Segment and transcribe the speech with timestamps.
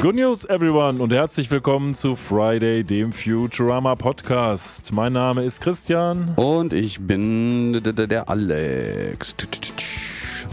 [0.00, 4.92] Good News, everyone, und herzlich willkommen zu Friday, dem Futurama Podcast.
[4.92, 6.34] Mein Name ist Christian.
[6.36, 9.34] Und ich bin der Alex.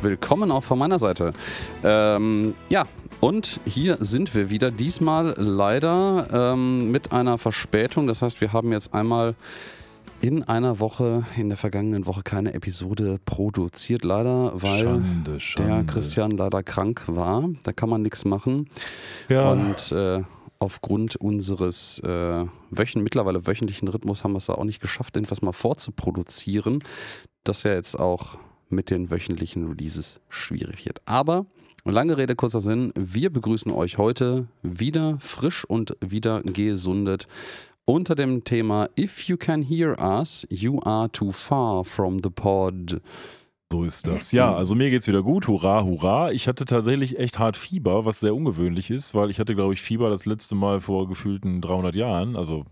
[0.01, 1.33] Willkommen auch von meiner Seite.
[1.83, 2.85] Ähm, ja,
[3.19, 4.71] und hier sind wir wieder.
[4.71, 8.07] Diesmal leider ähm, mit einer Verspätung.
[8.07, 9.35] Das heißt, wir haben jetzt einmal
[10.21, 15.73] in einer Woche, in der vergangenen Woche keine Episode produziert, leider, weil Schande, Schande.
[15.73, 17.49] der Christian leider krank war.
[17.63, 18.67] Da kann man nichts machen.
[19.29, 19.51] Ja.
[19.51, 20.23] Und äh,
[20.59, 25.41] aufgrund unseres äh, wöchen, mittlerweile wöchentlichen Rhythmus haben wir es da auch nicht geschafft, irgendwas
[25.41, 26.83] mal vorzuproduzieren.
[27.43, 28.37] Das ja jetzt auch
[28.69, 31.01] mit den wöchentlichen Releases schwierig wird.
[31.05, 31.45] Aber
[31.83, 37.27] lange Rede, kurzer Sinn, wir begrüßen euch heute wieder frisch und wieder gesundet
[37.85, 43.01] unter dem Thema If you can hear us, you are too far from the pod.
[43.71, 44.31] So ist das.
[44.31, 45.47] Ja, also mir geht's wieder gut.
[45.47, 46.31] Hurra, hurra.
[46.31, 49.81] Ich hatte tatsächlich echt hart Fieber, was sehr ungewöhnlich ist, weil ich hatte, glaube ich,
[49.81, 52.65] Fieber das letzte Mal vor gefühlten 300 Jahren, also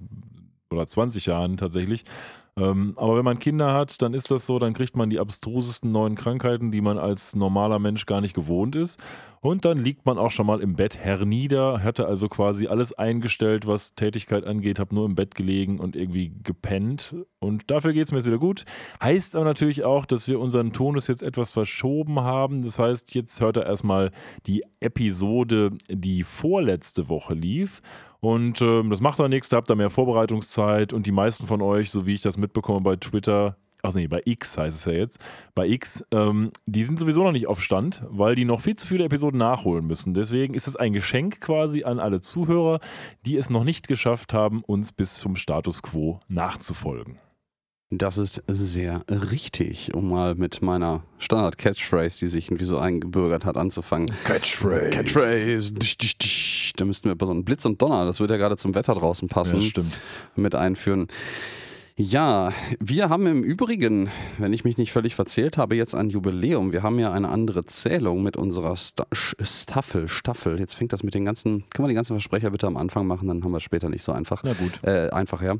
[0.71, 2.03] oder 20 Jahren tatsächlich.
[2.55, 5.91] Ähm, aber wenn man Kinder hat, dann ist das so, dann kriegt man die abstrusesten
[5.91, 9.01] neuen Krankheiten, die man als normaler Mensch gar nicht gewohnt ist.
[9.41, 13.67] Und dann liegt man auch schon mal im Bett hernieder, hatte also quasi alles eingestellt,
[13.67, 17.15] was Tätigkeit angeht, habe nur im Bett gelegen und irgendwie gepennt.
[17.39, 18.63] Und dafür geht es mir jetzt wieder gut.
[19.03, 22.63] Heißt aber natürlich auch, dass wir unseren Tonus jetzt etwas verschoben haben.
[22.63, 24.11] Das heißt, jetzt hört er erstmal
[24.45, 27.81] die Episode, die vorletzte Woche lief.
[28.23, 31.61] Und ähm, das macht auch nichts, da habt ihr mehr Vorbereitungszeit und die meisten von
[31.61, 34.93] euch, so wie ich das mitbekomme bei Twitter, also nee, bei X heißt es ja
[34.93, 35.19] jetzt,
[35.55, 38.87] bei X, ähm, die sind sowieso noch nicht auf Stand, weil die noch viel zu
[38.87, 40.13] viele Episoden nachholen müssen.
[40.13, 42.79] Deswegen ist es ein Geschenk quasi an alle Zuhörer,
[43.25, 47.19] die es noch nicht geschafft haben, uns bis zum Status quo nachzufolgen.
[47.97, 53.57] Das ist sehr richtig, um mal mit meiner Standard-Catchphrase, die sich irgendwie so eingebürgert hat,
[53.57, 54.09] anzufangen.
[54.23, 54.89] Catchphrase.
[54.89, 55.73] Catchphrase.
[55.73, 56.17] Disch, disch,
[56.73, 56.77] disch.
[56.77, 59.27] Da müssten wir so einen Blitz und Donner, das würde ja gerade zum Wetter draußen
[59.27, 59.93] passen, Ja, stimmt.
[60.35, 61.07] mit einführen.
[61.95, 66.71] Ja, wir haben im Übrigen, wenn ich mich nicht völlig verzählt habe, jetzt ein Jubiläum.
[66.71, 70.07] Wir haben ja eine andere Zählung mit unserer Sta Staffel.
[70.07, 70.59] Staffel.
[70.59, 71.65] Jetzt fängt das mit den ganzen.
[71.71, 74.01] Können wir die ganzen Versprecher bitte am Anfang machen, dann haben wir es später nicht
[74.03, 74.41] so einfach.
[74.43, 74.79] Na gut.
[74.81, 75.53] Äh, einfach, ja.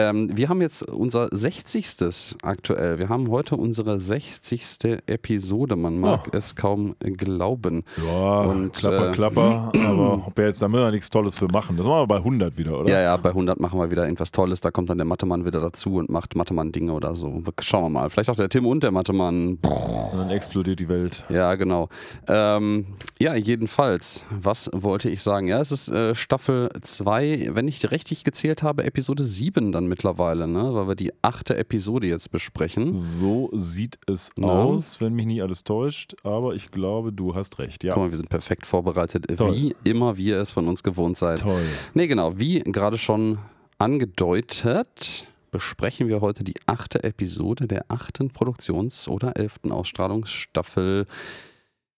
[0.00, 2.36] Ähm, wir haben jetzt unser 60.
[2.42, 2.98] aktuell.
[2.98, 5.02] Wir haben heute unsere 60.
[5.06, 5.76] Episode.
[5.76, 6.36] Man mag Oh.
[6.36, 7.84] es kaum glauben.
[8.06, 9.72] Ja, Und, klapper, äh, klapper.
[9.84, 11.76] Aber ob wir jetzt da müssen wir nichts Tolles für machen.
[11.76, 12.90] Das machen wir bei 100 wieder, oder?
[12.90, 14.60] Ja, ja, bei 100 machen wir wieder irgendwas Tolles.
[14.60, 17.42] Da kommt dann der Mathemann wieder dazu und macht Mathemann-Dinge oder so.
[17.60, 18.10] Schauen wir mal.
[18.10, 19.58] Vielleicht auch der Tim und der Mathemann.
[19.62, 21.24] Dann explodiert die Welt.
[21.28, 21.88] Ja, genau.
[22.26, 22.86] Ähm,
[23.20, 25.46] ja, jedenfalls, was wollte ich sagen?
[25.48, 30.48] Ja, es ist äh, Staffel 2, wenn ich richtig gezählt habe, Episode 7 dann mittlerweile,
[30.48, 30.72] ne?
[30.74, 32.94] weil wir die achte Episode jetzt besprechen.
[32.94, 34.46] So sieht es Ja.
[34.46, 36.14] aus, wenn mich nicht alles täuscht.
[36.24, 37.84] Aber ich glaube, du hast recht.
[37.84, 39.52] Ja, Guck mal, wir sind perfekt vorbereitet, Toll.
[39.54, 41.40] wie immer wir es von uns gewohnt seid.
[41.40, 41.60] toll.
[41.92, 43.38] Nee, genau, wie gerade schon
[43.78, 51.06] angedeutet, besprechen wir heute die achte Episode der achten Produktions- oder elften Ausstrahlungsstaffel,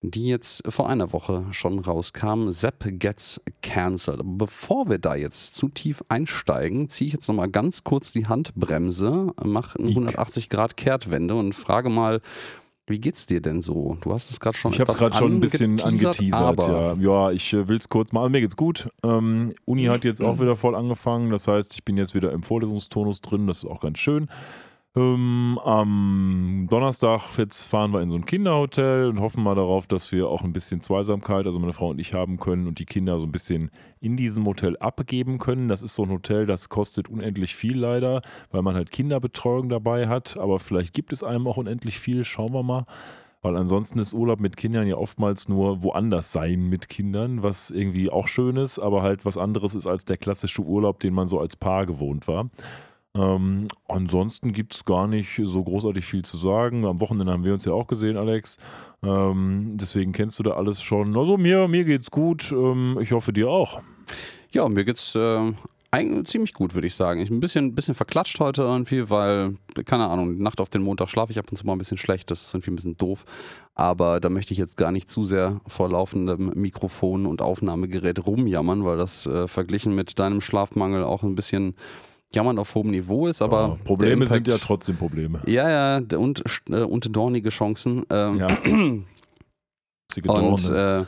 [0.03, 2.51] die jetzt vor einer Woche schon rauskam.
[2.51, 4.21] Sepp Gets Cancelled.
[4.25, 9.33] Bevor wir da jetzt zu tief einsteigen, ziehe ich jetzt nochmal ganz kurz die Handbremse,
[9.45, 9.99] mache eine Ick.
[9.99, 12.21] 180-Grad-Kehrtwende und frage mal,
[12.89, 13.97] wie geht's dir denn so?
[14.01, 16.35] Du hast es gerade schon Ich habe es gerade schon ein bisschen angeteasert.
[16.35, 17.29] aber ja.
[17.29, 18.29] ja, ich äh, will es kurz mal.
[18.29, 18.89] Mir geht's gut.
[19.05, 21.31] Ähm, Uni hat jetzt auch wieder voll angefangen.
[21.31, 23.47] Das heißt, ich bin jetzt wieder im Vorlesungstonus drin.
[23.47, 24.29] Das ist auch ganz schön.
[24.95, 30.13] Ähm, am Donnerstag jetzt fahren wir in so ein Kinderhotel und hoffen mal darauf, dass
[30.13, 33.19] wir auch ein bisschen Zweisamkeit, also meine Frau und ich, haben können und die Kinder
[33.19, 33.71] so ein bisschen
[34.01, 35.69] in diesem Hotel abgeben können.
[35.69, 38.21] Das ist so ein Hotel, das kostet unendlich viel leider,
[38.51, 40.37] weil man halt Kinderbetreuung dabei hat.
[40.37, 42.23] Aber vielleicht gibt es einem auch unendlich viel.
[42.27, 42.85] Schauen wir mal.
[43.41, 48.09] Weil ansonsten ist Urlaub mit Kindern ja oftmals nur woanders sein mit Kindern, was irgendwie
[48.11, 51.41] auch schön ist, aber halt was anderes ist als der klassische Urlaub, den man so
[51.41, 52.47] als Paar gewohnt war.
[53.15, 56.87] Ähm, ansonsten gibt es gar nicht so großartig viel zu sagen.
[56.87, 58.57] Am Wochenende haben wir uns ja auch gesehen, Alex.
[59.03, 61.17] Ähm, deswegen kennst du da alles schon.
[61.17, 62.53] Also mir, mir geht's gut.
[62.53, 63.81] Ähm, ich hoffe dir auch.
[64.51, 65.53] Ja, mir geht's äh,
[65.91, 67.21] eigentlich ziemlich gut, würde ich sagen.
[67.21, 71.11] Ich bin ein bisschen, bisschen verklatscht heute irgendwie, weil, keine Ahnung, Nacht auf den Montag
[71.11, 72.31] schlafe ich ab und zu mal ein bisschen schlecht.
[72.31, 73.27] Das ist irgendwie ein bisschen doof.
[73.75, 78.87] Aber da möchte ich jetzt gar nicht zu sehr vor laufendem Mikrofon und Aufnahmegerät rumjammern,
[78.87, 81.75] weil das äh, verglichen mit deinem Schlafmangel auch ein bisschen
[82.35, 83.43] jammern auf hohem Niveau ist.
[83.43, 85.41] Aber Ja, Probleme der sind ja Impact- trotzdem Probleme.
[85.47, 88.05] Ja, ja, und, äh, und dornige Chancen.
[88.11, 88.49] Ähm, Ja.
[90.27, 91.05] Und äh,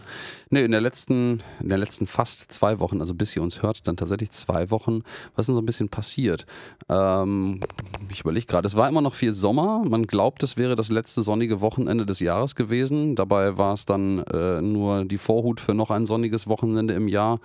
[0.48, 3.86] nee, in der letzten, in der letzten fast zwei Wochen, also bis ihr uns hört,
[3.86, 5.02] dann tatsächlich zwei Wochen,
[5.34, 6.46] was ist denn so ein bisschen passiert?
[6.88, 7.60] Ähm,
[8.08, 9.82] ich überlege gerade, es war immer noch viel Sommer.
[9.86, 13.14] Man glaubt, es wäre das letzte sonnige Wochenende des Jahres gewesen.
[13.14, 17.40] Dabei war es dann äh, nur die Vorhut für noch ein sonniges Wochenende im Jahr.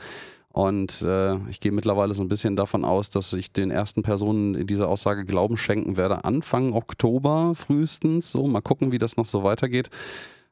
[0.60, 4.56] Und äh, ich gehe mittlerweile so ein bisschen davon aus, dass ich den ersten Personen
[4.56, 6.26] in dieser Aussage Glauben schenken werde.
[6.26, 8.34] Anfang Oktober frühestens.
[8.34, 9.90] So, mal gucken, wie das noch so weitergeht.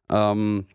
[0.10, 0.66] Ähm,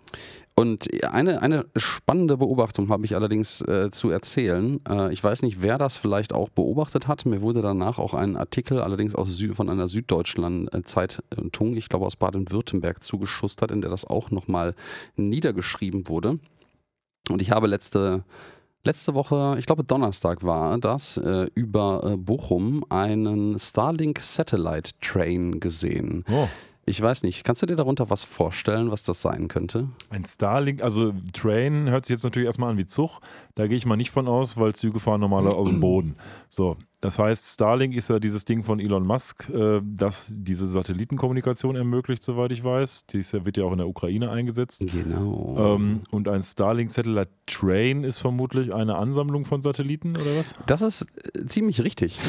[0.55, 4.81] und eine, eine spannende Beobachtung habe ich allerdings äh, zu erzählen.
[4.87, 7.25] Äh, ich weiß nicht, wer das vielleicht auch beobachtet hat.
[7.25, 12.17] Mir wurde danach auch ein Artikel, allerdings aus Sü von einer Süddeutschland-Zeitung, ich glaube aus
[12.17, 14.75] Baden-Württemberg, zugeschustert, in der das auch nochmal
[15.17, 16.39] niedergeschrieben wurde.
[17.31, 18.25] Und ich habe letzte,
[18.85, 25.61] letzte Woche, ich glaube Donnerstag war das, äh, über äh, Bochum einen Starlink Satellite Train
[25.61, 26.25] gesehen.
[26.31, 26.49] Oh.
[26.85, 29.89] Ich weiß nicht, kannst du dir darunter was vorstellen, was das sein könnte?
[30.11, 33.21] Ein Starlink, also Train hört sich jetzt natürlich erstmal an wie Zug.
[33.55, 36.17] Da gehe ich mal nicht von aus, weil Züge fahren normalerweise aus dem Boden.
[36.51, 41.75] So, das heißt, Starlink ist ja dieses Ding von Elon Musk, äh, das diese Satellitenkommunikation
[41.75, 43.07] ermöglicht, soweit ich weiß.
[43.07, 44.85] Dies wird ja auch in der Ukraine eingesetzt.
[44.87, 45.75] Genau.
[45.75, 50.55] Ähm, und ein Starlink Satellite Train ist vermutlich eine Ansammlung von Satelliten oder was?
[50.69, 52.19] Das ist äh, ziemlich richtig.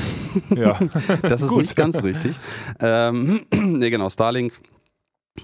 [0.56, 0.80] Ja.
[1.22, 1.62] Das ist Gut.
[1.62, 2.36] nicht ganz richtig.
[2.80, 4.54] Ähm, nee, genau, Starlink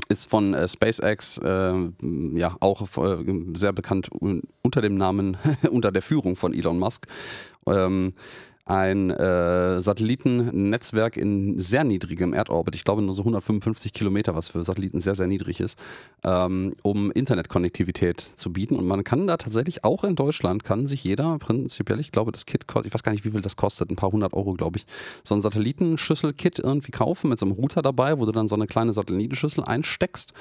[0.08, 1.74] ist von äh, SpaceX äh,
[2.36, 3.24] ja auch äh,
[3.56, 5.38] sehr bekannt un unter dem Namen,
[5.70, 7.06] unter der Führung von Elon Musk.
[7.68, 8.14] Ähm,
[8.70, 14.64] ein äh, Satellitennetzwerk in sehr niedrigem Erdorbit, ich glaube nur so 155 Kilometer, was für
[14.64, 15.80] Satelliten sehr, sehr niedrig ist,
[16.24, 18.76] ähm, um Internetkonnektivität zu bieten.
[18.76, 22.46] Und man kann da tatsächlich auch in Deutschland, kann sich jeder prinzipiell, ich glaube, das
[22.46, 24.78] Kit kostet, ich weiß gar nicht, wie viel das kostet, ein paar hundert Euro, glaube
[24.78, 24.86] ich,
[25.24, 28.68] so ein Satellitenschüssel-Kit irgendwie kaufen mit so einem Router dabei, wo du dann so eine
[28.68, 30.34] kleine Satellitenschüssel einsteckst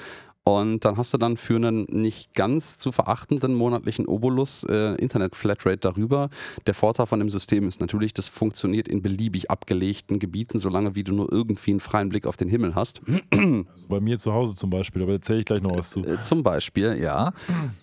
[0.44, 5.76] und dann hast du dann für einen nicht ganz zu verachtenden monatlichen Obolus äh, Internet-Flatrate
[5.76, 6.30] darüber.
[6.66, 11.04] Der Vorteil von dem System ist natürlich, das funktioniert in beliebig abgelegten Gebieten, solange wie
[11.04, 13.02] du nur irgendwie einen freien Blick auf den Himmel hast.
[13.30, 16.02] Also bei mir zu Hause zum Beispiel, aber erzähle ich gleich noch was zu.
[16.04, 17.32] Äh, Zum Beispiel, ja.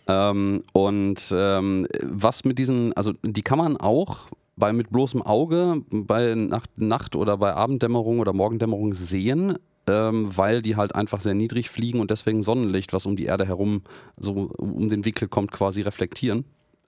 [0.08, 5.82] ähm, und ähm, was mit diesen, also die kann man auch bei mit bloßem Auge
[5.90, 11.34] bei Nacht, Nacht oder bei Abenddämmerung oder Morgendämmerung sehen, ähm, weil die halt einfach sehr
[11.34, 13.84] niedrig fliegen und deswegen Sonnenlicht, was um die Erde herum
[14.18, 16.46] so um den Winkel kommt, quasi reflektieren.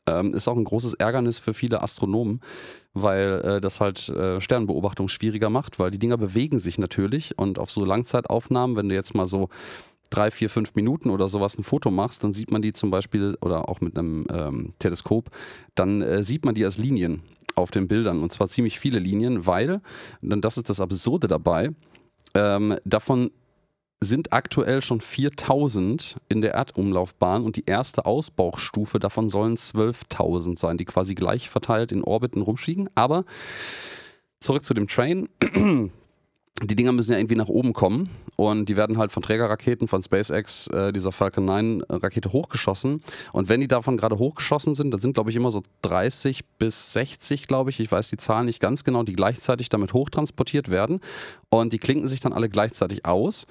[0.07, 2.39] Ähm, ist auch ein großes Ärgernis für viele Astronomen,
[2.93, 7.59] weil äh, das halt äh, Sternbeobachtung schwieriger macht, weil die Dinger bewegen sich natürlich und
[7.59, 9.49] auf so Langzeitaufnahmen, wenn du jetzt mal so
[10.09, 13.37] drei, vier, fünf Minuten oder sowas ein Foto machst, dann sieht man die zum Beispiel
[13.41, 15.29] oder auch mit einem ähm, Teleskop,
[15.75, 17.23] dann äh, sieht man die als Linien
[17.55, 19.81] auf den Bildern und zwar ziemlich viele Linien, weil,
[20.21, 21.71] und das ist das Absurde dabei,
[22.35, 23.31] ähm, davon
[23.99, 30.77] sind aktuell schon 4000 in der Erdumlaufbahn und die erste Ausbaustufe davon sollen 12.000 sein,
[30.77, 32.89] die quasi gleich verteilt in Orbiten rumfliegen.
[32.93, 33.25] Aber
[34.39, 35.29] zurück zu dem Train.
[36.63, 40.01] Die Dinger müssen ja irgendwie nach oben kommen und die werden halt von Trägerraketen von
[40.01, 43.03] SpaceX, äh, dieser Falcon 9 Rakete hochgeschossen.
[43.31, 46.93] Und wenn die davon gerade hochgeschossen sind, dann sind glaube ich immer so 30 bis
[46.93, 50.99] 60, glaube ich, ich weiß die Zahlen nicht ganz genau, die gleichzeitig damit hochtransportiert werden.
[51.49, 53.45] Und die klinken sich dann alle gleichzeitig aus.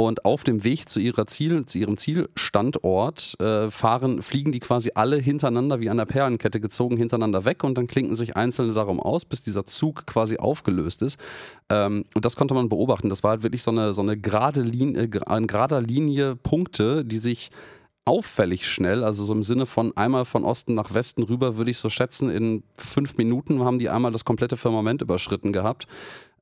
[0.00, 4.92] Und auf dem Weg zu, ihrer Ziel, zu ihrem Zielstandort äh, fahren, fliegen die quasi
[4.94, 8.98] alle hintereinander wie an der Perlenkette gezogen hintereinander weg und dann klinken sich einzelne darum
[8.98, 11.20] aus, bis dieser Zug quasi aufgelöst ist.
[11.68, 13.10] Ähm, und das konnte man beobachten.
[13.10, 17.04] Das war halt wirklich so eine, so eine gerade Linie, äh, ein gerader Linie Punkte,
[17.04, 17.50] die sich
[18.06, 21.78] auffällig schnell, also so im Sinne von einmal von Osten nach Westen rüber, würde ich
[21.78, 25.86] so schätzen, in fünf Minuten haben die einmal das komplette Firmament überschritten gehabt,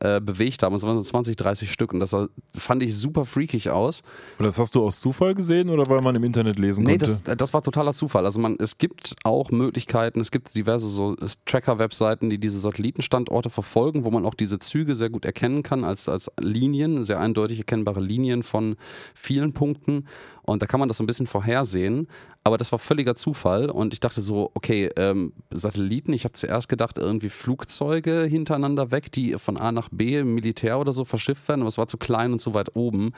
[0.00, 0.75] äh, bewegt haben.
[0.75, 4.02] Es waren so 20, 30 Stück und das sah, fand ich super freakig aus.
[4.38, 7.21] Und das hast du aus Zufall gesehen oder weil man im Internet lesen Nee, konnte?
[7.25, 8.25] das, das war totaler Zufall.
[8.25, 14.05] Also man, es gibt auch Möglichkeiten, es gibt diverse so Tracker-Webseiten, die diese Satellitenstandorte verfolgen,
[14.05, 18.00] wo man auch diese Züge sehr gut erkennen kann als, als Linien, sehr eindeutig erkennbare
[18.00, 18.76] Linien von
[19.14, 20.07] vielen Punkten.
[20.49, 22.09] Und da kann man das so ein bisschen vorhersehen.
[22.45, 23.71] Aber das war völliger Zufall.
[23.71, 29.12] Und ich dachte so, okay, ähm, Satelliten, ich habe zuerst gedacht, irgendwie Flugzeuge hintereinander weg,
[29.12, 31.61] die von A nach B im Militär oder so verschifft werden.
[31.61, 33.12] Aber es war zu klein und zu weit oben.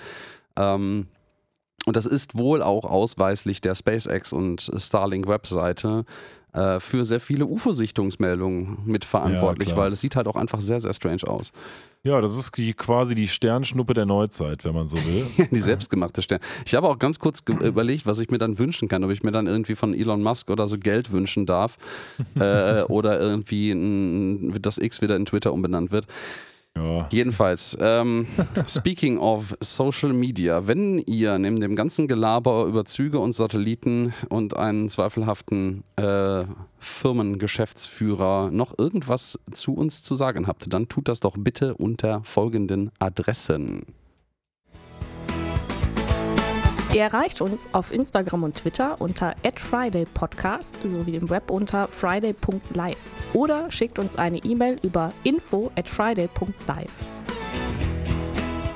[0.57, 1.07] Ähm,
[1.87, 6.05] und das ist wohl auch ausweislich der SpaceX und Starlink-Webseite
[6.53, 10.93] äh, für sehr viele UFO-Sichtungsmeldungen mitverantwortlich, Ja, weil es sieht halt auch einfach sehr, sehr
[10.93, 11.53] strange aus.
[12.03, 15.27] Ja, das ist die, quasi die Sternschnuppe der Neuzeit, wenn man so will.
[15.51, 16.43] Die selbstgemachte Sterne.
[16.65, 19.05] Ich habe auch ganz kurz überlegt, was ich mir dann wünschen kann.
[19.05, 21.77] Ob ich mir dann irgendwie von Elon Musk oder so Geld wünschen darf
[22.37, 26.07] äh, oder irgendwie das X wieder in Twitter umbenannt wird.
[26.77, 27.09] Ja.
[27.11, 28.27] Jedenfalls, ähm,
[28.67, 34.57] speaking of Social Media, wenn ihr neben dem ganzen Gelaber über Züge und Satelliten und
[34.57, 36.45] einen zweifelhaften äh,
[36.79, 42.91] Firmengeschäftsführer noch irgendwas zu uns zu sagen habt, dann tut das doch bitte unter folgenden
[42.99, 43.85] Adressen.
[46.93, 52.97] Ihr erreicht uns auf Instagram und Twitter unter @fridaypodcast sowie im Web unter friday.live
[53.33, 57.05] oder schickt uns eine E-Mail über info at friday.live.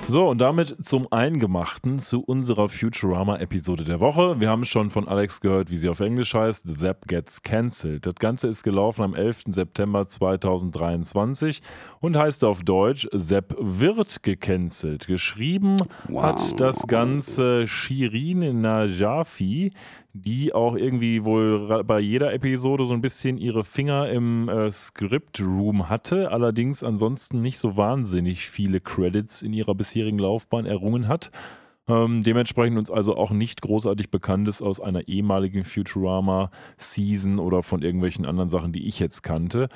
[0.07, 4.39] So, und damit zum Eingemachten zu unserer Futurama-Episode der Woche.
[4.39, 8.05] Wir haben schon von Alex gehört, wie sie auf Englisch heißt, The Zap Gets Cancelled.
[8.05, 9.45] Das Ganze ist gelaufen am 11.
[9.53, 11.63] September 2023
[12.01, 15.07] und heißt auf Deutsch Sepp wird gecancelt.
[15.07, 16.23] Geschrieben wow.
[16.23, 19.73] hat das Ganze Shirin Najafi,
[20.17, 25.41] die auch irgendwie wohl bei jeder Episode so ein bisschen ihre Finger im äh, Script
[25.41, 31.33] Room hatte, allerdings ansonsten nicht so wahnsinnig viele Credits in ihrer bisherigen Laufbahn errungen hat.
[31.89, 37.83] Ähm, dementsprechend uns also auch nicht großartig bekannt ist aus einer ehemaligen Futurama-Season oder von
[37.83, 39.69] irgendwelchen anderen Sachen, die ich jetzt kannte.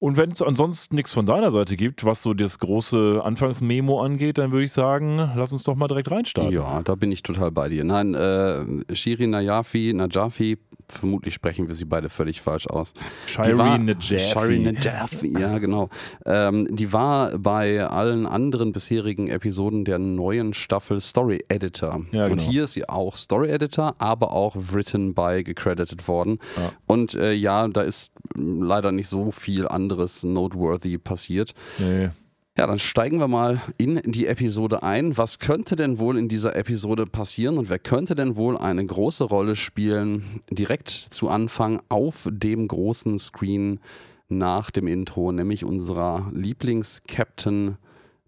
[0.00, 4.38] Und wenn es ansonsten nichts von deiner Seite gibt, was so das große Anfangsmemo angeht,
[4.38, 6.52] dann würde ich sagen, lass uns doch mal direkt reinstarten.
[6.52, 7.82] Ja, da bin ich total bei dir.
[7.82, 12.94] Nein, äh, Shirin Najafi, Najafi, vermutlich sprechen wir sie beide völlig falsch aus.
[13.26, 14.20] Shirin Najafi.
[14.20, 15.88] Shirin Najafi, ja genau.
[16.24, 22.02] Ähm, die war bei allen anderen bisherigen Episoden der neuen Staffel Story Editor.
[22.12, 22.32] Ja, genau.
[22.34, 26.38] Und hier ist sie auch Story Editor, aber auch written by gecredited worden.
[26.56, 26.70] Ja.
[26.86, 31.54] Und äh, ja, da ist leider nicht so viel an anderes noteworthy passiert.
[31.78, 32.10] Nee.
[32.58, 35.16] Ja, dann steigen wir mal in die Episode ein.
[35.16, 39.22] Was könnte denn wohl in dieser Episode passieren und wer könnte denn wohl eine große
[39.22, 43.78] Rolle spielen, direkt zu Anfang auf dem großen Screen
[44.28, 47.78] nach dem Intro, nämlich unserer Lieblings-Captain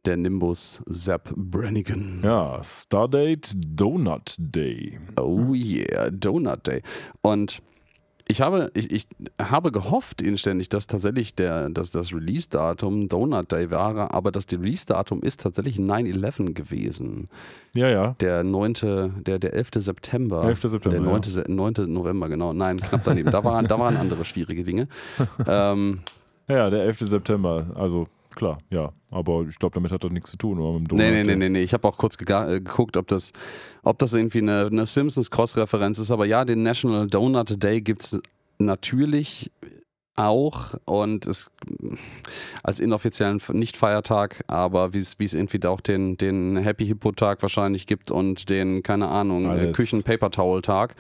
[0.05, 2.21] der Nimbus, Zap Brannigan.
[2.23, 4.99] Ja, Stardate Donut Day.
[5.21, 6.83] Oh yeah, Donut Day.
[7.21, 7.61] Und
[8.31, 9.09] ich habe, ich, ich
[9.41, 15.23] habe gehofft inständig, dass tatsächlich der, dass das Release-Datum Donut Day wäre, aber das Release-Datum
[15.23, 17.29] ist tatsächlich 9-11 gewesen.
[17.73, 18.15] Ja, ja.
[18.21, 18.75] Der 9.,
[19.27, 19.71] der, der 11.
[19.77, 20.45] September.
[20.45, 20.63] 11.
[20.63, 20.91] September.
[20.91, 21.23] Der 9.
[21.23, 21.43] Ja.
[21.49, 21.93] 9.
[21.93, 22.53] November, genau.
[22.53, 23.33] Nein, knapp daneben.
[23.33, 24.87] da, waren, da waren andere schwierige Dinge.
[25.47, 26.01] ähm,
[26.47, 27.01] ja, der 11.
[27.01, 27.67] September.
[27.75, 28.07] Also
[28.41, 28.93] klar, ja.
[29.11, 30.59] Aber ich glaube, damit hat das nichts zu tun.
[30.59, 31.63] Oder mit dem nee, nee, nee, nee, nee.
[31.63, 33.33] Ich habe auch kurz äh, geguckt, ob das,
[33.83, 36.11] ob das irgendwie eine, eine Simpsons-Cross-Referenz ist.
[36.11, 38.21] Aber ja, den National Donut Day gibt es
[38.59, 39.51] natürlich
[40.17, 41.51] auch und es
[42.63, 48.49] als inoffiziellen Nicht-Feiertag, aber wie es irgendwie auch den, den Happy Hippo-Tag wahrscheinlich gibt und
[48.49, 50.95] den, keine Ahnung, äh, Küchen-Paper-Towel-Tag.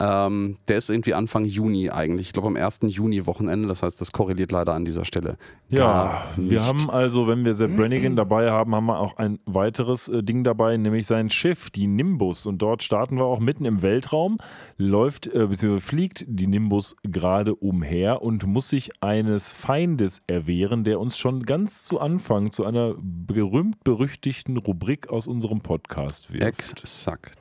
[0.00, 2.28] Ähm, der ist irgendwie Anfang Juni eigentlich.
[2.28, 2.80] Ich glaube am 1.
[2.82, 3.66] Juni-Wochenende.
[3.66, 5.36] Das heißt, das korreliert leider an dieser Stelle.
[5.70, 10.08] Ja, wir haben also, wenn wir Sepp Brannigan dabei haben, haben wir auch ein weiteres
[10.08, 12.46] äh, Ding dabei, nämlich sein Schiff, die Nimbus.
[12.46, 14.38] Und dort starten wir auch mitten im Weltraum.
[14.76, 21.00] Läuft, äh, beziehungsweise fliegt die Nimbus gerade umher und muss sich eines Feindes erwehren, der
[21.00, 26.44] uns schon ganz zu Anfang zu einer berühmt-berüchtigten Rubrik aus unserem Podcast wirft.
[26.44, 27.37] Exakt.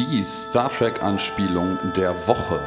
[0.00, 2.58] Die Star Trek-Anspielung der Woche.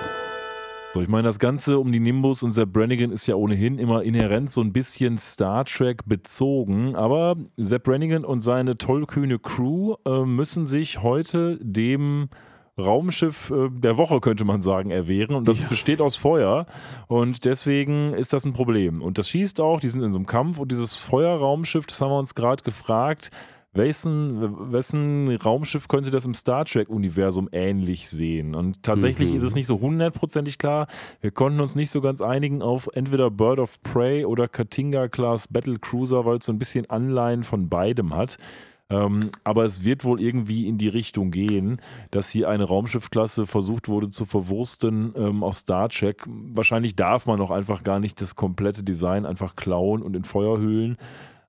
[0.94, 4.04] So, ich meine, das Ganze um die Nimbus und Sepp Brannigan ist ja ohnehin immer
[4.04, 6.96] inhärent so ein bisschen Star Trek bezogen.
[6.96, 12.30] Aber Sepp Brannigan und seine tollkühne Crew äh, müssen sich heute dem
[12.78, 15.36] Raumschiff äh, der Woche, könnte man sagen, erwehren.
[15.36, 15.70] Und das ja.
[15.70, 16.68] besteht aus Feuer.
[17.08, 19.02] Und deswegen ist das ein Problem.
[19.02, 20.60] Und das schießt auch, die sind in so einem Kampf.
[20.60, 23.32] Und dieses Feuerraumschiff, das haben wir uns gerade gefragt,
[23.74, 28.56] wessen, wessen Raumschiff könnte das im Star Trek-Universum ähnlich sehen?
[28.56, 29.38] Und tatsächlich mhm.
[29.38, 30.88] ist es nicht so hundertprozentig klar.
[31.22, 35.80] Wir konnten uns nicht so ganz einigen auf entweder Bird of Prey oder Katinga-Class Battle
[35.80, 38.38] Cruiser, weil es so ein bisschen Anleihen von beidem hat.
[38.90, 43.88] Ähm, aber es wird wohl irgendwie in die Richtung gehen, dass hier eine Raumschiffklasse versucht
[43.88, 46.24] wurde zu verwursten ähm, aus Star Trek.
[46.28, 50.60] Wahrscheinlich darf man auch einfach gar nicht das komplette Design einfach klauen und in Feuer
[50.60, 50.98] hüllen.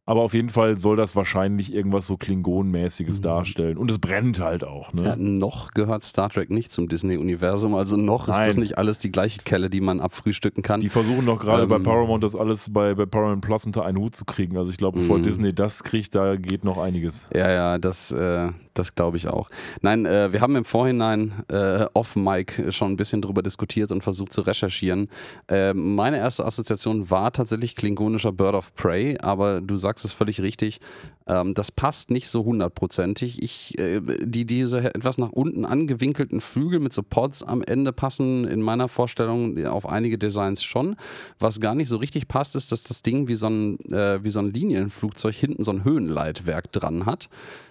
[0.07, 3.23] Aber auf jeden Fall soll das wahrscheinlich irgendwas so Klingonenmäßiges mhm.
[3.23, 3.79] darstellen.
[3.79, 4.93] Und es brennt halt auch.
[4.93, 5.03] Ne?
[5.05, 7.75] Ja, noch gehört Star Trek nicht zum Disney-Universum.
[7.75, 8.43] Also noch Nein.
[8.43, 10.81] ist das nicht alles die gleiche Kelle, die man abfrühstücken kann.
[10.81, 13.97] Die versuchen doch gerade ähm, bei Paramount das alles bei, bei Paramount Plus unter einen
[13.97, 14.59] Hut zu kriegen.
[14.59, 15.23] Also ich glaube, bevor mhm.
[15.23, 17.27] Disney das kriegt, da geht noch einiges.
[17.35, 19.49] Ja, ja, das, äh, das glaube ich auch.
[19.81, 24.35] Nein, äh, wir haben im Vorhinein äh, off-Mic schon ein bisschen drüber diskutiert und versucht
[24.35, 25.09] zu recherchieren.
[25.49, 30.13] Äh, meine erste Assoziation war tatsächlich klingonischer Bird of Prey, aber du sagst sagst es
[30.13, 30.81] völlig richtig.
[31.27, 33.43] Ähm, das passt nicht so hundertprozentig.
[33.43, 38.45] Ich, äh, die, diese etwas nach unten angewinkelten Flügel mit so Pods am Ende passen
[38.45, 40.97] in meiner Vorstellung auf einige Designs schon.
[41.39, 44.31] Was gar nicht so richtig passt, ist, dass das Ding wie so ein, äh, wie
[44.31, 47.29] so ein Linienflugzeug hinten so ein Höhenleitwerk dran hat.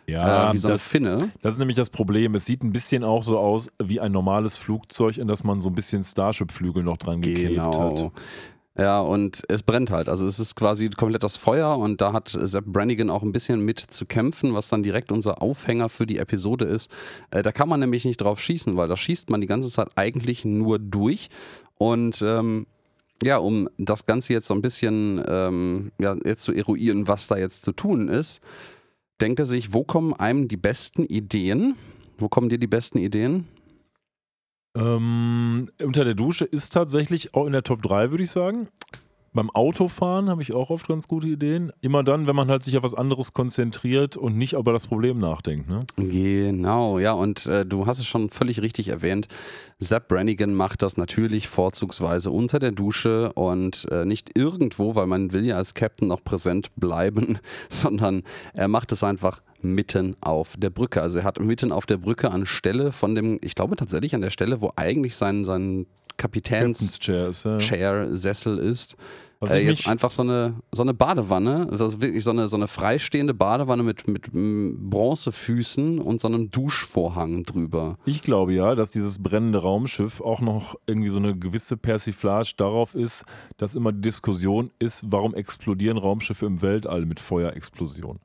[0.07, 1.31] Ja, äh, wie so eine das, Finne.
[1.41, 2.35] das ist nämlich das Problem.
[2.35, 5.69] Es sieht ein bisschen auch so aus wie ein normales Flugzeug, in das man so
[5.69, 7.91] ein bisschen Starship-Flügel noch dran geklebt Genau.
[7.91, 8.11] hat.
[8.75, 10.09] Ja, und es brennt halt.
[10.09, 13.63] Also es ist quasi komplett das Feuer und da hat Sepp Brannigan auch ein bisschen
[13.63, 16.89] mit zu kämpfen, was dann direkt unser Aufhänger für die Episode ist.
[17.29, 19.89] Äh, da kann man nämlich nicht drauf schießen, weil da schießt man die ganze Zeit
[19.95, 21.29] eigentlich nur durch.
[21.77, 22.65] Und ähm,
[23.21, 27.37] ja, um das Ganze jetzt so ein bisschen ähm, ja, jetzt zu eruieren, was da
[27.37, 28.41] jetzt zu tun ist,
[29.21, 31.75] denkt er sich, wo kommen einem die besten Ideen?
[32.17, 33.47] Wo kommen dir die besten Ideen?
[34.75, 38.69] Ähm, unter der Dusche ist tatsächlich auch in der Top 3, würde ich sagen.
[39.35, 41.71] Beim Autofahren habe ich auch oft ganz gute Ideen.
[41.81, 45.17] Immer dann, wenn man halt sich auf was anderes konzentriert und nicht über das Problem
[45.17, 45.67] nachdenkt.
[45.67, 45.79] Ne?
[45.95, 49.27] Genau, ja, und äh, du hast es schon völlig richtig erwähnt.
[49.79, 55.31] Sepp Brannigan macht das natürlich vorzugsweise unter der Dusche und äh, nicht irgendwo, weil man
[55.31, 57.39] will ja als Captain noch präsent bleiben,
[57.69, 58.21] sondern
[58.53, 61.01] er macht es einfach mitten auf der Brücke.
[61.01, 64.29] Also er hat mitten auf der Brücke anstelle von dem, ich glaube tatsächlich an der
[64.29, 65.86] Stelle, wo eigentlich sein, sein
[66.17, 67.58] Kapitäns Chair ist, ja.
[67.58, 68.96] Chair-Sessel ist.
[69.39, 72.55] Was Äh, jetzt einfach so eine, so eine Badewanne, das ist wirklich so eine, so
[72.55, 77.98] eine freistehende Badewanne mit, mit Bronzefüßen und so einem Duschvorhang drüber.
[78.05, 82.96] Ich glaube ja, dass dieses brennende Raumschiff auch noch irgendwie so eine gewisse Persiflage darauf
[82.96, 83.25] ist,
[83.58, 88.20] dass immer die Diskussion ist, warum explodieren Raumschiffe im Weltall mit Feuerexplosion.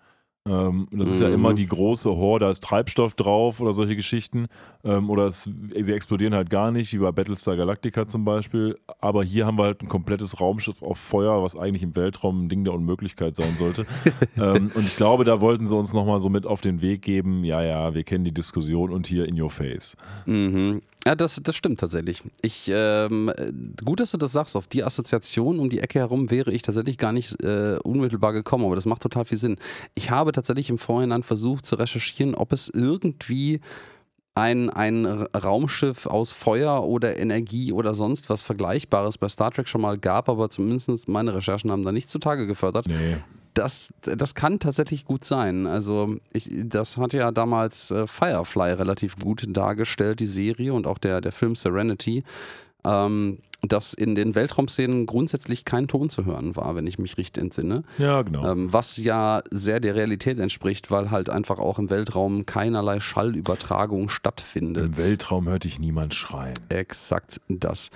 [0.49, 1.35] Ähm, das ist ja Mhm.
[1.35, 4.47] immer die große Horde, da ist Treibstoff drauf oder solche Geschichten.
[4.85, 8.79] Ähm, oder es, sie explodieren halt gar nicht, wie bei Battlestar Galactica zum Beispiel.
[9.01, 12.49] Aber hier haben wir halt ein komplettes Raumschiff auf Feuer, was eigentlich im Weltraum ein
[12.49, 13.87] Ding der Unmöglichkeit sein sollte.
[14.37, 17.45] ähm, und ich glaube, da wollten sie uns nochmal so mit auf den Weg geben,
[17.45, 19.97] ja, ja, wir kennen die Diskussion und hier in your face.
[20.27, 20.83] Mhm.
[21.07, 22.23] Ja, das, das stimmt tatsächlich.
[22.43, 23.53] Ich, ähm, äh,
[23.85, 24.57] gut, dass du das sagst.
[24.57, 28.65] Auf die Assoziation um die Ecke herum wäre ich tatsächlich gar nicht äh, unmittelbar gekommen,
[28.65, 29.59] aber das macht total viel Sinn.
[29.95, 33.61] Ich habe tatsächlich im Vorhinein versucht zu recherchieren, ob es irgendwie
[34.35, 39.81] ein, ein Raumschiff aus Feuer oder Energie oder sonst was Vergleichbares bei Star Trek schon
[39.81, 42.87] mal gab, aber zumindest meine Recherchen haben da nicht zutage gefördert.
[42.87, 43.17] Nee.
[43.59, 45.67] Das, das kann tatsächlich gut sein.
[45.67, 50.99] Also ich, das hat ja damals äh, Firefly relativ gut dargestellt, die Serie und auch
[50.99, 52.23] der, der Film Serenity,
[52.85, 57.43] ähm, dass in den Weltraumszenen grundsätzlich kein Ton zu hören war, wenn ich mich richtig
[57.43, 57.83] entsinne.
[57.99, 58.49] Ja, genau.
[58.49, 64.09] Ähm, was ja sehr der Realität entspricht, weil halt einfach auch im Weltraum keinerlei Schallübertragung
[64.09, 64.87] stattfindet.
[64.87, 66.55] Im Weltraum hört dich niemand schreien.
[66.69, 67.91] Exakt das.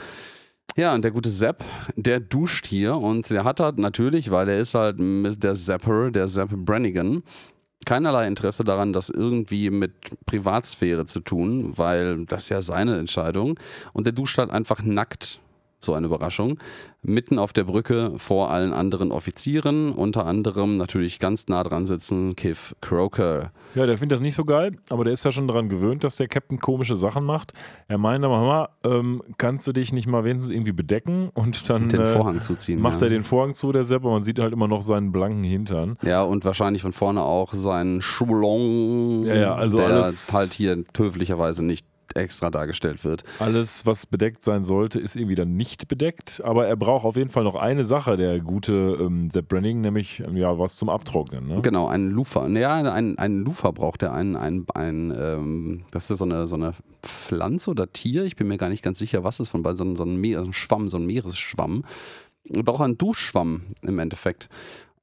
[0.76, 1.62] Ja, und der gute Sepp,
[1.96, 6.28] der duscht hier und der hat halt natürlich, weil er ist halt der Zapper, der
[6.28, 7.22] Sepp Brannigan,
[7.84, 9.92] keinerlei Interesse daran, das irgendwie mit
[10.24, 13.58] Privatsphäre zu tun, weil das ja seine Entscheidung.
[13.92, 15.40] Und der duscht halt einfach nackt,
[15.84, 16.58] so eine Überraschung,
[17.02, 22.36] mitten auf der Brücke vor allen anderen Offizieren, unter anderem natürlich ganz nah dran sitzen
[22.36, 23.50] Kiff Croker.
[23.74, 26.16] Ja, der findet das nicht so geil, aber der ist ja schon daran gewöhnt, dass
[26.16, 27.52] der Captain komische Sachen macht.
[27.88, 31.30] Er meint aber, hör mal, ähm, kannst du dich nicht mal wenigstens irgendwie bedecken?
[31.34, 32.80] Und dann Den äh, Vorhang zuziehen.
[32.80, 33.06] macht ja.
[33.06, 35.96] er den Vorhang zu, der Sepp, aber man sieht halt immer noch seinen blanken Hintern.
[36.02, 40.84] Ja, und wahrscheinlich von vorne auch sein Schulon, Ja, ja, also der alles- halt hier
[40.96, 41.86] höflicherweise nicht
[42.16, 43.24] extra dargestellt wird.
[43.38, 46.40] Alles, was bedeckt sein sollte, ist irgendwie dann nicht bedeckt.
[46.44, 50.20] Aber er braucht auf jeden Fall noch eine Sache, der gute ähm, Sepp Brenning, nämlich
[50.20, 51.46] ähm, ja, was zum Abtrocknen.
[51.46, 51.62] Ne?
[51.62, 52.46] Genau, ein Lufa.
[52.48, 54.12] Ja, ein, ein Lufa braucht er.
[54.12, 56.72] Ein, ein, ein, ähm, das ist so eine, so eine
[57.02, 58.24] Pflanze oder Tier.
[58.24, 60.40] Ich bin mir gar nicht ganz sicher, was es von so einem, so einem Meer,
[60.40, 61.84] so ein Schwamm, so ein Meeresschwamm.
[62.54, 64.48] Er braucht einen Duschschwamm im Endeffekt.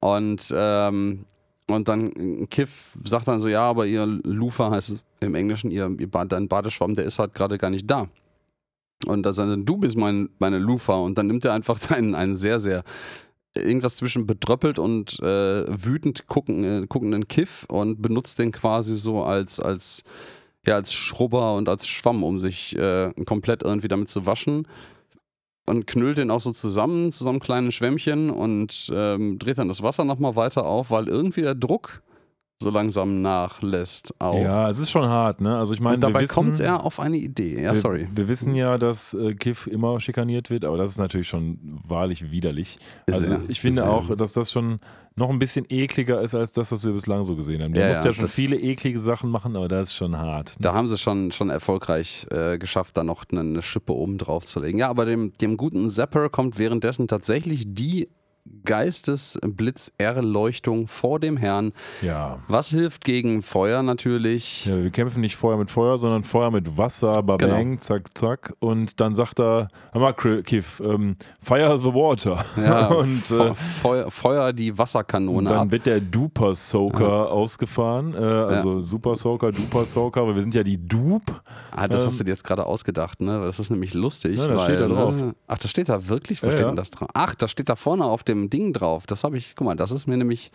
[0.00, 1.26] Und, ähm,
[1.70, 5.90] und dann Kiff sagt dann so, ja, aber ihr Lufa heißt es im Englischen, ihr,
[5.98, 8.08] ihr dein Badeschwamm, der ist halt gerade gar nicht da.
[9.06, 10.94] Und da sagt er, du bist mein, meine Lufa.
[10.94, 12.84] Und dann nimmt er einfach einen, einen sehr, sehr
[13.56, 19.24] irgendwas zwischen betröppelt und äh, wütend gucken, äh, guckenden Kiff und benutzt den quasi so
[19.24, 20.04] als, als,
[20.66, 24.68] ja, als Schrubber und als Schwamm, um sich äh, komplett irgendwie damit zu waschen.
[25.70, 29.68] Und knüllt den auch so zusammen, zu so einem kleinen Schwämmchen und ähm, dreht dann
[29.68, 32.02] das Wasser nochmal weiter auf, weil irgendwie der Druck
[32.60, 34.42] so langsam nachlässt auch.
[34.42, 35.56] Ja, es ist schon hart, ne?
[35.56, 37.62] Also ich meine, und dabei wissen, kommt er auf eine Idee.
[37.62, 38.08] Ja, wir, sorry.
[38.12, 42.32] Wir wissen ja, dass äh, Kiff immer schikaniert wird, aber das ist natürlich schon wahrlich
[42.32, 42.78] widerlich.
[43.06, 44.80] Also Sehr, ich finde auch, dass das schon
[45.20, 47.72] noch ein bisschen ekliger ist als das, was wir bislang so gesehen haben.
[47.72, 50.50] Du Ja, musst ja, ja, schon viele eklige Sachen machen, aber das ist schon hart.
[50.58, 50.62] ne?
[50.62, 54.44] Da haben sie schon, schon erfolgreich äh, geschafft, da noch eine, eine Schippe oben drauf
[54.44, 54.78] zu legen.
[54.78, 58.08] Ja, aber dem, dem guten Zapper kommt währenddessen tatsächlich die
[58.64, 61.72] Geistesblitzerleuchtung vor dem Herrn.
[62.02, 62.38] Ja.
[62.48, 64.66] Was hilft gegen Feuer natürlich?
[64.66, 64.82] ja.
[64.82, 67.80] Wir kämpfen nicht Feuer mit Feuer, sondern Feuer mit Wasser, babang, Genau.
[67.80, 68.54] zack, zack.
[68.60, 72.44] Und dann sagt er, hör mal, Kiff, ähm, fire the water.
[72.56, 75.70] Ja, und äh, Feuer, Feuer die Wasserkanone dann ab.
[75.70, 78.14] wird der Duper Soaker ausgefahren.
[78.14, 81.40] Äh, also Super Soaker, Duper Soaker, weil wir sind ja die Dupe.
[81.70, 83.40] Ah, das ähm, hast du dir jetzt gerade ausgedacht, ne?
[83.44, 84.38] Das ist nämlich lustig.
[84.38, 85.14] Ja, das weil, steht da drauf.
[85.14, 85.34] Ne?
[85.46, 86.42] Ach, das steht da wirklich?
[86.42, 86.66] Wo Ja, steht ja.
[86.68, 87.08] denn das drauf?
[87.14, 89.06] Ach, das steht da vorne auf dem Ding drauf.
[89.06, 90.50] Das habe ich, guck mal, das ist mir nämlich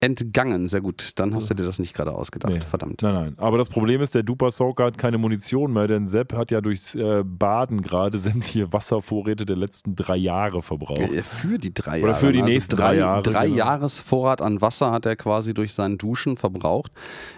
[0.00, 0.68] entgangen.
[0.68, 1.12] Sehr gut.
[1.16, 2.52] Dann hast du dir das nicht gerade ausgedacht.
[2.52, 2.60] Nee.
[2.60, 3.02] Verdammt.
[3.02, 3.34] Nein, nein.
[3.38, 6.60] Aber das Problem ist, der Duper Soaker hat keine Munition mehr, denn Sepp hat ja
[6.60, 11.00] durchs äh, Baden gerade sämtliche Wasservorräte der letzten drei Jahre verbraucht.
[11.00, 12.20] Äh, Für die drei Oder Jahre.
[12.20, 13.56] für die also nächsten drei, drei Jahre, Drei genau.
[13.56, 16.92] Jahresvorrat an Wasser hat er quasi durch sein Duschen verbraucht.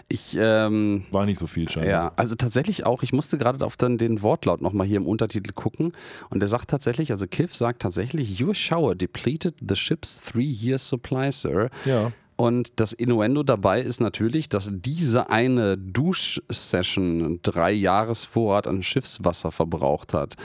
[0.09, 1.91] Ich, ähm, War nicht so viel scheinbar.
[1.91, 5.53] Ja, also tatsächlich auch, ich musste gerade auf dann den Wortlaut nochmal hier im Untertitel
[5.53, 5.93] gucken
[6.31, 11.31] und er sagt tatsächlich, also Kiff sagt tatsächlich, Your shower depleted the ship's three-year supply,
[11.31, 11.71] sir.
[11.85, 12.11] Ja.
[12.41, 20.15] Und das Innuendo dabei ist natürlich, dass diese eine Duschsession drei Jahresvorrat an Schiffswasser verbraucht
[20.15, 20.37] hat.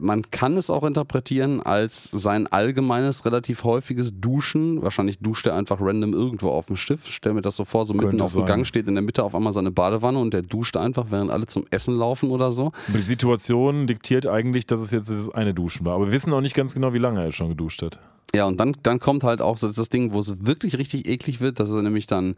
[0.00, 4.82] Man kann es auch interpretieren als sein allgemeines, relativ häufiges Duschen.
[4.82, 7.06] Wahrscheinlich duscht er einfach random irgendwo auf dem Schiff.
[7.08, 8.44] Stell mir das so vor, so mitten Könnte auf dem.
[8.44, 11.46] Gang steht in der Mitte auf einmal seine Badewanne und der duscht einfach, während alle
[11.46, 12.72] zum Essen laufen oder so.
[12.88, 15.94] Aber die Situation diktiert eigentlich, dass es jetzt dieses eine Duschen war.
[15.94, 17.98] Aber wir wissen auch nicht ganz genau, wie lange er schon geduscht hat.
[18.34, 21.40] Ja, und dann, dann kommt halt auch so das Ding, wo es wirklich richtig eklig
[21.40, 22.36] wird, dass er nämlich dann,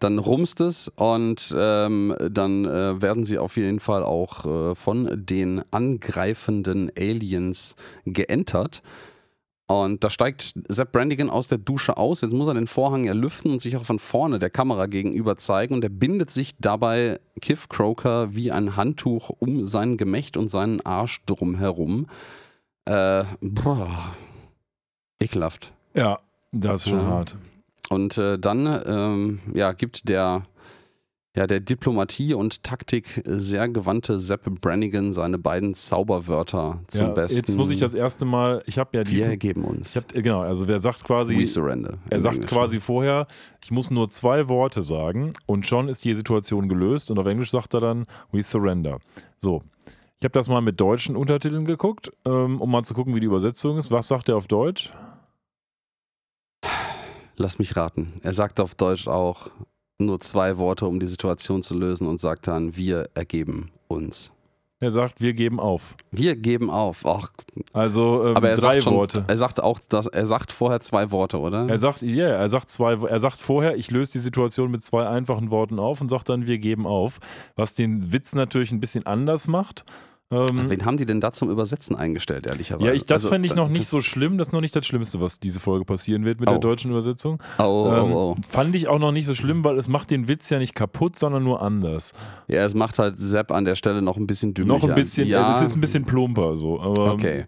[0.00, 5.08] dann rumst es und ähm, dann äh, werden sie auf jeden Fall auch äh, von
[5.14, 8.82] den angreifenden Aliens geentert.
[9.66, 12.22] Und da steigt Sepp Brandigan aus der Dusche aus.
[12.22, 15.36] Jetzt muss er den Vorhang ja lüften und sich auch von vorne der Kamera gegenüber
[15.36, 15.74] zeigen.
[15.74, 20.80] Und er bindet sich dabei Kiff Croker wie ein Handtuch um sein Gemächt und seinen
[20.84, 22.08] Arsch drumherum.
[22.84, 24.10] Äh, boah,
[25.20, 25.72] ekelhaft.
[25.94, 26.18] Ja,
[26.50, 27.06] das ist schon Ja.
[27.06, 27.36] hart.
[27.90, 30.44] Und äh, dann ähm, ja, gibt der,
[31.34, 37.36] ja, der Diplomatie und Taktik sehr gewandte Sepp Brannigan seine beiden Zauberwörter zum Ja, Besten.
[37.38, 39.90] jetzt muss ich das erste Mal, ich habe ja Wir diesen, ergeben uns.
[39.90, 41.98] ich hab, genau, also wer sagt quasi, We surrender.
[42.10, 42.54] Er sagt Englischen.
[42.56, 43.26] quasi vorher,
[43.62, 47.50] ich muss nur zwei Worte sagen und schon ist die Situation gelöst und auf Englisch
[47.50, 48.98] sagt er dann, we surrender.
[49.38, 49.62] So,
[50.20, 53.26] ich habe das mal mit deutschen Untertiteln geguckt, ähm, um mal zu gucken, wie die
[53.26, 53.90] Übersetzung ist.
[53.90, 54.92] Was sagt er auf Deutsch?
[57.40, 58.12] Lass mich raten.
[58.22, 59.50] Er sagt auf Deutsch auch
[59.98, 64.30] nur zwei Worte, um die Situation zu lösen und sagt dann, wir ergeben uns.
[64.78, 65.94] Er sagt, wir geben auf.
[66.10, 67.06] Wir geben auf.
[67.06, 67.30] Ach,
[67.72, 69.24] Also ähm, aber er drei sagt schon, Worte.
[69.26, 71.66] Er sagt auch, dass, er sagt vorher zwei Worte, oder?
[71.66, 75.06] Er sagt, ja, er sagt zwei, er sagt vorher, ich löse die Situation mit zwei
[75.06, 77.20] einfachen Worten auf und sagt dann, wir geben auf.
[77.56, 79.86] Was den Witz natürlich ein bisschen anders macht.
[80.32, 82.86] Ähm, Wen haben die denn da zum Übersetzen eingestellt, ehrlicherweise?
[82.86, 84.38] ja, ich, das Also, fände ich noch nicht so schlimm.
[84.38, 86.52] Das ist noch nicht das Schlimmste, was diese Folge passieren wird mit Oh.
[86.52, 87.42] der deutschen Übersetzung.
[87.58, 88.36] Oh, oh, Ähm, oh.
[88.48, 91.18] Fand ich auch noch nicht so schlimm, weil es macht den Witz ja nicht kaputt,
[91.18, 92.12] sondern nur anders.
[92.46, 94.86] Ja, es macht halt Sepp an der Stelle noch ein bisschen dümmlicher.
[94.86, 95.52] Noch ein bisschen, ja.
[95.56, 96.80] es ist ein bisschen plumper so.
[96.80, 97.46] Aber, Okay.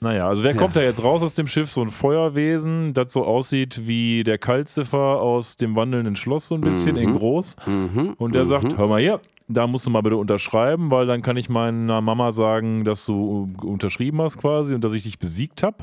[0.00, 0.56] Naja, also wer Ja.
[0.56, 1.70] kommt da jetzt raus aus dem Schiff?
[1.72, 6.60] So ein Feuerwesen, das so aussieht wie der Kaltziffer aus dem wandelnden Schloss, so ein
[6.60, 7.02] bisschen Mhm.
[7.02, 7.56] in groß.
[7.66, 8.14] Mhm.
[8.18, 8.48] Und der mhm.
[8.48, 12.00] sagt, hör mal hier, da musst du mal bitte unterschreiben, weil dann kann ich meiner
[12.00, 15.78] Mama sagen, dass du äh, unterschrieben hast quasi und dass ich dich besiegt habe.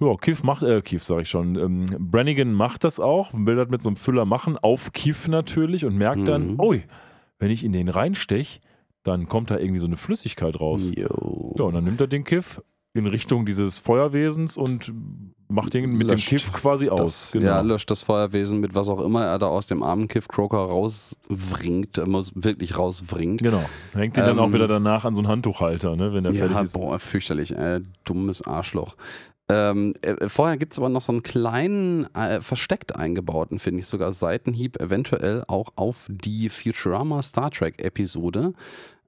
[0.00, 3.68] Ja, Kiff macht, äh, Kiff sag ich schon, ähm, Brannigan macht das auch, will das
[3.68, 6.60] mit so einem Füller machen, auf Kiff natürlich und merkt dann, Mhm.
[6.60, 6.82] ui,
[7.38, 8.60] wenn ich in den reinstech,
[9.04, 10.90] dann kommt da irgendwie so eine Flüssigkeit raus.
[10.96, 11.54] Jo.
[11.58, 12.60] Ja, und dann nimmt er den Kiff
[12.94, 14.92] in Richtung dieses Feuerwesens und
[15.48, 17.30] macht den mit Löscht dem Kiff quasi aus.
[17.32, 20.28] Das, Ja, löscht das Feuerwesen mit was auch immer er da aus dem armen Kiff
[20.28, 21.96] Croker rauswringt,
[22.34, 23.42] wirklich rauswringt.
[23.42, 23.64] Genau.
[23.94, 26.56] Hängt ihn dann Ähm, auch wieder danach an so einen Handtuchhalter, ne, wenn er fertig
[26.56, 26.72] Ja, ist.
[26.74, 27.52] boah, fürchterlich.
[27.52, 28.96] Äh, dummes Arschloch.
[29.48, 33.86] Ähm, äh, vorher gibt es aber noch so einen kleinen, äh, versteckt eingebauten, finde ich
[33.86, 38.54] sogar, Seitenhieb, eventuell auch auf die Futurama Star Trek Episode.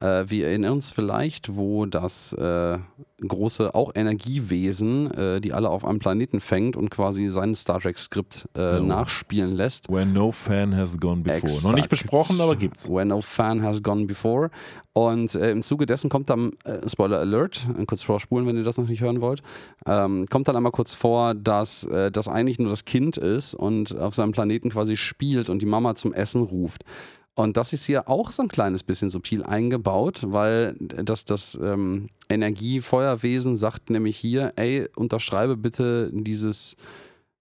[0.04, 2.78] Äh, wir erinnern uns vielleicht, wo das äh,
[3.26, 8.46] große, auch Energiewesen, äh, die alle auf einem Planeten fängt und quasi sein Star Trek-Skript
[8.56, 8.80] äh, Ja.
[8.80, 9.88] nachspielen lässt.
[9.88, 11.40] Where no fan has gone before.
[11.40, 11.74] Noch Exakt.
[11.76, 12.88] nicht besprochen, aber gibt's.
[12.90, 14.50] Where no fan has gone before.
[14.92, 18.76] Und äh, im Zuge dessen kommt dann, äh, Spoiler Alert, kurz vorspulen, wenn ihr das
[18.78, 19.42] noch nicht hören wollt,
[19.86, 24.14] ähm, kommt dann einmal kurz vor, dass das eigentlich nur das Kind ist und auf
[24.14, 26.84] seinem Planeten quasi spielt und die Mama zum Essen ruft.
[27.36, 32.08] Und das ist hier auch so ein kleines bisschen subtil eingebaut, weil das, das ähm,
[32.28, 36.76] Energiefeuerwesen sagt nämlich hier, ey, unterschreibe bitte dieses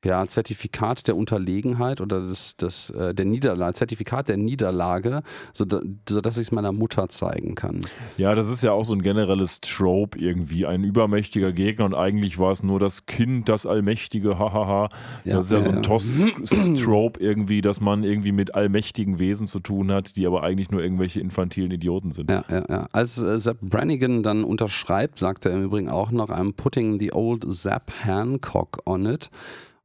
[0.03, 5.21] ja, Zertifikat der Unterlegenheit oder das, das, äh, der Niederlage, Zertifikat der Niederlage,
[5.53, 7.81] sodass so ich es meiner Mutter zeigen kann.
[8.17, 10.65] Ja, das ist ja auch so ein generelles Trope irgendwie.
[10.65, 14.89] Ein übermächtiger Gegner und eigentlich war es nur das Kind, das Allmächtige, hahaha.
[15.23, 15.83] Ja, das ist ja, ja so ein.
[15.83, 20.81] Toss-Trope irgendwie, dass man irgendwie mit allmächtigen Wesen zu tun hat, die aber eigentlich nur
[20.81, 22.31] irgendwelche infantilen Idioten sind.
[22.31, 22.87] Ja, ja, ja.
[22.91, 27.13] Als äh, Sepp Brannigan dann unterschreibt, sagt er im Übrigen auch noch, I'm putting the
[27.13, 29.29] old Zapp Hancock on it.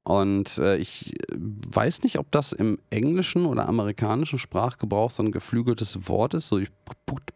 [0.08, 6.08] Und äh, ich weiß nicht, ob das im englischen oder amerikanischen Sprachgebrauch so ein geflügeltes
[6.08, 6.48] Wort ist.
[6.48, 6.70] So, ich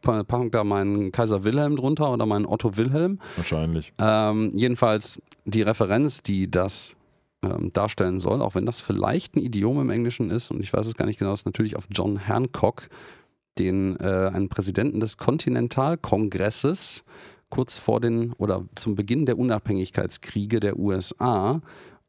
[0.00, 3.18] packe da meinen Kaiser Wilhelm drunter oder meinen Otto Wilhelm.
[3.36, 3.92] Wahrscheinlich.
[3.98, 6.96] Ähm, jedenfalls die Referenz, die das
[7.42, 10.86] ähm, darstellen soll, auch wenn das vielleicht ein Idiom im Englischen ist, und ich weiß
[10.86, 12.88] es gar nicht genau, ist natürlich auf John Hancock,
[13.58, 17.04] den äh, einen Präsidenten des Kontinentalkongresses
[17.50, 21.60] kurz vor den oder zum Beginn der Unabhängigkeitskriege der USA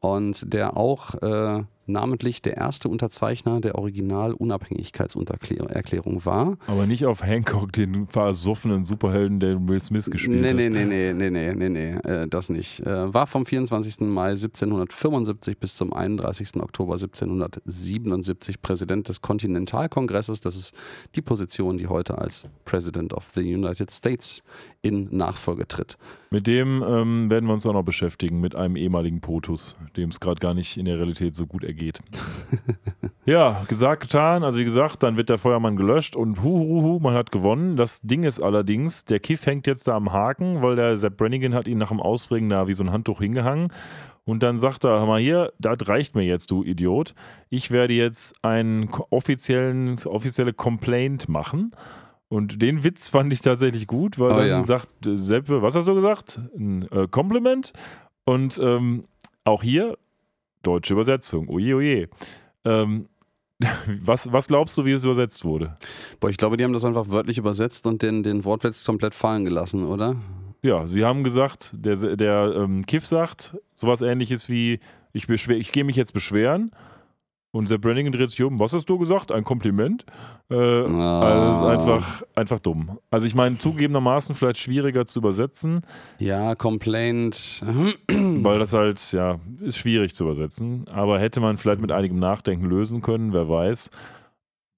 [0.03, 6.57] und der auch äh, namentlich der erste Unterzeichner der Original-Unabhängigkeitserklärung war.
[6.67, 10.55] Aber nicht auf Hancock, den versoffenen Superhelden, der Will Smith gespielt nee, hat.
[10.55, 12.79] Nee, nee, nee, nee, nee, nee, nee, äh, das nicht.
[12.81, 14.01] Äh, war vom 24.
[14.01, 16.61] Mai 1775 bis zum 31.
[16.61, 20.41] Oktober 1777 Präsident des Kontinentalkongresses.
[20.41, 20.73] Das ist
[21.15, 24.43] die Position, die heute als President of the United States
[24.81, 25.97] in Nachfolge tritt.
[26.29, 30.19] Mit dem ähm, werden wir uns auch noch beschäftigen, mit einem ehemaligen POTUS, dem es
[30.19, 31.72] gerade gar nicht in der Realität so gut ergeht.
[33.25, 34.43] ja, gesagt, getan.
[34.43, 37.75] Also wie gesagt, dann wird der Feuermann gelöscht und huhuhu, man hat gewonnen.
[37.75, 41.53] Das Ding ist allerdings, der Kiff hängt jetzt da am Haken, weil der Sepp Brannigan
[41.53, 43.69] hat ihn nach dem Ausbringen da wie so ein Handtuch hingehangen.
[44.25, 47.13] Und dann sagt er, hör mal hier, das reicht mir jetzt, du Idiot.
[47.49, 51.71] Ich werde jetzt einen offiziellen, offizielle Complaint machen.
[52.29, 54.63] Und den Witz fand ich tatsächlich gut, weil oh, dann ja.
[54.63, 56.39] sagt Sepp, was hast du gesagt?
[56.57, 57.73] Ein äh, Kompliment.
[58.25, 59.03] Und ähm,
[59.43, 59.97] auch hier
[60.63, 61.47] deutsche Übersetzung.
[61.49, 62.09] Oje, oje.
[62.65, 63.07] Ähm,
[64.01, 65.77] was, was glaubst du, wie es übersetzt wurde?
[66.19, 69.45] Boah, ich glaube, die haben das einfach wörtlich übersetzt und den, den Wortwitz komplett fallen
[69.45, 70.15] gelassen, oder?
[70.63, 74.79] Ja, sie haben gesagt, der, der ähm, Kiff sagt sowas ähnliches wie,
[75.11, 76.71] ich, ich gehe mich jetzt beschweren
[77.53, 78.59] und Sepp Brannigan dreht sich um.
[78.59, 79.31] Was hast du gesagt?
[79.31, 80.05] Ein Kompliment?
[80.49, 81.21] Äh, ah.
[81.21, 82.97] Also ist einfach, einfach dumm.
[83.11, 85.81] Also ich meine, zugegebenermaßen vielleicht schwieriger zu übersetzen.
[86.17, 87.63] Ja, Complaint.
[88.09, 90.85] Weil das halt, ja, ist schwierig zu übersetzen.
[90.91, 93.91] Aber hätte man vielleicht mit einigem Nachdenken lösen können, wer weiß.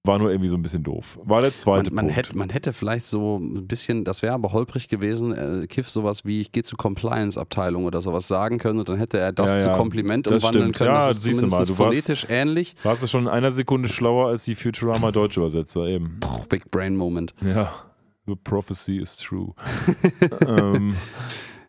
[0.06, 1.18] War nur irgendwie so ein bisschen doof.
[1.24, 2.16] War der zweite man, man Punkt.
[2.16, 6.24] Hätte, man hätte vielleicht so ein bisschen, das wäre aber holprig gewesen, äh, Kiff sowas
[6.24, 9.72] wie, ich gehe zur Compliance-Abteilung oder sowas sagen können und dann hätte er das ja,
[9.72, 10.90] zu Kompliment umwandeln können.
[10.90, 12.74] Ja, das ist zumindest mal, du phonetisch warst, ähnlich.
[12.82, 16.18] Warst du schon in einer Sekunde schlauer als die Futurama deutsche Übersetzer eben.
[16.20, 17.34] Puh, Big Brain Moment.
[17.40, 17.72] Ja,
[18.26, 19.54] the prophecy is true.
[20.46, 20.94] ähm,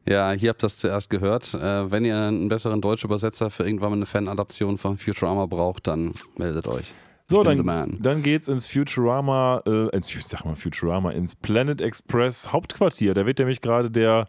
[0.08, 1.54] ja, hier habt ihr das zuerst gehört.
[1.54, 5.88] Äh, wenn ihr einen besseren deutschen Übersetzer für irgendwann mal eine Fan-Adaption von Futurama braucht,
[5.88, 6.93] dann meldet euch.
[7.29, 13.13] So, dann, dann geht's ins Futurama, äh, ins, sag mal Futurama, ins Planet Express Hauptquartier.
[13.13, 14.27] Da wird nämlich gerade der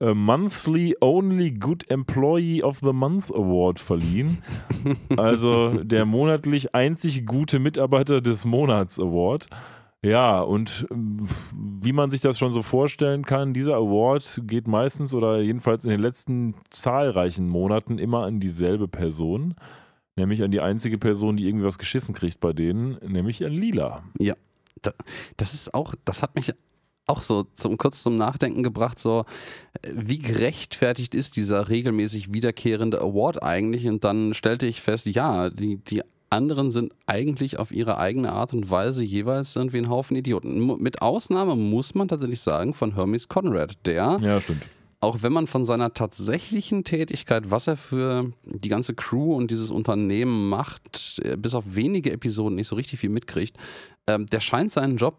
[0.00, 4.42] äh, Monthly Only Good Employee of the Month Award verliehen.
[5.16, 9.46] also der monatlich einzig gute Mitarbeiter des Monats Award.
[10.02, 11.26] Ja, und ähm,
[11.80, 15.90] wie man sich das schon so vorstellen kann, dieser Award geht meistens oder jedenfalls in
[15.90, 19.54] den letzten zahlreichen Monaten immer an dieselbe Person.
[20.16, 24.02] Nämlich an die einzige Person, die irgendwie was geschissen kriegt bei denen, nämlich an Lila.
[24.18, 24.34] Ja.
[25.36, 26.52] Das ist auch, das hat mich
[27.06, 29.24] auch so zum, kurz zum Nachdenken gebracht, so
[29.90, 33.86] wie gerechtfertigt ist dieser regelmäßig wiederkehrende Award eigentlich?
[33.86, 38.52] Und dann stellte ich fest, ja, die, die anderen sind eigentlich auf ihre eigene Art
[38.52, 40.82] und Weise jeweils irgendwie ein Haufen Idioten.
[40.82, 44.62] Mit Ausnahme muss man tatsächlich sagen von Hermes Conrad, der ja, stimmt
[45.00, 49.70] auch wenn man von seiner tatsächlichen Tätigkeit, was er für die ganze Crew und dieses
[49.70, 53.56] Unternehmen macht, äh, bis auf wenige Episoden nicht so richtig viel mitkriegt,
[54.06, 55.18] ähm, der scheint seinen Job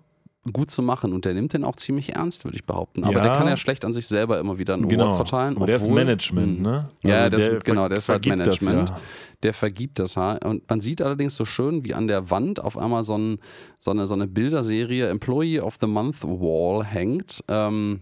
[0.54, 3.04] gut zu machen und der nimmt den auch ziemlich ernst, würde ich behaupten.
[3.04, 3.22] Aber ja.
[3.22, 5.06] der kann ja schlecht an sich selber immer wieder einen genau.
[5.06, 5.58] Award verteilen.
[5.58, 6.90] Aber der ist Management, ne?
[7.04, 8.90] Also ja, der, ist, genau, der ist halt Management.
[8.90, 9.00] Ja.
[9.44, 10.18] Der vergibt das.
[10.18, 13.40] Und man sieht allerdings so schön, wie an der Wand auf einmal so, ein,
[13.78, 17.44] so, eine, so eine Bilderserie Employee of the Month Wall hängt.
[17.48, 18.02] Ähm,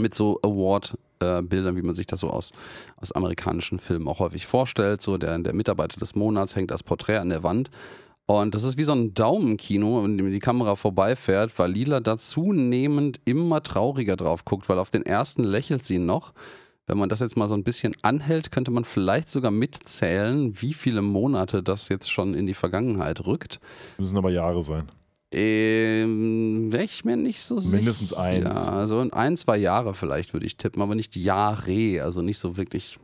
[0.00, 2.52] mit so Award-Bildern, wie man sich das so aus,
[2.96, 5.00] aus amerikanischen Filmen auch häufig vorstellt.
[5.00, 7.70] So der, der Mitarbeiter des Monats hängt das Porträt an der Wand.
[8.26, 12.16] Und das ist wie so ein Daumenkino, in dem die Kamera vorbeifährt, weil Lila da
[12.16, 16.32] zunehmend immer trauriger drauf guckt, weil auf den ersten lächelt sie noch.
[16.86, 20.74] Wenn man das jetzt mal so ein bisschen anhält, könnte man vielleicht sogar mitzählen, wie
[20.74, 23.60] viele Monate das jetzt schon in die Vergangenheit rückt.
[23.98, 24.88] Müssen aber Jahre sein.
[25.32, 27.76] Ähm, Wäre ich mir nicht so sicher.
[27.76, 28.66] Mindestens eins.
[28.66, 32.56] Ja, also ein, zwei Jahre vielleicht würde ich tippen, aber nicht Jahre, also nicht so
[32.56, 32.98] wirklich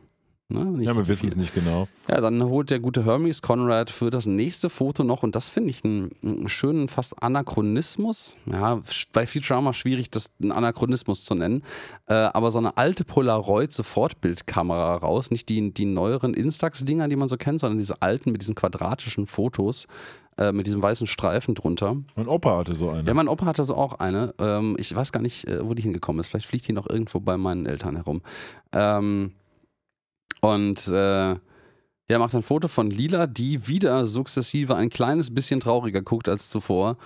[0.49, 0.81] Ne?
[0.85, 1.89] Ja, wir wissen es nicht genau.
[2.07, 5.71] Ja, dann holt der gute Hermes Conrad für das nächste Foto noch, und das finde
[5.71, 8.37] ich einen, einen schönen fast Anachronismus.
[8.45, 8.79] Ja,
[9.11, 11.63] bei Futurama schwierig, das einen Anachronismus zu nennen.
[12.05, 15.31] Äh, aber so eine alte Polaroid-Sofortbildkamera raus.
[15.31, 19.27] Nicht die, die neueren Instax-Dinger, die man so kennt, sondern diese alten mit diesen quadratischen
[19.27, 19.85] Fotos,
[20.37, 21.97] äh, mit diesem weißen Streifen drunter.
[22.15, 23.07] Mein Opa hatte so eine.
[23.07, 24.33] Ja, mein Opa hatte so auch eine.
[24.39, 26.27] Ähm, ich weiß gar nicht, äh, wo die hingekommen ist.
[26.27, 28.21] Vielleicht fliegt die noch irgendwo bei meinen Eltern herum.
[28.71, 29.33] Ähm,
[30.41, 31.35] und äh,
[32.09, 36.49] ja, macht ein Foto von Lila, die wieder sukzessive ein kleines bisschen trauriger guckt als
[36.49, 36.97] zuvor.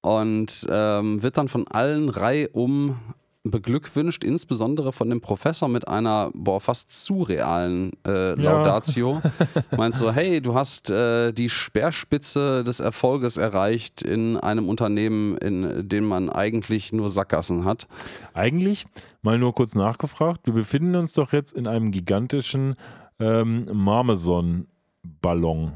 [0.00, 2.98] Und ähm, wird dann von allen reihum
[3.44, 8.52] beglückwünscht, insbesondere von dem Professor mit einer, boah, fast zu realen äh, Ja.
[8.52, 9.20] Laudatio.
[9.76, 15.88] Meint so, hey, du hast äh, die Speerspitze des Erfolges erreicht in einem Unternehmen, in
[15.88, 17.88] dem man eigentlich nur Sackgassen hat.
[18.32, 18.86] Eigentlich,
[19.22, 22.76] mal nur kurz nachgefragt, wir befinden uns doch jetzt in einem gigantischen
[23.18, 25.72] ähm, Marmeson-Ballon.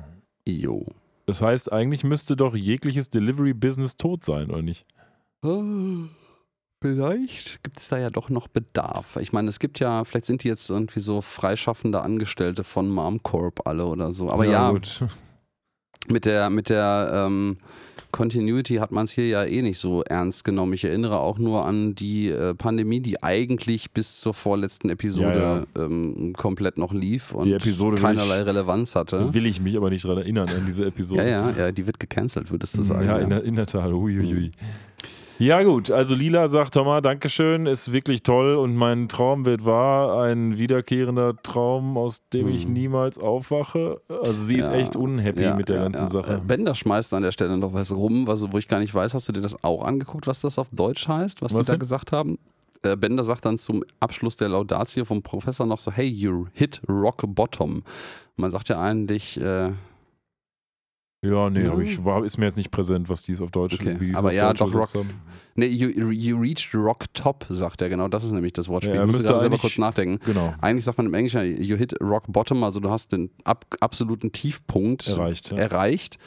[0.46, 0.86] Jo.
[1.26, 4.86] Das heißt, eigentlich müsste doch jegliches Delivery-Business tot sein, oder nicht?
[6.94, 9.16] Vielleicht gibt es da ja doch noch Bedarf.
[9.20, 13.66] Ich meine, es gibt ja, vielleicht sind die jetzt irgendwie so freischaffende Angestellte von Marmcorp
[13.66, 14.30] alle oder so.
[14.30, 15.04] Aber ja, gut.
[16.08, 17.58] mit der, mit der ähm,
[18.12, 20.72] Continuity hat man es hier ja eh nicht so ernst genommen.
[20.72, 26.32] Ich erinnere auch nur an die äh, Pandemie, die eigentlich bis zur vorletzten Episode Ähm,
[26.36, 27.50] komplett noch lief und
[28.00, 29.34] keinerlei ich- Relevanz hatte.
[29.34, 31.22] Will ich mich aber nicht daran erinnern, an diese Episode.
[31.22, 33.04] Ja, ja, ja, die wird gecancelt, würdest du sagen.
[33.06, 33.92] Ja, in der, in der Tat.
[33.92, 34.52] Uiuiui.
[35.38, 35.90] Ja, gut.
[35.90, 40.22] Also, Lila sagt: Thomas, Dankeschön, ist wirklich toll und mein Traum wird wahr.
[40.22, 42.72] Ein wiederkehrender Traum, aus dem ich Mhm.
[42.72, 44.00] niemals aufwache.
[44.08, 46.08] Also, sie ist Ja, echt unhappy Ja, mit der ja, ganzen.
[46.08, 46.34] Sache.
[46.42, 49.12] Äh, Bender schmeißt an der Stelle noch was rum, was, wo ich gar nicht weiß.
[49.12, 51.76] Hast du dir das auch angeguckt, was das auf Deutsch heißt, was, Was die da
[51.76, 52.38] gesagt haben?
[52.82, 56.80] Äh, Bender sagt dann zum Abschluss der Laudatio vom Professor noch so: Hey, you hit
[56.88, 57.82] rock bottom.
[58.36, 59.70] Man sagt ja eigentlich, äh,
[61.30, 63.74] Ja, nee, hab ich, war, ist mir jetzt nicht präsent, was die es auf Deutsch
[63.74, 65.10] Okay, wie aber ja, Deutsch doch, haben.
[65.54, 68.08] nee, you, you reached rock top, sagt er genau.
[68.08, 68.96] Das ist nämlich das Wortspiel.
[68.96, 70.18] Ja, ich müsste gerade selber kurz nachdenken.
[70.24, 73.64] Genau, Eigentlich sagt man im Englischen, you hit rock bottom, also du hast den ab,
[73.80, 75.50] absoluten Tiefpunkt erreicht.
[75.50, 75.58] Ja.
[75.58, 76.18] erreicht.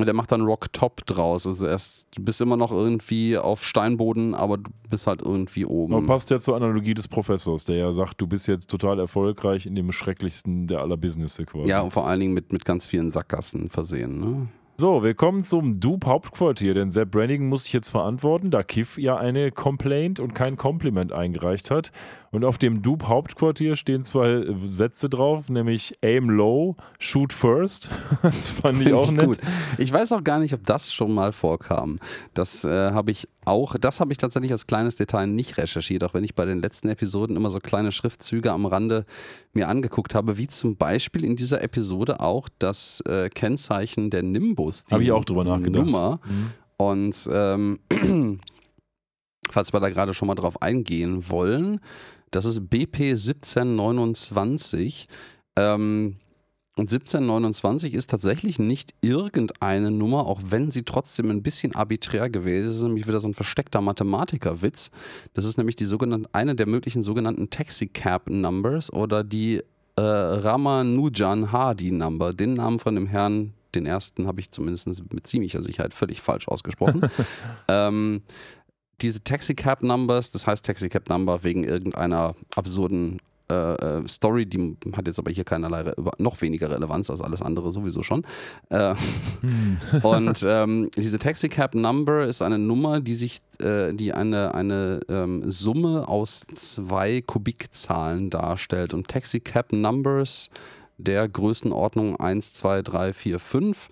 [0.00, 1.44] Und er macht dann Rock Top draus.
[1.44, 5.92] Also erst, du bist immer noch irgendwie auf Steinboden, aber du bist halt irgendwie oben.
[5.92, 9.66] Aber passt ja zur Analogie des Professors, der ja sagt, du bist jetzt total erfolgreich
[9.66, 11.68] in dem schrecklichsten der aller Businesse quasi.
[11.68, 14.20] ja, und vor allen Dingen mit, mit ganz vielen Sackgassen versehen.
[14.20, 14.48] Ne?
[14.80, 19.16] So, wir kommen zum Dupe-Hauptquartier, denn Sepp Brannigan muss sich jetzt verantworten, da Kiff ja
[19.16, 21.90] eine Complaint und kein Kompliment eingereicht hat.
[22.30, 27.88] Und auf dem Dupe-Hauptquartier stehen zwei Sätze drauf, nämlich Aim Low, Shoot First.
[28.22, 29.26] das fand ich auch ich nett.
[29.26, 29.38] gut.
[29.78, 31.98] Ich weiß auch gar nicht, ob das schon mal vorkam.
[32.34, 36.12] Das äh, habe ich auch, das habe ich tatsächlich als kleines Detail nicht recherchiert, auch
[36.12, 39.06] wenn ich bei den letzten Episoden immer so kleine Schriftzüge am Rande
[39.54, 44.84] mir angeguckt habe, wie zum Beispiel in dieser Episode auch das äh, Kennzeichen der Nimbus.
[44.90, 45.86] Habe ich auch drüber nachgedacht.
[45.86, 46.20] Nummer.
[46.26, 46.50] Mhm.
[46.76, 47.80] Und ähm,
[49.50, 51.80] falls wir da gerade schon mal drauf eingehen wollen,
[52.30, 55.06] das ist BP 1729.
[55.56, 56.16] Ähm,
[56.78, 62.70] und 1729 ist tatsächlich nicht irgendeine Nummer, auch wenn sie trotzdem ein bisschen arbiträr gewesen
[62.70, 64.90] ist, nämlich wieder so ein versteckter Mathematikerwitz.
[65.34, 69.60] Das ist nämlich die sogenannte, eine der möglichen sogenannten Taxicab-Numbers oder die
[69.96, 72.32] äh, Ramanujan Hardy Number.
[72.32, 76.46] Den Namen von dem Herrn, den ersten habe ich zumindest mit ziemlicher Sicherheit völlig falsch
[76.46, 77.10] ausgesprochen.
[77.68, 78.22] ähm,
[79.00, 85.06] diese Taxicab Numbers, das heißt Taxicab Number wegen irgendeiner absurden äh, äh, Story, die hat
[85.06, 88.26] jetzt aber hier keinerlei, Re noch weniger Relevanz als alles andere sowieso schon.
[88.68, 88.94] Äh,
[90.02, 95.50] und ähm, diese Taxicab Number ist eine Nummer, die sich, äh, die eine, eine ähm,
[95.50, 98.92] Summe aus zwei Kubikzahlen darstellt.
[98.92, 100.50] Und Taxicab Numbers
[100.98, 103.88] der Größenordnung 1, 2, 3, 4, 5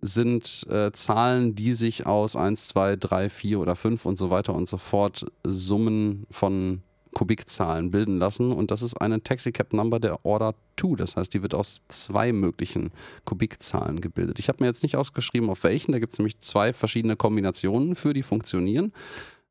[0.00, 4.54] sind äh, Zahlen, die sich aus 1, 2, 3, 4 oder 5 und so weiter
[4.54, 6.82] und so fort Summen von
[7.14, 8.52] Kubikzahlen bilden lassen.
[8.52, 10.96] Und das ist eine Taxicab Number der Order 2.
[10.96, 12.90] Das heißt, die wird aus zwei möglichen
[13.24, 14.38] Kubikzahlen gebildet.
[14.38, 15.92] Ich habe mir jetzt nicht ausgeschrieben, auf welchen.
[15.92, 18.92] Da gibt es nämlich zwei verschiedene Kombinationen für, die funktionieren.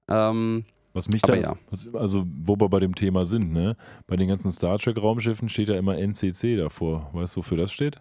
[0.08, 1.56] Ähm, Was mich da, ja.
[1.70, 3.76] was, also wo wir bei dem Thema sind, ne?
[4.08, 7.10] Bei den ganzen Star Trek Raumschiffen steht ja immer NCC davor.
[7.12, 8.00] Weißt du, wofür das steht?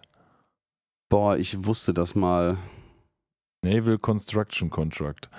[1.09, 2.57] Boah, ich wusste das mal.
[3.63, 5.29] Naval Construction Contract.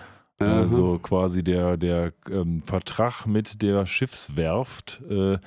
[0.40, 5.38] Äh, Also quasi der, der ähm, Vertrag mit der Schiffswerft, äh,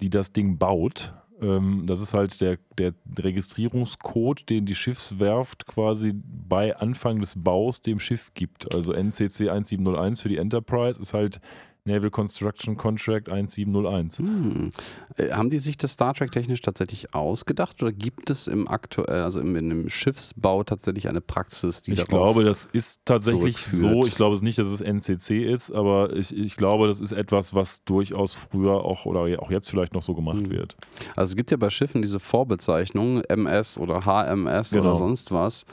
[0.00, 1.12] die das Ding baut.
[1.40, 7.80] Ähm, das ist halt der, der Registrierungscode, den die Schiffswerft quasi bei Anfang des Baus
[7.80, 8.74] dem Schiff gibt.
[8.74, 11.40] Also NCC 1701 für die Enterprise ist halt
[11.84, 14.18] Naval Construction Contract 1701.
[14.18, 14.70] Hm.
[15.16, 19.22] Äh, haben die sich das Star Trek technisch tatsächlich ausgedacht oder gibt es im aktuell,
[19.22, 24.04] also im, dem Schiffsbau tatsächlich eine Praxis, die Ich glaube, das ist tatsächlich so.
[24.04, 27.54] Ich glaube es nicht, dass es NCC ist, aber ich, ich glaube, das ist etwas,
[27.54, 30.50] was durchaus früher auch oder auch jetzt vielleicht noch so gemacht Mhm.
[30.50, 30.76] wird.
[31.16, 34.82] Also es gibt ja bei Schiffen diese Vorbezeichnungen, MS oder HMS Genau.
[34.84, 35.64] oder sonst was.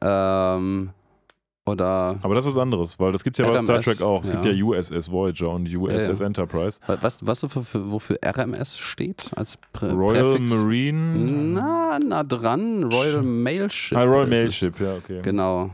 [0.00, 0.90] Ähm,
[1.66, 4.02] oder Aber das ist was anderes, weil das gibt es ja bei Star RMS, Trek
[4.02, 4.22] auch.
[4.22, 4.52] Es gibt ja.
[4.52, 6.26] ja USS Voyager und USS Ja, ja.
[6.26, 6.78] Enterprise.
[6.86, 10.50] was, was du für, für, wofür RMS steht als Prä Royal Präfix?
[10.52, 11.18] Marine.
[11.54, 12.84] Na, nah dran.
[12.84, 13.96] Royal Mail Ship.
[13.96, 14.52] Ah, Royal Mail.
[14.52, 15.20] Ship, ja, okay.
[15.22, 15.70] Genau.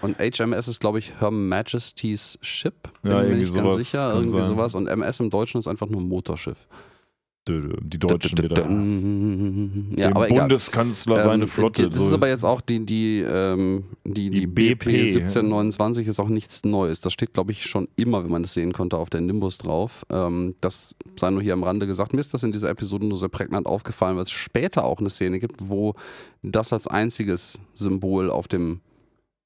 [0.00, 2.74] Und HMS ist, glaube ich, Her Majesty's Ship.
[3.02, 4.08] Bin Ja, mir nicht ganz sicher.
[4.14, 4.44] Irgendwie sein.
[4.44, 4.74] sowas.
[4.74, 6.66] Und MS im Deutschen ist einfach nur Motorschiff.
[7.46, 8.62] Die Deutschen wieder.
[8.62, 8.66] Ja,
[10.08, 10.40] Dem aber egal.
[10.40, 11.90] Bundeskanzler seine Ähm, Flotte.
[11.90, 16.18] Das ist aber jetzt auch die, die, ähm, die, die, Die BP, BP, 1729 ist
[16.20, 17.02] auch nichts Neues.
[17.02, 20.06] Das steht, glaube ich, schon immer, wenn man das sehen konnte, auf der Nimbus drauf.
[20.10, 22.14] Ähm, das sei nur hier am Rande gesagt.
[22.14, 25.10] Mir ist das in dieser Episode nur sehr prägnant aufgefallen, weil es später auch eine
[25.10, 25.94] Szene gibt, wo
[26.42, 28.80] das als einziges Symbol auf dem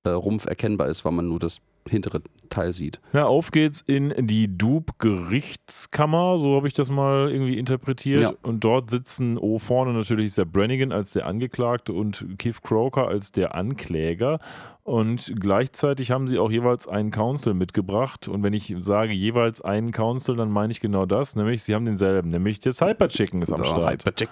[0.04, 1.58] äh, Rumpf erkennbar ist, weil man nur das
[1.88, 3.00] hintere Teil sieht.
[3.12, 8.22] Ja, auf geht's in die Dupe-Gerichtskammer, so habe ich das mal irgendwie interpretiert.
[8.22, 8.32] Ja.
[8.42, 13.08] Und dort sitzen, oh, vorne natürlich ist der Brannigan als der Angeklagte und Keith Croker
[13.08, 14.38] als der Ankläger.
[14.88, 18.26] Und gleichzeitig haben sie auch jeweils einen Counsel mitgebracht.
[18.26, 21.84] Und wenn ich sage jeweils einen Counsel, dann meine ich genau das, nämlich sie haben
[21.84, 24.04] denselben, nämlich der Cyber Chicken ist am Start.
[24.06, 24.30] Hypercheck.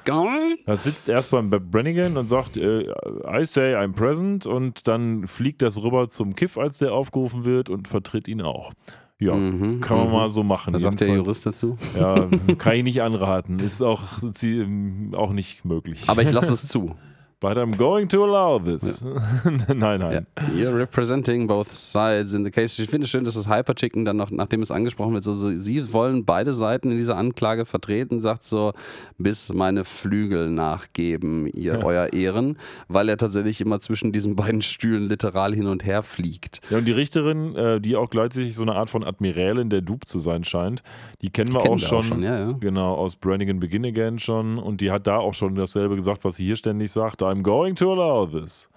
[0.65, 5.61] Das sitzt erst beim Brannigan und sagt, äh, I say I'm present und dann fliegt
[5.61, 8.73] das rüber zum Kiff, als der aufgerufen wird und vertritt ihn auch.
[9.19, 10.13] Ja, Mhm, kann man mhm.
[10.15, 10.73] mal so machen.
[10.75, 11.77] Was sagt der Jurist dazu?
[11.99, 12.29] Ja,
[12.59, 13.59] kann ich nicht anraten.
[13.59, 14.03] Ist auch,
[14.33, 16.05] zie- auch nicht möglich.
[16.07, 16.95] Aber ich lasse es zu.
[17.39, 19.05] But I'm going to allow this.
[19.69, 20.27] nein, nein.
[20.57, 22.83] You're representing both sides in the case.
[22.83, 25.51] Ich finde es schön, dass das Hyperchicken dann noch, nachdem es angesprochen wird, so, so,
[25.51, 28.73] sie wollen beide Seiten in dieser Anklage vertreten, sagt so,
[29.19, 31.85] bis meine Flügel nachgeben, ihr Ja.
[31.85, 32.57] euer Ehren,
[32.89, 36.61] weil er tatsächlich immer zwischen diesen beiden Stühlen literal hin und her fliegt.
[36.71, 40.07] Ja, und die Richterin, äh, die auch gleichzeitig so eine Art von Admiralin der Dupe
[40.07, 40.83] zu sein scheint,
[41.21, 41.99] die kennen wir Kennen auch schon.
[41.99, 42.53] auch schon, ja, ja.
[42.59, 44.57] Genau, aus Brannigan Begin Again schon.
[44.57, 47.21] Und die hat da auch schon dasselbe gesagt, was sie hier ständig sagt.
[47.31, 48.71] I'm going to allow this.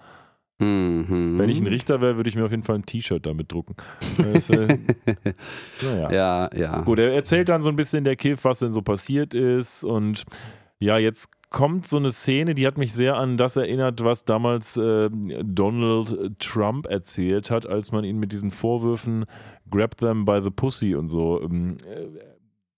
[0.60, 1.38] Mhm.
[1.38, 3.76] Wenn ich ein Richter wäre, würde ich mir auf jeden Fall ein T-Shirt damit drucken.
[4.18, 4.78] Das, äh,
[5.82, 6.12] naja.
[6.12, 6.80] Ja, ja.
[6.82, 9.84] Gut, er erzählt dann so ein bisschen der Kiff, was denn so passiert ist.
[9.84, 10.24] Und
[10.78, 14.76] ja, jetzt kommt so eine Szene, die hat mich sehr an das erinnert, was damals
[14.76, 19.24] äh, Donald Trump erzählt hat, als man ihn mit diesen Vorwürfen
[19.70, 22.06] Grab them by the pussy und so, ähm, äh,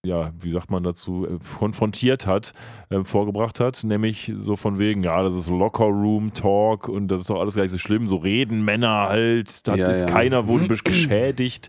[0.04, 2.54] ja, wie sagt man dazu, äh, konfrontiert hat,
[2.90, 3.84] äh, vorgebracht hat.
[3.84, 7.54] Nämlich so von wegen, ja, das ist Locker Room Talk und das ist doch alles
[7.54, 8.08] gar nicht so schlimm.
[8.08, 10.06] So reden Männer halt, da Ja, ist ja.
[10.08, 11.68] keiner wurde geschädigt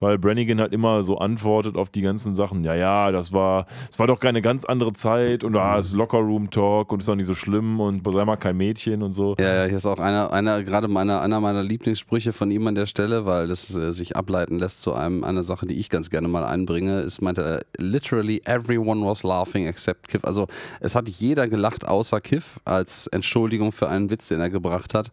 [0.00, 2.64] weil Brannigan halt immer so antwortet auf die ganzen Sachen.
[2.64, 6.50] Ja, ja, das war, das war doch keine ganz andere Zeit und da ist Locker-Room
[6.50, 9.34] Talk und ist doch nicht so schlimm und sei mal kein Mädchen und so.
[9.38, 12.74] Ja, ja, hier ist auch einer, einer gerade meiner, einer meiner Lieblingssprüche von ihm an
[12.74, 16.10] der Stelle, weil das äh, sich ableiten lässt zu einem, einer Sache, die ich ganz
[16.10, 17.00] gerne mal einbringe.
[17.00, 20.24] Es meinte er, literally everyone was laughing except Kiff.
[20.24, 20.46] Also
[20.80, 25.10] es hat jeder gelacht außer Kiff als Entschuldigung für einen Witz, den er gebracht hat.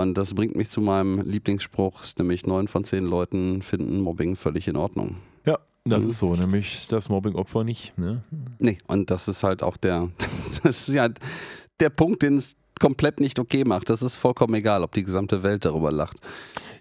[0.00, 4.68] Und das bringt mich zu meinem Lieblingsspruch, nämlich neun von zehn Leuten finden Mobbing völlig
[4.68, 5.16] in Ordnung.
[5.44, 6.10] Ja, das Mhm.
[6.10, 7.96] ist so, nämlich das Mobbing-Opfer nicht.
[7.98, 8.22] Ne?
[8.58, 10.08] Nee, und das ist halt auch der,
[10.62, 11.08] das ist ja
[11.80, 13.90] der Punkt, den es komplett nicht okay macht.
[13.90, 16.16] Das ist vollkommen egal, ob die gesamte Welt darüber lacht.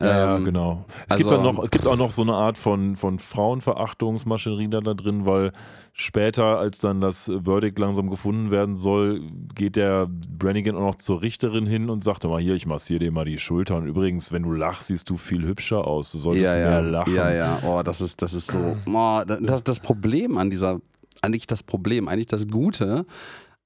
[0.01, 0.85] Ja, Ähm, ja, genau.
[1.07, 4.69] Es, also- gibt dann noch, es gibt auch noch so eine Art von, von Frauenverachtungsmaschinerie
[4.69, 5.51] da, da drin, weil
[5.93, 9.21] später, als dann das Verdict langsam gefunden werden soll,
[9.55, 13.11] geht der Brannigan auch noch zur Richterin hin und sagt mal, hier, ich massiere dir
[13.11, 13.77] mal die Schulter.
[13.77, 16.11] Und übrigens, wenn du lachst, siehst du viel hübscher aus.
[16.11, 17.15] Du solltest ja, ja, mehr lachen.
[17.15, 18.77] Ja, ja, oh, das ist, das ist so.
[18.85, 20.79] Oh, das, das Problem an dieser,
[21.21, 23.05] eigentlich das Problem, eigentlich das Gute,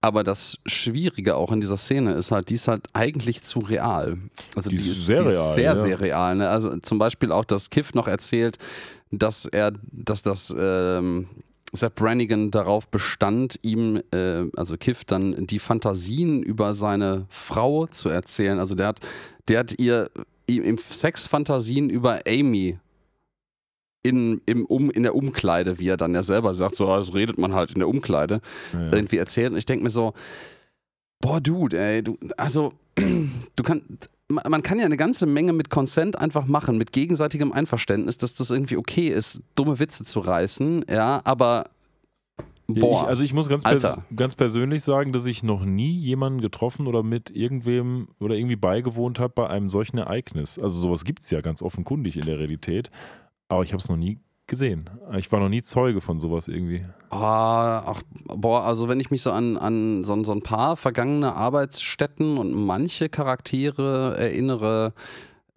[0.01, 4.17] aber das Schwierige auch in dieser Szene ist halt, die ist halt eigentlich zu real.
[4.55, 5.75] Also Die die, ist ist sehr die ist real, sehr, ja.
[5.75, 6.35] sehr real.
[6.35, 6.49] Ne?
[6.49, 8.57] Also zum Beispiel auch, dass Kiff noch erzählt,
[9.11, 11.27] dass er, dass das ähm,
[11.71, 18.09] Sepp Brannigan darauf bestand, ihm, äh, also Kiff, dann die Fantasien über seine Frau zu
[18.09, 18.59] erzählen.
[18.59, 18.99] Also der hat,
[19.47, 20.09] der hat ihr
[20.47, 22.79] ihm im Sexfantasien über Amy
[24.03, 27.37] in, im um, in der Umkleide, wie er dann ja selber sagt, so, das redet
[27.37, 28.41] man halt in der Umkleide,
[28.73, 28.91] Ja, ja.
[28.91, 29.51] irgendwie erzählt.
[29.51, 30.13] Und ich denke mir so,
[31.21, 36.17] boah, Dude, ey, du, also, du kannst, man kann ja eine ganze Menge mit Consent
[36.17, 41.21] einfach machen, mit gegenseitigem Einverständnis, dass das irgendwie okay ist, dumme Witze zu reißen, ja,
[41.23, 41.69] aber
[42.67, 43.01] boah.
[43.01, 46.87] Ich, also ich muss ganz, pers ganz persönlich sagen, dass ich noch nie jemanden getroffen
[46.87, 50.57] oder mit irgendwem oder irgendwie beigewohnt habe bei einem solchen Ereignis.
[50.57, 52.89] Also sowas gibt es ja ganz offenkundig in der Realität,
[53.51, 54.89] aber ich habe es noch nie gesehen.
[55.17, 56.85] Ich war noch nie Zeuge von sowas irgendwie.
[57.09, 61.35] Ah, ach, boah, also wenn ich mich so an, an so, so ein paar vergangene
[61.35, 64.93] Arbeitsstätten und manche Charaktere erinnere,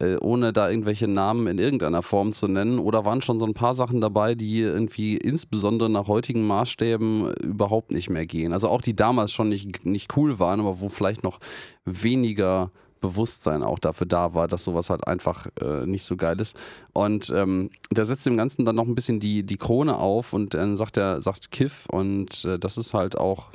[0.01, 3.55] äh, ohne da irgendwelche Namen in irgendeiner Form zu nennen, oder waren schon so ein
[3.55, 8.53] paar Sachen dabei, die irgendwie insbesondere nach heutigen Maßstäben überhaupt nicht mehr gehen.
[8.53, 11.39] Also auch die damals schon nicht, nicht cool waren, aber wo vielleicht noch
[11.85, 12.71] weniger
[13.05, 16.57] Bewusstsein auch dafür da war, dass sowas halt einfach äh, nicht so geil ist.
[16.93, 20.55] Und ähm, der setzt dem Ganzen dann noch ein bisschen die, die Krone auf und
[20.55, 23.49] dann sagt er, sagt Kiff und äh, das ist halt auch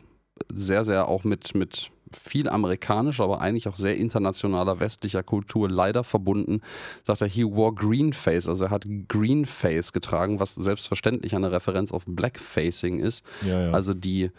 [0.53, 6.03] sehr, sehr auch mit, mit viel amerikanischer, aber eigentlich auch sehr internationaler westlicher Kultur leider
[6.03, 6.61] verbunden,
[7.05, 11.51] sagt er, he wore green face, also er hat green face getragen, was selbstverständlich eine
[11.51, 13.23] Referenz auf Blackfacing ist.
[13.41, 13.71] Ja, ja.
[13.71, 14.31] Also die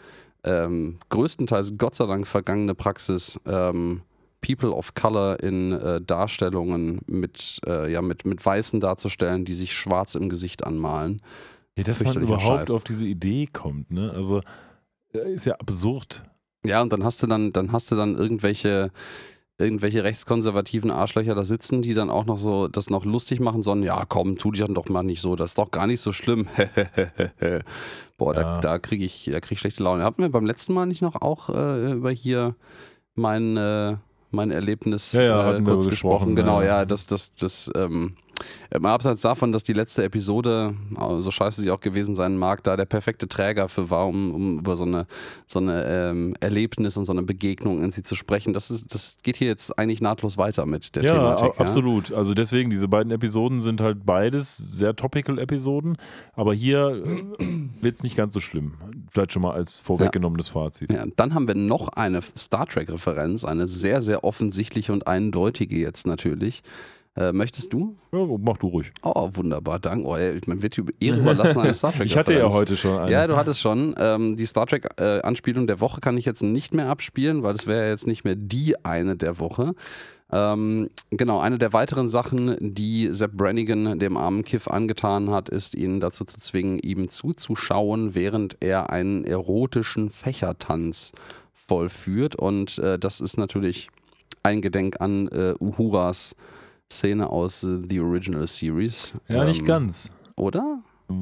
[0.43, 4.01] ähm, größtenteils Gott sei Dank vergangene Praxis, ähm,
[4.41, 9.73] People of Color in äh, Darstellungen mit, äh, ja, mit, mit Weißen darzustellen, die sich
[9.73, 11.21] schwarz im Gesicht anmalen.
[11.77, 12.71] Ja, dass man überhaupt Scheiß.
[12.71, 14.11] auf diese Idee kommt, ne?
[14.11, 14.41] Also
[15.13, 16.23] äh, ist ja absurd.
[16.65, 18.91] Ja, und dann hast du dann, dann hast du dann irgendwelche,
[19.57, 23.85] irgendwelche rechtskonservativen Arschlöcher da sitzen, die dann auch noch so das noch lustig machen, sondern
[23.85, 26.47] ja, komm, tu dich doch mal nicht so, das ist doch gar nicht so schlimm.
[28.17, 28.57] Boah, da, Ja.
[28.59, 30.03] da kriege ich, da krieg ich schlechte Laune.
[30.03, 32.55] Hatten wir beim letzten Mal nicht noch auch äh, über hier
[33.15, 33.97] mein, äh,
[34.31, 36.35] mein Erlebnis Ja, ja, äh, kurz gesprochen.
[36.35, 36.79] Genau, ja.
[36.79, 38.15] ja, das, das, das, ähm,
[38.79, 42.63] mal abseits davon, dass die letzte Episode, äh, so scheiße sie auch gewesen sein mag,
[42.63, 45.07] da der perfekte Träger für war, um, um über so eine,
[45.47, 48.53] so eine ähm, Erlebnis und so eine Begegnung in sie zu sprechen.
[48.53, 51.59] Das, ist, das geht hier jetzt eigentlich nahtlos weiter mit der ja, Thematik.
[51.59, 52.11] a- absolut.
[52.13, 55.97] Also deswegen, diese beiden Episoden sind halt beides sehr Topical-Episoden,
[56.33, 57.03] aber hier
[57.81, 58.73] wird es nicht ganz so schlimm.
[59.11, 60.91] Vielleicht schon mal als vorweggenommenes Fazit.
[60.91, 66.07] Ja, dann haben wir noch eine Star Trek-Referenz, eine sehr, sehr offensichtliche und eindeutige jetzt
[66.07, 66.63] natürlich.
[67.17, 67.97] Äh, möchtest du?
[68.13, 68.91] Ja, mach du ruhig.
[69.03, 70.07] Oh, wunderbar, danke.
[70.07, 72.11] Oh, ey, man wird Ehre überlassen, eine Star Trek-Referenz.
[72.11, 73.11] Ich hatte ja heute schon eine.
[73.11, 73.95] Ja, du hattest schon.
[73.99, 77.89] Ähm, die Star Trek-Anspielung der Woche kann ich jetzt nicht mehr abspielen, weil das wäre
[77.89, 79.73] jetzt nicht mehr die eine der Woche.
[80.31, 85.75] Ähm, genau, eine der weiteren Sachen, die Sepp Brannigan dem armen Kiff angetan hat, ist
[85.75, 91.11] ihn dazu zu zwingen, ihm zuzuschauen, während er einen erotischen Fächertanz
[91.53, 92.35] vollführt.
[92.37, 93.89] Und äh, das ist natürlich
[94.43, 96.35] ein Gedenk an äh, Uhuras
[96.91, 99.13] Szene aus äh, The Original Series.
[99.27, 100.11] Ja, nicht Ähm, ganz.
[100.35, 100.79] Oder?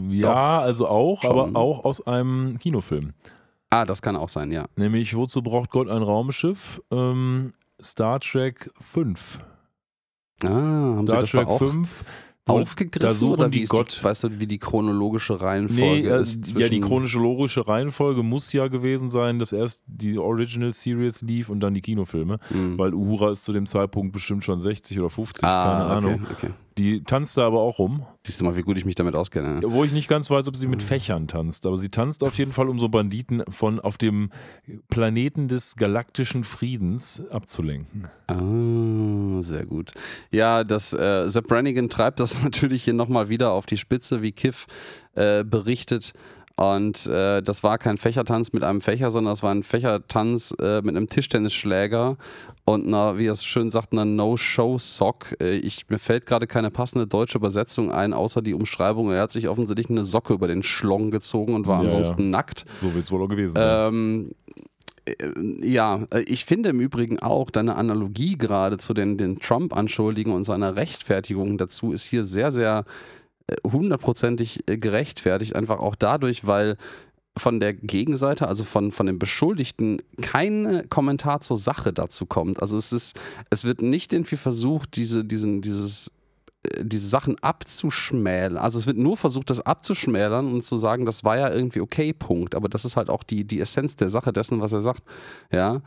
[0.09, 1.31] Ja, also auch, Schon.
[1.31, 3.13] aber auch aus einem Kinofilm.
[3.71, 4.65] Ah, das kann auch sein, ja.
[4.75, 6.81] Nämlich, wozu braucht Gott ein Raumschiff?
[6.91, 9.39] Ähm, Star Trek 5.
[10.43, 12.03] Ah, haben Star sie das Trek da auch 5.
[12.49, 16.57] aufgegriffen oder wie Gott- Die, weißt du, wie die chronologische Nee, Reihenfolge äh, ist?
[16.57, 21.59] ja, die chronologische Reihenfolge muss ja gewesen sein, dass erst die Original Series lief und
[21.59, 22.39] dann die Kinofilme.
[22.49, 22.77] Hm.
[22.77, 26.27] Weil Uhura ist zu dem Zeitpunkt bestimmt schon 60 oder 50, Ah, keine okay, Ahnung.
[26.31, 26.49] okay.
[26.79, 28.05] Die tanzt da aber auch rum.
[28.25, 29.59] Siehst du mal, wie gut ich mich damit auskenne.
[29.65, 32.53] Wo ich nicht ganz weiß, ob sie mit Fächern tanzt, aber sie tanzt auf jeden
[32.53, 34.31] Fall, um so Banditen von auf dem
[34.89, 38.07] Planeten des galaktischen Friedens abzulenken.
[38.27, 39.91] Ah, sehr gut.
[40.31, 44.31] Ja, das äh, Sepp Brannigan treibt das natürlich hier nochmal wieder auf die Spitze, wie
[44.31, 44.67] Kiff
[45.15, 46.13] äh, berichtet.
[46.59, 50.81] Und äh, das war kein Fächertanz mit einem Fächer, sondern das war ein Fächertanz äh,
[50.81, 52.17] mit einem Tischtennisschläger
[52.65, 55.37] und einer, wie er es schön sagt, einer No-Show-Sock.
[55.41, 59.09] Äh, ich, mir fällt gerade keine passende deutsche Übersetzung ein, außer die Umschreibung.
[59.09, 62.65] Er hat sich offensichtlich eine Socke über den Schlong gezogen und war Ja, ansonsten nackt.
[62.81, 63.93] So wird es wohl auch gewesen sein.
[63.93, 64.31] Ähm,
[65.05, 65.15] äh,
[65.65, 70.43] ja, äh, ich finde im Übrigen auch deine Analogie gerade zu den, den Trump-Anschuldigungen und
[70.43, 72.83] seiner Rechtfertigung dazu ist hier sehr, sehr
[73.63, 75.55] hundertprozentig äh, gerechtfertigt.
[75.55, 76.77] Einfach auch dadurch, weil
[77.37, 82.61] von der Gegenseite, also von, von den Beschuldigten, kein Kommentar zur Sache dazu kommt.
[82.61, 83.19] Also es ist,
[83.49, 86.11] es wird nicht irgendwie versucht, diese, diesen, dieses
[86.63, 88.57] äh, diese Sachen abzuschmälern.
[88.57, 92.13] Also es wird nur versucht, das abzuschmälern und zu sagen, das war ja irgendwie okay,
[92.13, 92.55] Punkt.
[92.55, 95.03] Aber das ist halt auch die, die Essenz der Sache dessen, was er sagt.
[95.51, 95.81] Ja.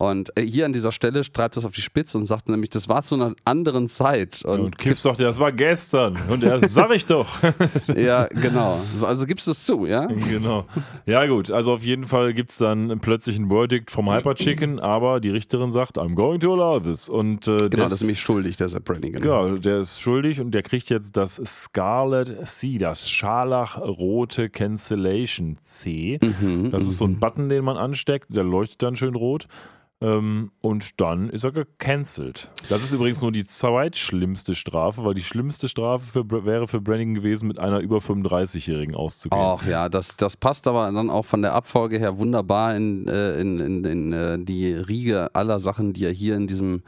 [0.00, 2.88] Und äh, hier an dieser Stelle treibt das auf die Spitze und sagt nämlich, das
[2.88, 4.44] war zu einer anderen Zeit.
[4.44, 6.16] Und, und sagt, ja, das war gestern.
[6.30, 7.26] Und er, sag ich doch.
[7.96, 8.80] ja, genau.
[8.94, 10.06] So, Also gibst du es zu, ja?
[10.06, 10.66] genau.
[11.04, 11.50] Ja, gut.
[11.50, 15.30] Also auf jeden Fall gibt es dann plötzlich ein Verdict vom Hyper Chicken, aber die
[15.30, 17.08] Richterin sagt, I'm going to allow this.
[17.08, 19.20] Und, äh, Genau, das, das ist nämlich schuldig, der Sepp Brannigan.
[19.24, 26.20] Ja, der ist schuldig und der kriegt jetzt das Scarlet C, das scharlachrote Cancellation C.
[26.22, 29.48] Mhm, Das ist so ein Button, den man ansteckt, der leuchtet dann schön rot.
[30.00, 32.52] Ähm, und dann ist er gecancelt.
[32.68, 37.14] Das ist übrigens nur die zweitschlimmste Strafe, weil die schlimmste Strafe für, wäre für Brannigan
[37.14, 39.42] gewesen, mit einer über 35-Jährigen auszugehen.
[39.42, 43.40] Ach ja, das, das passt aber dann auch von der Abfolge her wunderbar in, äh,
[43.40, 46.84] in, in, in äh, die Riege aller Sachen, die er hier in diesem,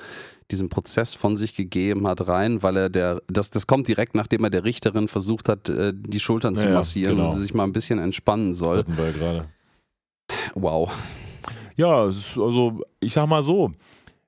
[0.52, 4.44] diesen Prozess von sich gegeben hat, rein, weil er der, das, das kommt direkt, nachdem
[4.44, 7.28] er der Richterin versucht hat, äh, die Schultern zu Ja, ja, massieren genau.
[7.28, 8.78] und sie sich mal ein bisschen entspannen soll.
[8.78, 9.48] Hatten wir ja gerade.
[10.54, 10.92] Wow.
[11.80, 13.72] Ja, ist also, ich sag mal so,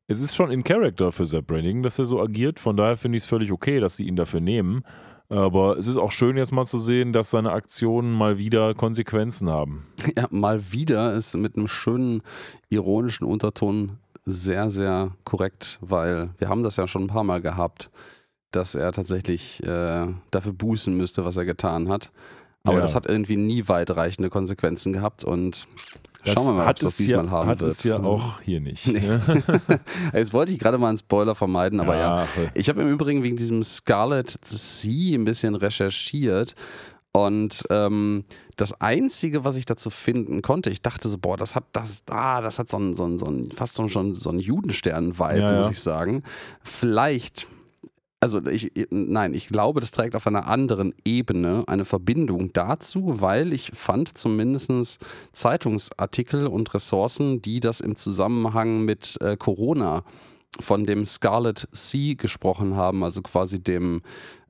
[0.07, 2.59] es ist schon in Character für Sepp Brannigan, dass er so agiert.
[2.59, 4.85] Von daher finde ich es völlig okay, dass sie ihn dafür nehmen.
[5.29, 9.51] Aber es ist auch schön, jetzt mal zu sehen, dass seine Aktionen mal wieder Konsequenzen
[9.51, 9.85] haben.
[10.17, 12.23] Ja, mal wieder ist mit einem schönen
[12.71, 17.91] ironischen Unterton sehr, sehr korrekt, weil wir haben das ja schon ein paar Mal gehabt,
[18.51, 22.13] dass er tatsächlich äh, dafür bußen müsste, was er getan hat.
[22.65, 22.81] Aber Ja.
[22.83, 25.67] das hat irgendwie nie weitreichende Konsequenzen gehabt und
[26.25, 27.73] Das schauen wir mal, ob es das es diesmal ja, haben hat wird.
[27.73, 28.87] es ja auch hier nicht.
[28.93, 29.01] Nee.
[30.15, 32.27] Jetzt wollte ich gerade mal einen Spoiler vermeiden, aber ja.
[32.27, 36.55] Ach, Ich habe im Übrigen wegen diesem Scarlet Sea ein bisschen recherchiert
[37.15, 38.25] und ähm,
[38.57, 42.41] das Einzige, was ich dazu finden konnte, ich dachte so, boah, das hat das, ah,
[42.41, 45.57] das hat so ein, so ein, so ein fast so, schon so einen Judenstern-Vibe, Ja,
[45.59, 45.73] muss ja.
[45.73, 46.23] ich sagen.
[46.63, 47.47] Vielleicht,
[48.23, 53.53] also ich, nein, ich glaube, das trägt auf einer anderen Ebene eine Verbindung dazu, weil
[53.53, 55.01] ich fand zumindest
[55.33, 60.05] Zeitungsartikel und Ressourcen, die das im Zusammenhang mit äh, Corona
[60.61, 64.03] von dem Scarlet Sea gesprochen haben, also quasi dem,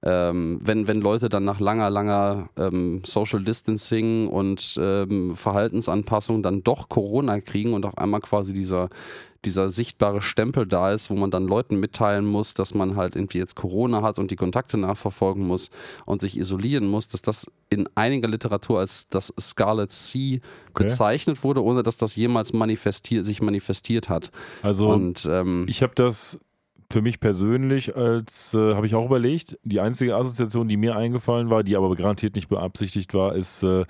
[0.04, 6.64] ähm, wenn, wenn Leute dann nach langer, langer ähm, Social Distancing und ähm, Verhaltensanpassung dann
[6.64, 8.88] doch Corona kriegen und auf einmal quasi dieser,
[9.44, 13.38] dieser sichtbare Stempel da ist, wo man dann Leuten mitteilen muss, dass man halt irgendwie
[13.38, 15.70] jetzt Corona hat und die Kontakte nachverfolgen muss
[16.04, 20.40] und sich isolieren muss, dass das in einiger Literatur als das Scarlet Sea
[20.74, 20.84] Okay.
[20.84, 24.30] bezeichnet wurde, ohne dass das jemals manifestiert, sich manifestiert hat.
[24.62, 26.38] Also und ähm, ich habe das
[26.92, 31.50] für mich persönlich als, äh, habe ich auch überlegt, die einzige Assoziation, die mir eingefallen
[31.50, 33.84] war, die aber garantiert nicht beabsichtigt war, ist, äh,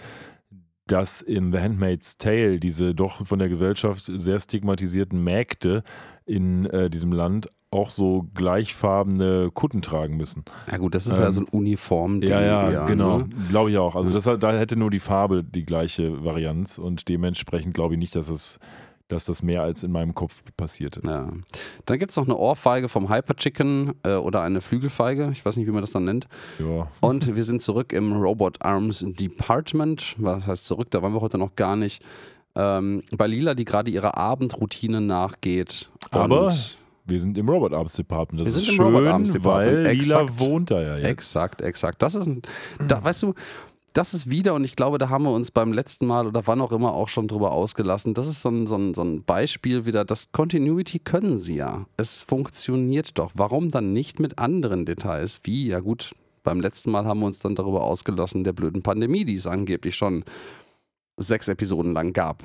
[0.86, 5.82] dass in The Handmaid's Tale diese doch von der Gesellschaft sehr stigmatisierten Mägde
[6.26, 10.44] in äh, diesem Land auch so gleichfarbene Kutten tragen müssen.
[10.70, 12.22] Ja gut, das ist ja Ähm, so ein Uniform.
[12.22, 13.20] Ja, ja, eher, genau.
[13.20, 13.28] Ne?
[13.48, 13.96] Glaube ich auch.
[13.96, 18.14] Also das, da hätte nur die Farbe die gleiche Varianz und dementsprechend glaube ich nicht,
[18.14, 18.58] dass es
[19.12, 21.00] dass das mehr als in meinem Kopf passierte.
[21.04, 21.28] Ja.
[21.86, 25.28] Dann gibt es noch eine Ohrfeige vom Hyper Chicken äh, oder eine Flügelfeige.
[25.32, 26.26] Ich weiß nicht, wie man das dann nennt.
[26.58, 26.88] Ja.
[27.00, 30.16] Und wir sind zurück im Robot Arms Department.
[30.18, 30.90] Was heißt zurück?
[30.90, 32.02] Da waren wir heute noch gar nicht.
[32.54, 35.90] Ähm, bei Lila, die gerade ihrer Abendroutine nachgeht.
[36.10, 36.52] Aber
[37.04, 38.46] wir sind im Robot Arms Department.
[38.46, 39.84] Das Wir ist sind im schön, Robot Arms Department.
[39.84, 40.40] weil Lila Exakt.
[40.40, 41.06] wohnt da ja jetzt.
[41.06, 42.02] Exakt, exakt.
[42.02, 42.42] Das ist, ein,
[42.86, 43.34] da, weißt du,
[43.92, 46.60] das ist wieder, und ich glaube, da haben wir uns beim letzten Mal oder wann
[46.60, 48.14] auch immer auch schon drüber ausgelassen.
[48.14, 51.86] Das ist so ein, so ein, so ein Beispiel wieder, das Continuity können sie ja.
[51.96, 53.32] Es funktioniert doch.
[53.34, 55.40] Warum dann nicht mit anderen Details?
[55.44, 59.24] Wie, ja gut, beim letzten Mal haben wir uns dann darüber ausgelassen, der blöden Pandemie,
[59.24, 60.24] die es angeblich schon
[61.16, 62.42] sechs Episoden lang gab.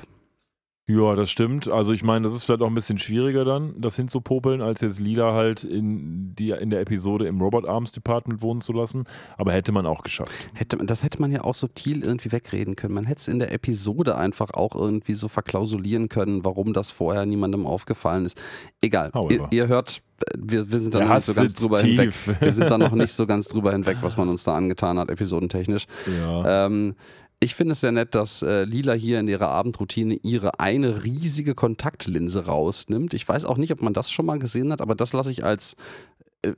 [0.89, 1.67] Ja, das stimmt.
[1.69, 5.01] Also ich meine, das ist vielleicht auch ein bisschen schwieriger dann, das hinzupopeln, als jetzt
[5.01, 9.03] Lila halt in, die, in der Episode im Robot Arms Department wohnen zu lassen.
[9.38, 10.31] Aber hätte man auch geschafft.
[10.53, 12.93] Hätte, man- das hätte man ja auch subtil irgendwie wegreden können.
[12.93, 17.25] Man hätte es in der Episode einfach auch irgendwie so verklausulieren können, warum das vorher
[17.25, 18.41] niemandem aufgefallen ist.
[18.79, 19.11] Egal.
[19.29, 20.01] Ihr, ihr hört,
[20.38, 22.25] wir, wir sind da noch nicht so ganz drüber tief.
[22.25, 22.41] hinweg.
[22.41, 25.09] Wir sind da noch nicht so ganz drüber hinweg, was man uns da angetan hat,
[25.11, 25.85] episodentechnisch.
[26.21, 26.65] Ja.
[26.67, 26.95] Ähm,
[27.39, 31.53] ich finde es sehr nett, dass äh, Lila hier in ihrer Abendroutine ihre eine riesige
[31.53, 33.13] Kontaktlinse rausnimmt.
[33.13, 35.43] Ich weiß auch nicht, ob man das schon mal gesehen hat, aber das lasse ich
[35.43, 35.75] als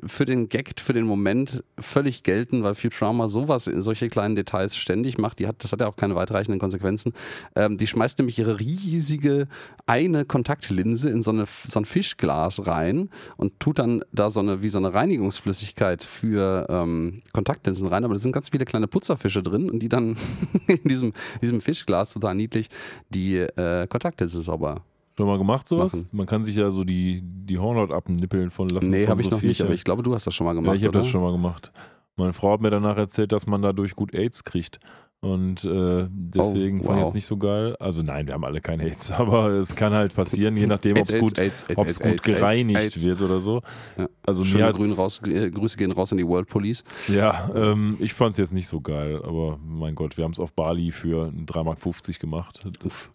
[0.06, 4.76] für den Gag, für den Moment völlig gelten, weil Futurama sowas in solche kleinen Details
[4.76, 5.40] ständig macht.
[5.40, 7.14] Die hat, das hat ja auch keine weitreichenden Konsequenzen.
[7.56, 9.48] Ähm, die schmeißt nämlich ihre riesige
[9.86, 14.62] eine Kontaktlinse in so, eine, so ein Fischglas rein und tut dann da so eine,
[14.62, 18.04] wie so eine Reinigungsflüssigkeit für ähm, Kontaktlinsen rein.
[18.04, 20.18] Aber da sind ganz viele kleine Putzerfische drin und die dann
[20.68, 22.70] in diesem, diesem Fischglas total niedlich
[23.10, 24.84] die äh, Kontaktlinse sauber.
[25.20, 25.94] Schon mal gemacht sowas?
[25.94, 26.08] machen.
[26.14, 28.90] Man kann sich ja so die, die Hornhaut abnippeln von lassen.
[28.90, 30.76] nee, habe ich noch nicht, aber ich glaube, du hast das schon mal gemacht.
[30.76, 31.74] ja, ich habe das schon mal gemacht.
[32.16, 34.80] Meine Frau hat mir danach erzählt, dass man dadurch gut AIDS kriegt.
[35.22, 37.08] Und äh, deswegen Oh, fand ich wow.
[37.10, 37.76] es nicht so geil.
[37.82, 41.10] Also nein, wir haben alle kein AIDS, aber es kann halt passieren, je nachdem, ob
[41.10, 43.04] es gut, AIDS, AIDS, gut gereinigt AIDS.
[43.04, 43.62] wird oder so.
[43.98, 44.08] Ja.
[44.26, 46.86] Also Schöne Grün raus, äh, Grüße gehen raus an die World Police.
[47.10, 50.40] Ja, ähm, ich fand es jetzt nicht so geil, aber mein Gott, wir haben es
[50.40, 52.60] auf Bali für 3,50 Mark gemacht.
[52.86, 53.12] Uff.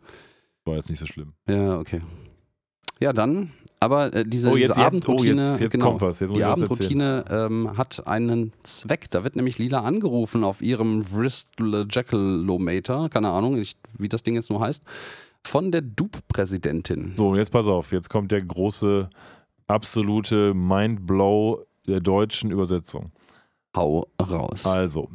[0.64, 1.34] War jetzt nicht so schlimm.
[1.48, 2.00] Ja, okay.
[3.00, 3.50] Ja, dann,
[3.80, 6.44] aber äh, diese, Oh, jetzt- diese jetzt- Abendroutine, oh, jetzt- jetzt genau, kommt was, die
[6.44, 9.10] Abendroutine ähm, hat einen Zweck.
[9.10, 14.36] Da wird nämlich Lila angerufen auf ihrem Bristol Jackalometer, keine Ahnung, ich, wie das Ding
[14.36, 14.82] jetzt nur heißt,
[15.42, 17.14] von der Dupe-Präsidentin.
[17.16, 19.10] So, und jetzt pass auf, jetzt kommt der große,
[19.66, 23.12] absolute Mindblow der deutschen Übersetzung.
[23.76, 24.64] Hau raus.
[24.64, 25.08] Also,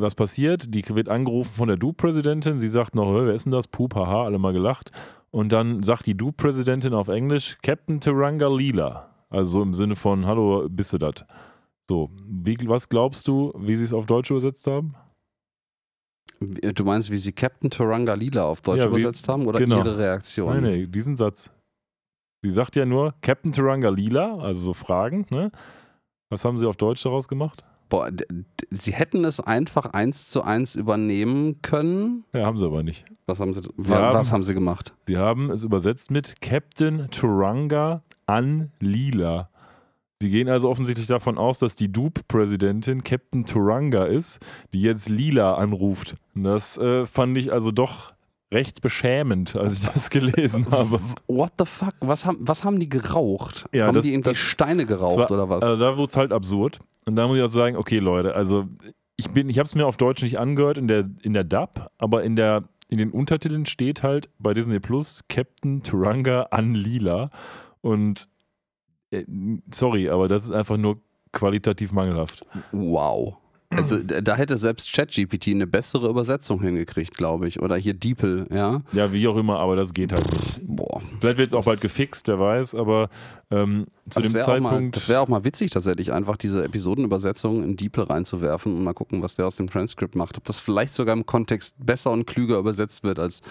[0.00, 0.74] was passiert?
[0.74, 2.58] Die wird angerufen von der Du-Präsidentin.
[2.58, 3.68] Sie sagt noch, "Hä, wer ist denn das?
[3.68, 4.90] Pup, haha, alle mal gelacht.
[5.30, 9.10] Und dann sagt die Du-Präsidentin auf Englisch, Captain Taranga Lila.
[9.30, 11.24] Also so im Sinne von, hallo, bist du das?
[11.88, 14.94] So, wie, was glaubst du, wie sie es auf Deutsch übersetzt haben?
[16.40, 19.78] Du meinst, wie sie Captain Turanga Lila auf Deutsch Ja, wie- übersetzt haben oder genau.
[19.78, 20.52] ihre Reaktion?
[20.54, 21.52] Nein, nee, diesen Satz.
[22.42, 25.50] Sie sagt ja nur Captain Turanga Lila, also so Fragen, ne?
[26.30, 27.64] Was haben sie auf Deutsch daraus gemacht?
[27.88, 28.10] Boah,
[28.70, 32.24] sie hätten es einfach eins zu eins übernehmen können.
[32.34, 33.04] Ja, haben sie aber nicht.
[33.26, 34.94] Was haben sie, wa, haben- was haben sie gemacht?
[35.06, 39.48] Sie haben es übersetzt mit Captain Turanga an Lila.
[40.20, 44.40] Sie gehen also offensichtlich davon aus, dass die Dupe-Präsidentin Captain Turanga ist,
[44.74, 46.16] die jetzt Lila anruft.
[46.34, 48.12] Und das äh, fand ich also doch
[48.52, 50.98] recht beschämend, als ich das gelesen habe.
[51.26, 51.94] What the fuck?
[52.00, 53.66] Was haben, was haben die geraucht?
[53.72, 55.62] Ja, haben das- die irgendwie das- Steine geraucht Zwar- oder was?
[55.62, 56.80] Also da wurde es halt absurd.
[57.08, 58.66] Und da muss ich auch sagen, okay, Leute, also
[59.16, 61.90] ich bin, ich habe es mir auf Deutsch nicht angehört in der, in der Dub,
[61.98, 67.30] aber in der in den Untertiteln steht halt bei Disney Plus Captain Turanga an Lila.
[67.82, 68.28] Und
[69.10, 69.24] äh,
[69.70, 71.00] sorry, aber das ist einfach nur
[71.32, 72.46] qualitativ mangelhaft.
[72.72, 73.36] wow.
[73.70, 77.60] Also d- da hätte selbst ChatGPT eine bessere Übersetzung hingekriegt, glaube ich.
[77.60, 78.80] Oder hier DeepL, ja.
[78.92, 80.60] Ja, wie auch immer, aber das geht halt nicht.
[80.66, 81.00] Boah.
[81.20, 83.10] Vielleicht wird es auch bald gefixt, wer weiß, aber
[83.50, 84.96] ähm, zu das dem wäre auch, mal- Zeitpunkt.
[84.96, 89.22] das wär auch mal witzig, tatsächlich einfach diese Episodenübersetzung in DeepL reinzuwerfen und mal gucken,
[89.22, 90.38] was der aus dem Transkript macht.
[90.38, 93.42] Ob das vielleicht sogar im Kontext besser und klüger übersetzt wird als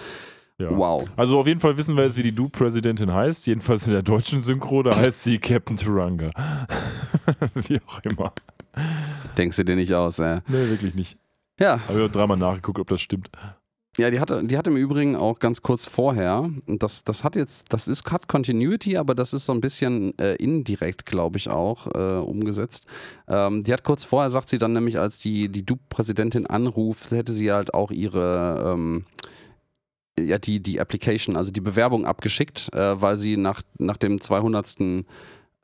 [0.60, 0.76] ja.
[0.76, 1.06] wow.
[1.16, 3.46] Also auf jeden Fall wissen wir jetzt, wie die Du-Präsidentin heißt.
[3.46, 6.32] Jedenfalls in der deutschen Synchro, da heißt sie Captain Turanga.
[7.54, 8.34] wie auch immer.
[9.38, 10.40] Denkst du dir nicht aus, ey.
[10.48, 11.18] Nee, wirklich nicht.
[11.60, 13.30] Ja, Habe ich auch dreimal nachgeguckt, ob das stimmt.
[13.98, 17.36] Ja, die hatte, die hatte im Übrigen auch ganz kurz vorher, und das, das hat
[17.36, 21.50] jetzt, das ist Cut Continuity, aber das ist so ein bisschen äh, indirekt, glaube ich,
[21.50, 22.86] auch äh, umgesetzt.
[23.28, 27.32] Ähm, die hat kurz vorher, sagt sie dann nämlich, als die, die Dupe-Präsidentin anruft, hätte
[27.34, 29.06] sie halt auch ihre, ähm,
[30.20, 34.76] ja, die, die Application, also die Bewerbung abgeschickt, äh, weil sie nach, nach dem 200.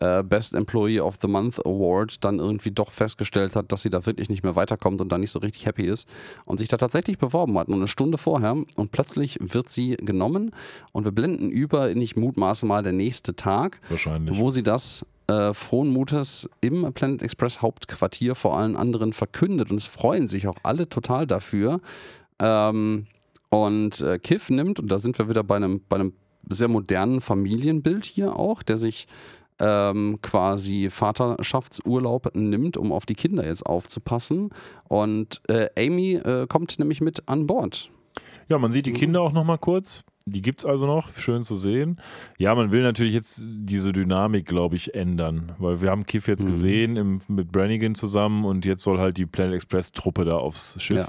[0.04, 4.06] äh, Best Employee of the Month Award dann irgendwie doch festgestellt hat, dass sie da
[4.06, 6.10] wirklich nicht mehr weiterkommt und da nicht so richtig happy ist
[6.46, 10.52] und sich da tatsächlich beworben hat, nur eine Stunde vorher und plötzlich wird sie genommen
[10.92, 13.80] und wir blenden über in, ich mutmaße mal, der nächste Tag,
[14.38, 19.78] wo sie das äh, frohen Mutes im Planet Express Hauptquartier vor allen anderen verkündet und
[19.78, 21.80] es freuen sich auch alle total dafür.
[22.40, 23.06] Ähm,
[23.50, 26.14] und äh, Kiff nimmt, und da sind wir wieder bei einem, bei einem
[26.50, 29.08] sehr modernen Familienbild hier auch, der sich
[29.60, 34.50] ähm, quasi Vaterschaftsurlaub nimmt, um auf die Kinder jetzt aufzupassen.
[34.88, 37.90] Und äh, Amy äh, kommt nämlich mit an Bord.
[38.50, 40.04] Ja, man sieht die Kinder auch noch mal kurz.
[40.26, 42.00] Die gibt es also noch, schön zu sehen.
[42.38, 46.46] Ja, man will natürlich jetzt diese Dynamik, glaube ich, ändern, weil wir haben Kiff jetzt
[46.46, 46.50] Mhm.
[46.50, 50.82] gesehen im, mit Brannigan zusammen und jetzt soll halt die Planet Express Truppe da aufs
[50.82, 50.96] Schiff.
[50.96, 51.08] Ja.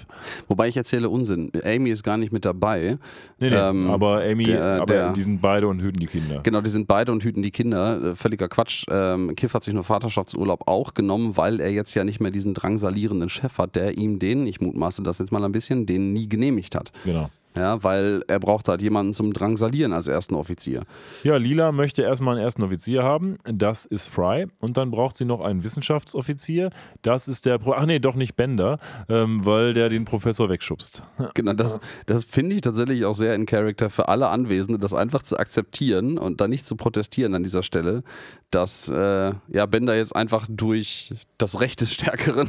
[0.49, 1.53] Wobei ich erzähle Unsinn.
[1.65, 2.99] Amy ist gar nicht mit dabei.
[3.39, 6.41] Nee, nee, Ähm, aber Amy, der- aber der- die sind beide und hüten die Kinder.
[6.43, 8.03] Genau, die sind beide und hüten die Kinder.
[8.03, 8.85] Äh, Völliger Quatsch.
[8.91, 12.53] Ähm, Kiff hat sich nur Vaterschaftsurlaub auch genommen, weil er jetzt ja nicht mehr diesen
[12.55, 16.29] drangsalierenden Chef hat, der ihm den, ich mutmaße das jetzt mal ein bisschen, den nie
[16.29, 16.91] genehmigt hat.
[17.05, 17.31] Genau.
[17.57, 20.83] Ja, weil er braucht halt jemanden zum Drangsalieren als ersten Offizier.
[21.23, 23.37] Ja, Lila möchte erstmal einen ersten Offizier haben.
[23.45, 24.47] Das ist Fry.
[24.61, 26.71] Und dann braucht sie noch einen Wissenschaftsoffizier.
[27.03, 27.59] Das ist der.
[27.59, 28.79] Pro Ach nee, doch nicht Bender,
[29.09, 31.03] ähm, weil der den Professor wegschubst.
[31.35, 35.23] Genau, das, das finde ich tatsächlich auch sehr in Character für alle Anwesenden, das einfach
[35.23, 38.05] zu akzeptieren und da nicht zu protestieren an dieser Stelle,
[38.51, 42.49] dass äh, ja Bender jetzt einfach durch das Recht des Stärkeren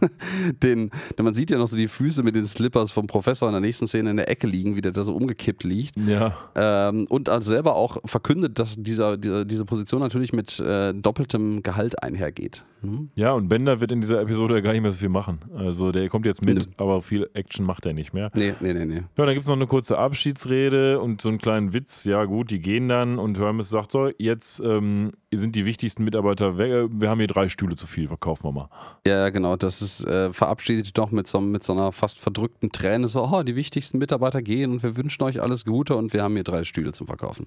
[0.62, 3.52] den, denn man sieht ja noch so die Füße mit den Slippers vom Professor in
[3.52, 5.96] der nächsten Szene in der Ecke liegen, wie der da so umgekippt liegt.
[5.96, 6.34] Ja.
[6.54, 11.62] Ähm, und also selber auch verkündet, dass dieser, dieser, diese Position natürlich mit äh, doppeltem
[11.62, 12.64] Gehalt einhergeht.
[12.82, 13.10] Hm?
[13.14, 15.40] Ja, und Bender wird in dieser Episode gar nicht mehr so viel machen.
[15.56, 16.64] Also der kommt jetzt mit, Nö.
[16.76, 18.30] aber viel Action macht er nicht mehr.
[18.34, 19.02] Nee, nee, nee, nee.
[19.16, 22.04] Ja, dann gibt es noch eine kurze Abschiedsrede und so einen kleinen Witz.
[22.04, 26.58] Ja, gut, die gehen dann und Hermes sagt so: Jetzt ähm, sind die wichtigsten Mitarbeiter
[26.58, 26.90] weg.
[26.92, 28.68] Wir haben hier drei Stühle zu viel, verkaufen wir mal.
[29.06, 33.08] Ja, genau, das ist äh, verabschiedet doch mit so, mit so einer fast verdrückten Träne,
[33.08, 36.34] so, oh, die wichtigsten Mitarbeiter gehen und wir wünschen euch alles Gute und wir haben
[36.34, 37.46] hier drei Stühle zum Verkaufen.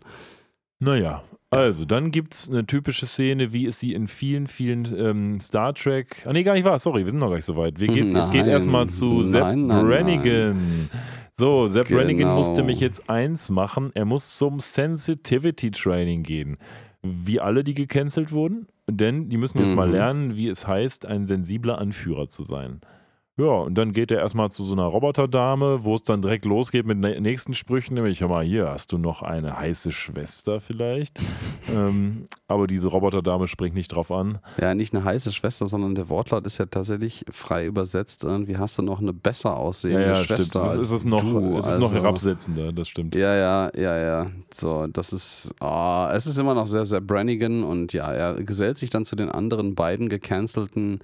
[0.79, 5.39] Naja, also dann gibt es eine typische Szene, wie es sie in vielen, vielen ähm,
[5.39, 6.23] Star Trek.
[6.25, 7.79] Ah, nee, gar nicht wahr, sorry, wir sind noch gar nicht so weit.
[7.79, 10.89] Wir geht's, es geht erstmal zu Sepp Brannigan.
[11.33, 11.99] So, Sepp Genau.
[11.99, 13.91] Brannigan musste mich jetzt eins machen.
[13.93, 16.57] Er muss zum Sensitivity Training gehen.
[17.03, 18.67] Wie alle, die gecancelt wurden.
[18.89, 19.93] Denn die müssen jetzt mal Mhm.
[19.93, 22.81] lernen, wie es heißt, ein sensibler Anführer zu sein.
[23.39, 26.87] Ja, und dann geht er erstmal zu so einer Roboterdame, wo es dann direkt losgeht
[26.87, 31.19] mit den nächsten Sprüchen, nämlich, hör mal, hier hast du noch eine heiße Schwester vielleicht.
[31.71, 34.39] ähm, aber diese Roboterdame springt nicht drauf an.
[34.59, 38.23] Ja, nicht eine heiße Schwester, sondern der Wortlaut ist ja tatsächlich frei übersetzt.
[38.23, 40.43] Irgendwie hast du noch eine besser aussehende Ja, ja, Schwester.
[40.43, 40.55] stimmt.
[40.55, 41.57] Es ist, als es ist noch, du.
[41.59, 43.13] es ist noch Also- herabsetzender, das stimmt.
[43.13, 44.25] Ja, ja, ja, ja.
[44.51, 48.77] So, das ist, ah, es ist immer noch sehr, sehr Brannigan und ja, er gesellt
[48.77, 51.01] sich dann zu den anderen beiden gecancelten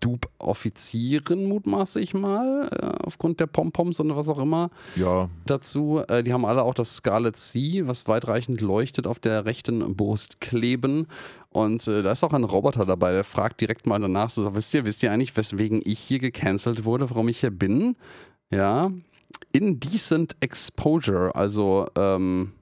[0.00, 6.02] Dupe-Offizieren, mutmaße ich mal, äh, aufgrund der Pompoms und was auch immer Ja, dazu.
[6.08, 10.40] Äh, die haben alle auch das Scarlet Sea, was weitreichend leuchtet, auf der rechten Brust
[10.40, 11.08] kleben.
[11.50, 14.74] Und äh, da ist auch ein Roboter dabei, der fragt direkt mal danach, so, wisst
[14.74, 17.96] ihr, wisst ihr eigentlich, weswegen ich hier gecancelt wurde, warum ich hier bin?
[18.50, 18.90] Ja,
[19.52, 22.52] Indecent Exposure, also ähm,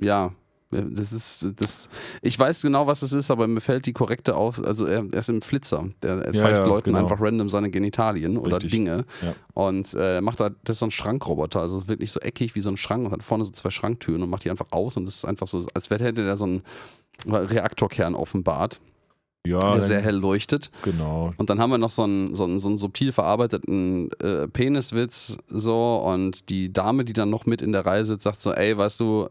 [0.00, 0.32] ja,
[0.72, 1.88] das ist das.
[2.22, 4.64] Ich weiß genau, was es ist, aber mir fällt die korrekte auf.
[4.64, 5.84] Also er, er ist im Flitzer.
[6.02, 6.98] Der, er Ja, zeigt ja, Leuten genau.
[6.98, 8.72] einfach random seine Genitalien oder Richtig.
[8.72, 9.04] Dinge.
[9.22, 9.34] Ja.
[9.54, 12.20] Und äh, er macht da, das ist so ein Schrankroboter, also es ist wirklich so
[12.20, 14.72] eckig wie so ein Schrank und hat vorne so zwei Schranktüren und macht die einfach
[14.72, 16.62] aus und es ist einfach so, als hätte der so einen
[17.26, 18.80] Reaktorkern offenbart,
[19.46, 20.70] ja, der sehr hell leuchtet.
[20.82, 21.32] genau.
[21.36, 25.38] Und dann haben wir noch so einen, so einen, so einen subtil verarbeiteten äh, Peniswitz
[25.48, 28.76] so und die Dame, die dann noch mit in der Reihe sitzt, sagt so, ey,
[28.78, 29.28] weißt du,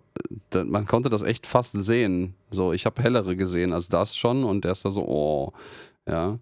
[0.50, 2.34] da, man konnte das echt fast sehen.
[2.50, 5.54] So, ich habe hellere gesehen als das schon und der ist da so, oh,
[6.08, 6.40] ja.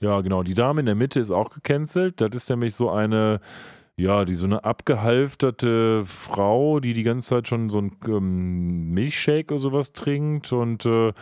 [0.00, 0.42] Ja, genau.
[0.42, 2.20] Die Dame in der Mitte ist auch gecancelt.
[2.20, 3.40] Das ist nämlich so eine,
[3.96, 9.52] ja, die so eine abgehalfterte Frau, die die ganze Zeit schon so ein ähm, Milchshake
[9.52, 11.12] oder sowas trinkt und äh,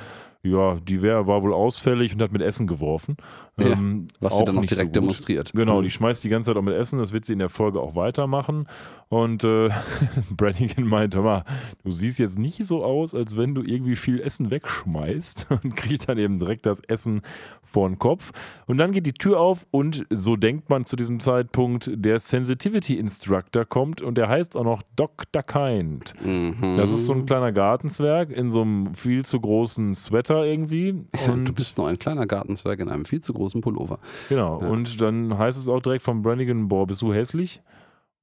[0.45, 3.17] ja, die wär, war wohl ausfällig und hat mit Essen geworfen.
[3.59, 4.97] Ja, Ähm, Was sie dann so direkt gut.
[4.97, 5.53] demonstriert.
[5.55, 5.83] Genau, Mhm.
[5.85, 7.95] die schmeißt die ganze Zeit auch mit Essen, das wird sie in der Folge auch
[7.95, 8.67] weitermachen.
[9.09, 9.69] Und äh,
[10.37, 11.45] Brannigan meint, hör mal,
[11.85, 16.09] du siehst jetzt nicht so aus, als wenn du irgendwie viel Essen wegschmeißt und kriegt
[16.09, 17.21] dann eben direkt das Essen
[17.63, 18.33] vor den Kopf.
[18.67, 22.99] Und dann geht die Tür auf und so denkt man zu diesem Zeitpunkt, der Sensitivity
[22.99, 25.43] Instructor kommt und der heißt auch noch Dr.
[25.43, 26.15] Kind.
[26.25, 26.77] Mhm.
[26.77, 31.05] Das ist so ein kleiner Gartenzwerg in so einem viel zu großen Sweater irgendwie.
[31.29, 33.99] Und Du bist nur ein kleiner Gartenzwerg in einem viel zu großen Pullover.
[34.29, 34.69] Genau, Ja.
[34.69, 37.63] und dann heißt es auch direkt von Brannigan, boah, bist du hässlich?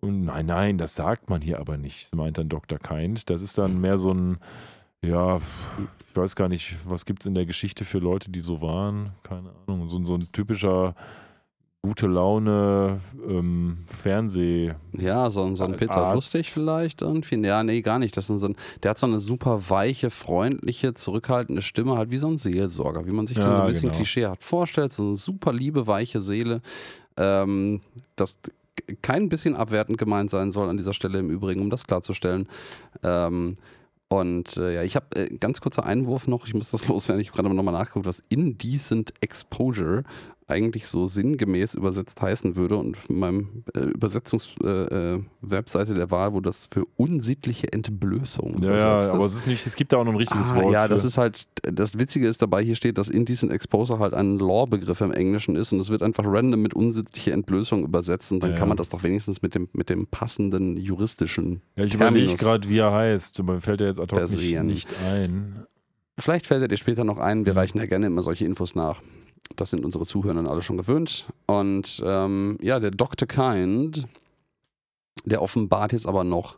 [0.02, 2.80] Und nein, nein, das sagt man hier aber nicht, meint dann Dr.
[2.80, 3.30] Kind.
[3.30, 4.38] Das ist dann mehr so ein,
[5.02, 8.62] ja, ich weiß gar nicht, was gibt es in der Geschichte für Leute, die so
[8.62, 9.12] waren?
[9.24, 10.96] Keine Ahnung, so, so ein typischer
[11.82, 14.74] gute Laune ähm, Fernseh.
[14.92, 16.16] Ja, so, ein- so ein Peter Arzt.
[16.34, 17.38] Lustig vielleicht irgendwie.
[17.46, 18.18] Ja, nee, gar nicht.
[18.18, 22.18] Das ist so ein, der hat so eine super weiche, freundliche, zurückhaltende Stimme, halt wie
[22.18, 23.96] so ein Seelsorger, wie man sich dann so Ja, ein bisschen genau.
[23.96, 24.92] klischeehaft vorstellt.
[24.92, 26.62] So eine super liebe, weiche Seele.
[27.18, 27.80] Ähm,
[28.18, 28.40] das
[29.02, 32.48] kein bisschen abwertend gemeint sein soll an dieser Stelle im Übrigen, um das klarzustellen.
[33.04, 33.56] Ähm,
[34.10, 37.30] und äh, ja, ich habe äh, ganz kurzer Einwurf noch, ich muss das loswerden, ich
[37.30, 40.04] habe gerade nochmal nachgeguckt, was Indecent Exposure
[40.50, 46.34] eigentlich so sinngemäß übersetzt heißen würde und in meinem äh, Übersetzungs-Webseite äh, Webseite der Wahl,
[46.34, 49.98] wo das für unsittliche Entblößung Ja, übersetzt ja, aber es ist nicht, es gibt da
[49.98, 50.74] auch noch ein richtiges Ah, Wort.
[50.74, 50.90] ja, für.
[50.90, 55.02] das ist halt, das Witzige ist dabei, hier steht, dass Indecent Exposure halt ein Law-Begriff
[55.02, 58.58] im Englischen ist und es wird einfach random mit unsittliche Entblößung übersetzt und dann Ja,
[58.58, 62.40] kann man das doch wenigstens mit dem, mit dem passenden juristischen ja, ich überlege Terminus
[62.40, 65.66] gerade, wie er heißt, aber mir fällt er jetzt ad hoc nicht, nicht ein.
[66.18, 67.46] Vielleicht fällt er dir später noch ein.
[67.46, 67.60] Wir Mhm.
[67.60, 69.02] reichen ja gerne immer solche Infos nach.
[69.56, 71.28] Das sind unsere Zuhörer alle schon gewöhnt.
[71.48, 73.28] Und ähm, ja, der Dr.
[73.28, 74.08] Kind,
[75.26, 76.58] der offenbart jetzt aber noch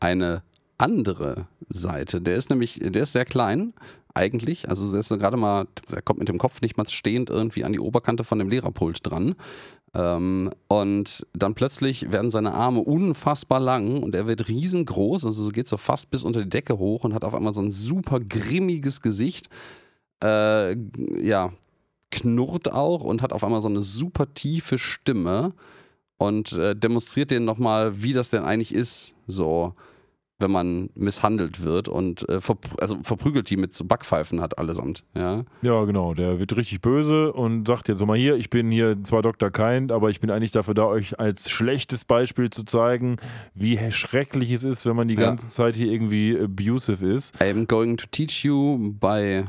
[0.00, 0.42] eine
[0.78, 2.20] andere Seite.
[2.20, 3.72] Der ist nämlich, der ist sehr klein
[4.14, 4.68] eigentlich.
[4.68, 7.64] Also der ist so gerade mal, der kommt mit dem Kopf nicht mal stehend irgendwie
[7.64, 9.34] an die Oberkante von dem Lehrerpult dran.
[9.94, 15.50] Ähm, und dann plötzlich werden seine Arme unfassbar lang und er wird riesengroß, also so
[15.50, 18.18] geht so fast bis unter die Decke hoch und hat auf einmal so ein super
[18.18, 19.48] grimmiges Gesicht.
[20.22, 20.76] Äh,
[21.22, 21.52] ja,
[22.14, 25.52] knurrt auch und hat auf einmal so eine super tiefe Stimme
[26.16, 29.74] und äh, demonstriert denen nochmal, wie das denn eigentlich ist, so
[30.40, 35.04] wenn man misshandelt wird und äh, verpr also verprügelt die mit so Backpfeifen hat allesamt,
[35.14, 35.44] ja.
[35.62, 36.12] Ja, genau.
[36.12, 39.50] Der wird richtig böse und sagt jetzt so mal hier, ich bin hier zwar Dr.
[39.50, 43.16] Kind, aber ich bin eigentlich dafür da, euch als schlechtes Beispiel zu zeigen,
[43.54, 45.20] wie schrecklich es ist, wenn man die Ja.
[45.20, 47.34] ganze Zeit hier irgendwie abusive ist.
[47.40, 49.44] I am going to teach you by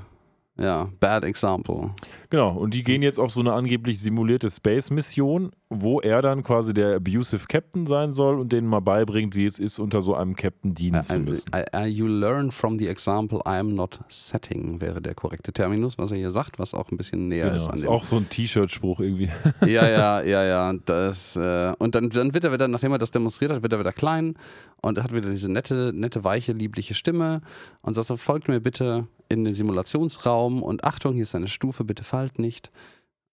[0.57, 1.89] ja, bad example.
[2.29, 2.51] Genau.
[2.57, 6.95] Und die gehen jetzt auf so eine angeblich simulierte Space-Mission, wo er dann quasi der
[6.95, 10.73] abusive Captain sein soll und denen mal beibringt, wie es ist, unter so einem Captain
[10.73, 11.51] dienen zu I, müssen.
[11.55, 15.97] I, I, you learn from the example I am not setting, wäre der korrekte Terminus,
[15.97, 17.69] was er hier sagt, was auch ein bisschen näher ist Genau.
[17.71, 17.89] an Ist dem.
[17.91, 19.29] auch so ein T-Shirt-Spruch irgendwie.
[19.65, 20.73] ja, ja, ja, ja.
[20.85, 23.79] Das, äh, und dann, dann wird er wieder, nachdem er das demonstriert hat, wird er
[23.79, 24.35] wieder klein
[24.81, 27.41] und hat wieder diese nette, nette, weiche, liebliche Stimme
[27.81, 31.83] und sagt so, folgt mir bitte in den Simulationsraum und Achtung, hier ist eine Stufe,
[31.83, 32.71] bitte fallt nicht.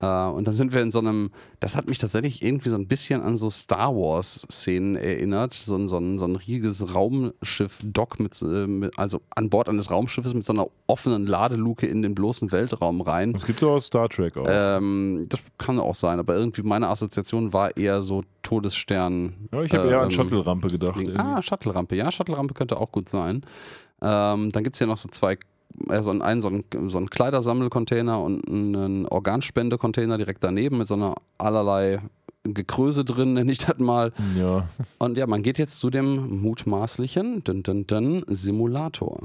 [0.01, 1.30] Äh, und dann sind wir in so einem,
[1.61, 5.55] das hat mich tatsächlich irgendwie so ein bisschen an so Star Wars-Szenen erinnert.
[5.55, 9.90] So ein, so ein, so ein riesiges Raumschiff-Dock, mit, äh, mit, also an Bord eines
[9.90, 13.32] Raumschiffes mit so einer offenen Ladeluke in den bloßen Weltraum rein.
[13.32, 14.47] Das gibt es auch aus Star Trek auch.
[14.49, 19.49] Ähm, das kann auch sein, aber irgendwie meine Assoziation war eher so Todesstern.
[19.53, 20.97] ja, ich habe eher an ähm, Shuttle-Rampe gedacht.
[20.97, 21.16] Irgendwie.
[21.16, 21.95] Ah, Shuttle-Rampe.
[21.95, 23.43] Ja, Shuttle-Rampe könnte auch gut sein.
[24.03, 25.38] Ähm, dann gibt es ja noch so zwei,
[25.88, 30.88] äh, so einen, einen, so einen, so einen Kleidersammelcontainer und einen Organspendecontainer direkt daneben mit
[30.88, 32.00] so einer allerlei
[32.44, 34.12] Gekröse drin, nenne ich das mal.
[34.36, 34.68] Ja.
[34.98, 39.20] Und ja, man geht jetzt zu dem mutmaßlichen dun, dun, dun, Simulator.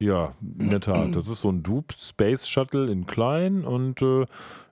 [0.00, 1.16] Ja, in der Tat.
[1.16, 4.26] Das ist so ein Dupe Space Shuttle in klein und äh,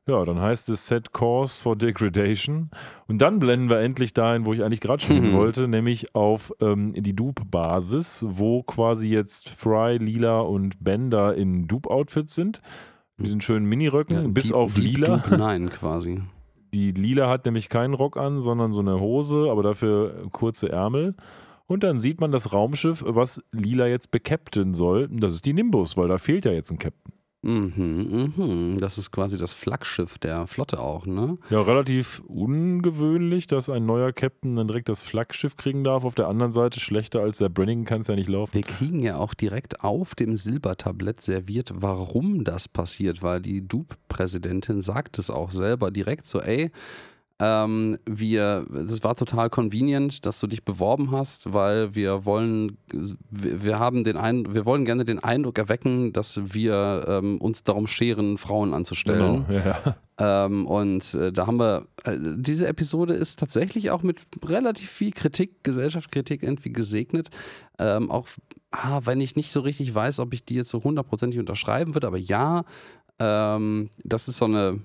[0.08, 2.70] ja, dann heißt es Set Course for Degradation.
[3.08, 5.32] Und dann blenden wir endlich dahin, wo ich eigentlich gerade stehen Mhm.
[5.34, 12.34] wollte, nämlich auf ähm, die Dupe-Basis, wo quasi jetzt Fry, Lila und Bender in Dupe-Outfits
[12.34, 12.60] sind.
[13.18, 15.16] Diesen schönen Miniröcken, Ja, bis Deep- auf Deep Lila.
[15.18, 16.20] Dupe Nein, quasi.
[16.74, 21.14] Die Lila hat nämlich keinen Rock an, sondern so eine Hose, aber dafür kurze Ärmel.
[21.66, 25.08] Und dann sieht man das Raumschiff, was Lila jetzt bekapten soll.
[25.10, 27.12] Das ist die Nimbus, weil da fehlt ja jetzt ein Captain.
[27.46, 28.78] Mhm, mhm.
[28.78, 31.38] Das ist quasi das Flaggschiff der Flotte auch, ne?
[31.48, 36.04] Ja, relativ ungewöhnlich, dass ein neuer Captain dann direkt das Flaggschiff kriegen darf.
[36.04, 38.52] Auf der anderen Seite schlechter als der Brannigan kann es ja nicht laufen.
[38.52, 44.80] Wir kriegen ja auch direkt auf dem Silbertablett serviert, warum das passiert, weil die Dupe-Präsidentin
[44.80, 46.72] sagt es auch selber direkt so, ey,
[47.38, 52.78] ähm, wir, es war total convenient, dass du dich beworben hast, weil wir wollen,
[53.30, 57.62] wir, wir haben den ein, wir wollen gerne den Eindruck erwecken, dass wir ähm, uns
[57.62, 59.44] darum scheren, Frauen anzustellen.
[59.46, 59.96] Genau, ja, ja.
[60.18, 65.12] Ähm, und äh, da haben wir, äh, diese Episode ist tatsächlich auch mit relativ viel
[65.12, 67.28] Kritik, Gesellschaftskritik irgendwie gesegnet.
[67.78, 68.26] Ähm, auch
[68.70, 72.06] ah, wenn ich nicht so richtig weiß, ob ich die jetzt so hundertprozentig unterschreiben würde,
[72.06, 72.64] aber ja,
[73.18, 74.80] ähm, das ist so eine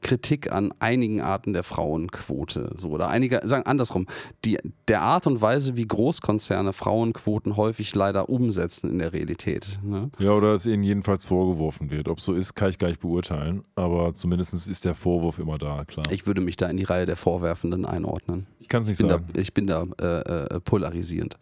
[0.00, 2.72] Kritik an einigen Arten der Frauenquote.
[2.76, 4.06] So, oder einige, sagen andersrum,
[4.44, 4.58] die,
[4.88, 9.78] der Art und Weise, wie Großkonzerne Frauenquoten häufig leider umsetzen in der Realität.
[9.82, 10.10] Ne?
[10.18, 12.08] ja, oder es ihnen jedenfalls vorgeworfen wird.
[12.08, 13.64] Ob so ist, kann ich gar nicht beurteilen.
[13.74, 16.06] Aber zumindest ist der Vorwurf immer da, klar.
[16.10, 18.46] Ich würde mich da in die Reihe der Vorwerfenden einordnen.
[18.60, 19.26] Ich kann es nicht bin da, sagen.
[19.36, 21.36] ich bin da äh, äh, polarisierend.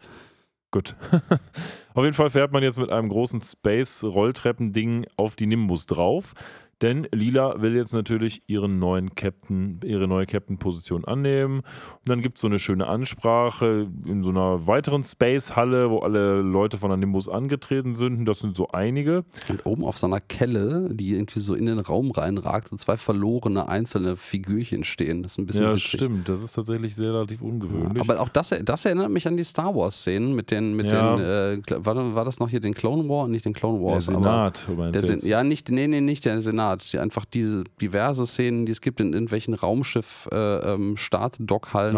[0.75, 0.95] Gut.
[1.93, 6.33] auf jeden Fall fährt man jetzt mit einem großen Space-Rolltreppending auf die Nimbus drauf.
[6.85, 11.61] Denn Lila will jetzt natürlich ihren neuen Captain, ihre neue Captain-Position annehmen.
[11.61, 16.41] Und dann gibt es so eine schöne Ansprache in so einer weiteren Space-Halle, wo alle
[16.41, 18.19] Leute von der Nimbus angetreten sind.
[18.19, 19.25] Und das sind so einige.
[19.49, 22.97] Und oben auf so einer Kelle, die irgendwie so in den Raum reinragt, so zwei
[22.97, 25.23] verlorene einzelne Figürchen stehen.
[25.23, 25.87] Das ist ein bisschen Ja, witzig.
[25.87, 26.29] stimmt.
[26.29, 27.99] Das ist tatsächlich sehr relativ ungewöhnlich.
[27.99, 31.15] Aber auch das, das erinnert mich an die Star Wars-Szenen mit den, mit Ja.
[31.15, 33.27] den, äh, war, war das noch hier den Clone War?
[33.27, 34.19] Nicht den Clone der Wars, aber.
[34.19, 35.27] Senat, meinst Der Sen jetzt.
[35.27, 36.74] ja, nicht, nee, nee, nicht der Senat.
[36.77, 40.95] Die, einfach diese diverse Szenen, die es gibt in irgendwelchen Raumschiff äh, ähm,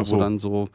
[0.03, 0.15] so.
[0.15, 0.69] wo dann so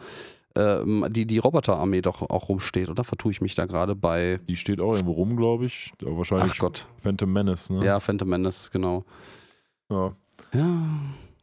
[0.54, 4.56] ähm, die, die Roboterarmee doch auch rumsteht, oder vertue ich mich da gerade bei Die
[4.56, 5.92] steht auch irgendwo rum, glaube ich.
[6.02, 6.86] Aber wahrscheinlich Ach Gott.
[7.02, 7.84] Phantom Menace, ne?
[7.84, 9.04] Ja, Phantom Menace, genau.
[9.90, 10.12] ja.
[10.52, 10.68] Ja.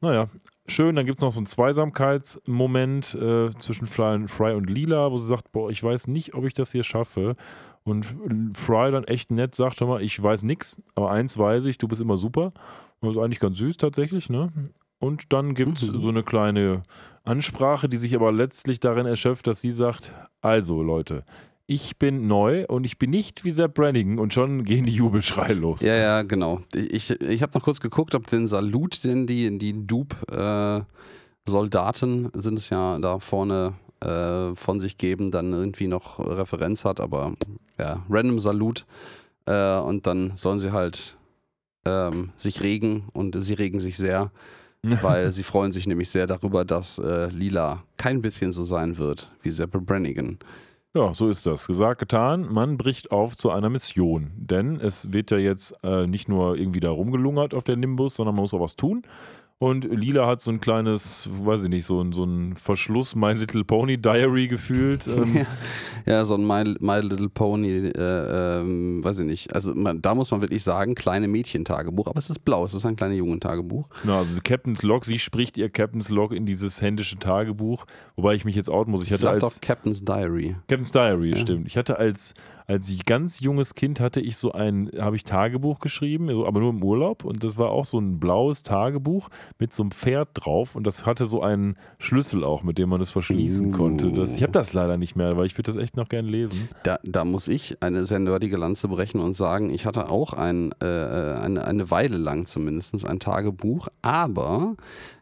[0.01, 0.26] Naja,
[0.68, 0.95] schön.
[0.95, 5.28] Dann gibt es noch so einen Zweisamkeitsmoment äh, zwischen Fry, Fry und Lila, wo sie
[5.28, 7.36] sagt, boah, ich weiß nicht, ob ich das hier schaffe.
[7.84, 8.06] Und
[8.54, 12.02] Fry dann echt nett sagt, mal, ich weiß nix, aber eins weiß ich, du bist
[12.02, 12.52] immer super.
[13.02, 14.50] Das ist eigentlich ganz süß tatsächlich, ne?
[15.00, 16.02] Und dann gibt es Mhm.
[16.02, 16.84] so eine kleine
[17.24, 20.12] Ansprache, die sich aber letztlich darin erschöpft, dass sie sagt,
[20.42, 21.24] also Leute,
[21.68, 25.54] ich bin neu und ich bin nicht wie Sepp Brannigan und schon gehen die Jubelschreie
[25.54, 25.82] los.
[25.82, 26.62] Ja, ja, genau.
[26.76, 29.86] Ich, ich habe noch kurz geguckt, ob den Salut, den die, die
[31.46, 37.00] Dupe-Soldaten sind es ja da vorne äh, von sich geben, dann irgendwie noch Referenz hat,
[37.00, 37.34] aber
[37.78, 38.86] ja, random Salut.
[39.45, 41.18] Äh, und dann sollen sie halt
[41.86, 44.32] ähm, sich regen und sie regen sich sehr,
[44.84, 49.32] weil sie freuen sich nämlich sehr darüber, dass äh, Lila kein bisschen so sein wird
[49.41, 50.39] wie Sepp Brannigan.
[50.95, 51.68] Ja, so ist das.
[51.68, 52.52] Gesagt, getan.
[52.52, 54.32] Man bricht auf zu einer Mission.
[54.36, 58.34] Denn es wird ja jetzt äh, nicht nur irgendwie da rumgelungert auf der Nimbus, sondern
[58.34, 59.04] man muss auch was tun.
[59.62, 63.34] Und Lila hat so ein kleines, weiß ich nicht, so ein, so ein Verschluss My
[63.34, 65.05] Little Pony Diary gefühlt.
[65.20, 65.45] Ähm,
[66.05, 69.53] Ja, so ein My, My Little Pony, äh, ähm, weiß ich nicht.
[69.53, 72.86] Also man, da muss man wirklich sagen, kleine Mädchentagebuch, aber es ist blau, es ist
[72.86, 73.89] ein kleines Jungentagebuch.
[74.05, 77.86] na, also Captain's Log, sie spricht ihr Captain's Log in dieses händische Tagebuch,
[78.16, 79.03] wobei ich mich jetzt outen muss.
[79.03, 80.55] Ich hatte Sag als doch Captain's Diary.
[80.70, 81.38] Captain's Diary, Ja.
[81.38, 81.68] stimmt.
[81.68, 82.34] Ich hatte als,
[82.70, 86.70] als ich ganz junges Kind hatte ich so ein, habe ich Tagebuch geschrieben, aber nur
[86.70, 87.26] im Urlaub.
[87.26, 90.76] Und das war auch so ein blaues Tagebuch mit so einem Pferd drauf.
[90.76, 93.72] Und das hatte so einen Schlüssel auch, mit dem man es verschließen Uh.
[93.72, 94.11] konnte.
[94.11, 96.70] Das, ich habe das leider nicht mehr, weil ich würde das echt noch gerne lesen.
[96.84, 100.72] Da, da muss ich eine sehr nerdige Lanze brechen und sagen, ich hatte auch ein,
[100.80, 104.76] äh, eine, eine Weile lang zumindest ein Tagebuch, aber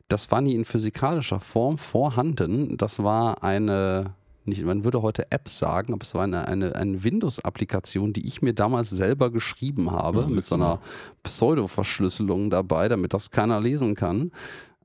[0.09, 2.77] das war nie in physikalischer Form vorhanden.
[2.77, 4.15] Das war eine,
[4.47, 8.41] nicht, man würde heute App sagen, aber es war eine, eine, eine Windows-Applikation, die ich
[8.41, 10.79] mir damals selber geschrieben habe, Ja, mit so einer
[11.23, 14.31] Pseudo-Verschlüsselung dabei, damit das keiner lesen kann.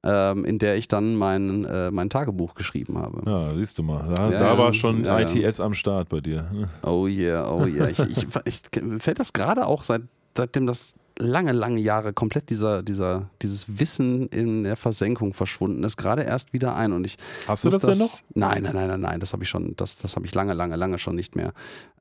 [0.04, 3.22] Ähm, in der ich dann mein, äh, mein Tagebuch geschrieben habe.
[3.24, 4.12] Ja, siehst du mal.
[4.12, 5.20] Da, Ja, da war schon Ja.
[5.20, 6.68] ITS am Start bei dir.
[6.82, 7.86] Oh yeah, oh yeah.
[7.86, 8.62] Ich, ich, ich,
[8.98, 10.02] fällt das gerade auch seit,
[10.36, 15.96] seitdem das lange, lange Jahre komplett dieser, dieser, dieses Wissen in der Versenkung verschwunden ist,
[15.96, 16.92] gerade erst wieder ein.
[16.92, 18.18] Und ich Hast du muss das, denn noch?
[18.34, 20.76] Nein, nein, nein, nein, nein, das habe ich schon, das, das habe ich lange, lange,
[20.76, 21.52] lange schon nicht mehr.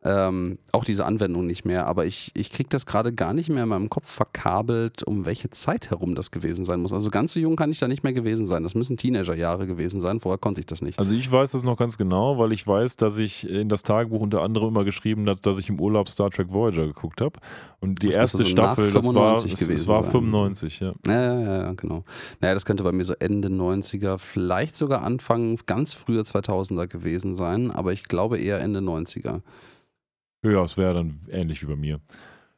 [0.04, 3.62] Ähm, auch diese Anwendung nicht mehr, aber ich, ich kriege das gerade gar nicht mehr
[3.64, 6.92] in meinem Kopf verkabelt, um welche Zeit herum das gewesen sein muss.
[6.92, 8.64] Also ganz so jung kann ich da nicht mehr gewesen sein.
[8.64, 10.98] Das müssen Teenagerjahre gewesen sein, vorher konnte ich das nicht.
[10.98, 14.22] Also ich weiß das noch ganz genau, weil ich weiß, dass ich in das Tagebuch
[14.22, 17.40] unter anderem immer geschrieben habe, dass ich im Urlaub Star Trek Voyager geguckt habe.
[17.80, 20.12] Und die Das erste so Staffel, das war, 95 es, gewesen es war sein.
[20.12, 20.94] 95, ja.
[21.06, 22.04] Ja, ja, ja, ja, genau.
[22.40, 27.36] Naja, das könnte bei mir so Ende 90er, vielleicht sogar Anfang ganz früher 2000er gewesen
[27.36, 29.42] sein, aber ich glaube eher Ende 90er.
[30.44, 32.00] Ja, es wäre dann ähnlich wie bei mir.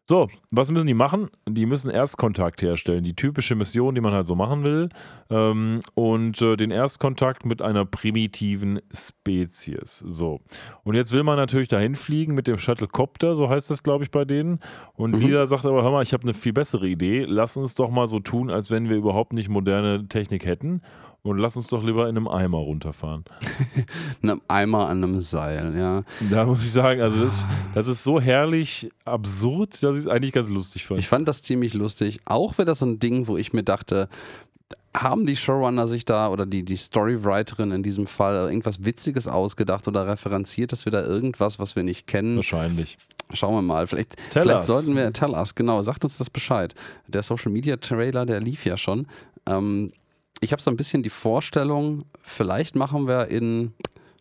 [0.05, 1.29] So, was müssen die machen?
[1.47, 3.05] Die müssen Erstkontakt herstellen.
[3.05, 4.89] Die typische Mission, die man halt so machen will.
[5.29, 9.99] Ähm, und äh, den Erstkontakt mit einer primitiven Spezies.
[9.99, 10.41] So.
[10.83, 14.11] Und jetzt will man natürlich dahin fliegen mit dem Shuttlecopter, so heißt das, glaube ich,
[14.11, 14.59] bei denen.
[14.93, 15.21] Und Mhm.
[15.21, 17.23] Lila sagt aber, hör mal, ich habe eine viel bessere Idee.
[17.25, 20.81] Lass uns doch mal so tun, als wenn wir überhaupt nicht moderne Technik hätten.
[21.25, 23.23] Und lass uns doch lieber in einem Eimer runterfahren.
[24.21, 26.03] In einem Eimer an einem Seil, ja.
[26.29, 30.33] Da muss ich sagen, also das, das ist so herrlich absurd, dass ich es eigentlich
[30.33, 30.99] ganz lustig fand.
[30.99, 32.19] Ich fand das ziemlich lustig.
[32.25, 34.09] Auch wäre das so ein Ding, wo ich mir dachte,
[34.93, 39.87] haben die Showrunner sich da oder die, die Storywriterin in diesem Fall irgendwas Witziges ausgedacht
[39.87, 42.35] oder referenziert, dass wir da irgendwas, was wir nicht kennen?
[42.35, 42.97] Wahrscheinlich.
[43.31, 43.87] Schauen wir mal.
[43.87, 44.67] Vielleicht, Tell vielleicht us.
[44.67, 46.75] sollten wir, tell us, genau, sagt uns das Bescheid.
[47.07, 49.07] Der Social Media Trailer, der lief ja schon.
[49.45, 49.93] Ähm,
[50.43, 53.73] ich habe so ein bisschen die Vorstellung, vielleicht machen wir in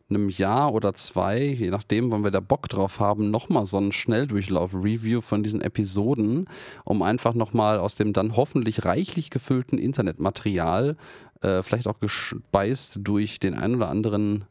[0.08, 3.92] einem Jahr oder zwei, je nachdem, wann wir da Bock drauf haben, nochmal so einen
[3.92, 6.48] Schnelldurchlauf-Review von diesen Episoden,
[6.84, 10.96] um einfach nochmal aus dem dann hoffentlich reichlich gefüllten Internetmaterial,
[11.40, 14.44] äh, vielleicht auch gespeist durch den ein oder anderen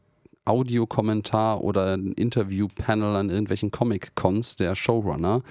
[0.44, 5.42] Audiokommentar oder ein Interview-Panel an irgendwelchen Comic-Cons der Showrunner,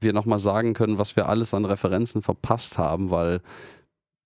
[0.00, 3.40] wir nochmal sagen können, was wir alles an Referenzen verpasst haben, weil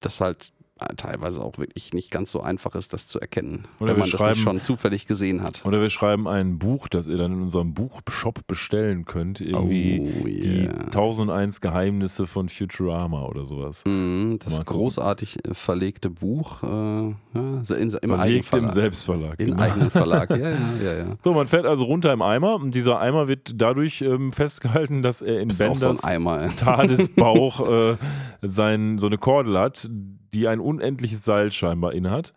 [0.01, 0.53] das halt
[0.97, 4.21] teilweise auch wirklich nicht ganz so einfach ist, das zu erkennen, Oder wenn man das
[4.21, 5.65] nicht schon zufällig gesehen hat.
[5.65, 9.41] Oder wir schreiben ein Buch, das ihr dann in unserem Buchshop bestellen könnt.
[9.41, 10.85] Irgendwie Oh, die yeah.
[10.87, 13.85] 1001 Geheimnisse von Futurama oder sowas.
[13.87, 18.73] Mhm, das Mal großartig äh, verlegte Buch äh, ja, in, im eigenen Verlegt im Verlag.
[18.73, 19.41] Selbstverlag.
[19.41, 19.63] Im genau.
[19.63, 20.99] eigenen Verlag, ja, ja, ja.
[20.99, 21.17] ja.
[21.23, 25.23] So, man fährt also runter im Eimer und dieser Eimer wird dadurch ähm, festgehalten, dass
[25.23, 26.43] er in so Benders Eimer.
[26.43, 26.51] ey.
[26.51, 27.97] Tadesbauch äh,
[28.43, 29.89] sein, so eine Kordel hat,
[30.35, 32.33] die ein unendliches Seil scheinbar innehat.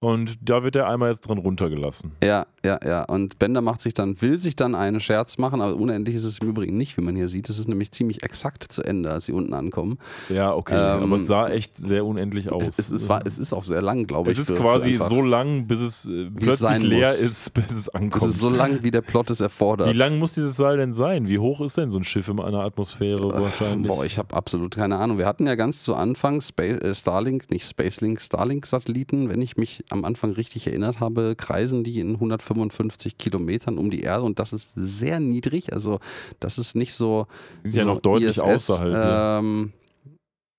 [0.00, 2.12] Und da wird der Eimer jetzt dran runtergelassen.
[2.22, 3.04] Ja, ja, ja.
[3.04, 6.38] Und Bender macht sich dann, will sich dann einen Scherz machen, aber unendlich ist es
[6.38, 7.48] im Übrigen nicht, wie man hier sieht.
[7.48, 9.98] Es ist nämlich ziemlich exakt zu Ende, als sie unten ankommen.
[10.28, 10.74] Ja, okay.
[10.74, 12.78] Ähm, aber es sah echt sehr unendlich aus.
[12.78, 14.38] Es, es, war, es ist auch sehr lang, glaube ich.
[14.38, 17.20] Es ist quasi so lang, bis es äh, es plötzlich leer muss.
[17.20, 18.32] ist, bis es Es ankommt.
[18.32, 19.88] ist so lang, wie der Plot es erfordert.
[19.88, 21.26] Wie lang muss dieses Seil denn sein?
[21.26, 23.88] Wie hoch ist denn so ein Schiff in einer Atmosphäre wahrscheinlich?
[23.88, 25.18] Boah, ich habe absolut keine Ahnung.
[25.18, 29.84] Wir hatten ja ganz zu Anfang Spa äh, Starlink, nicht Spacelink, Starlink-Satelliten, wenn ich mich
[29.90, 34.52] am Anfang richtig erinnert habe, kreisen die in 155 Kilometern um die Erde und das
[34.52, 35.72] ist sehr niedrig.
[35.72, 36.00] Also
[36.40, 37.26] das ist nicht so,
[37.62, 39.42] Sind ja so noch deutlich ISS, außerhalb.
[39.42, 39.72] Ähm,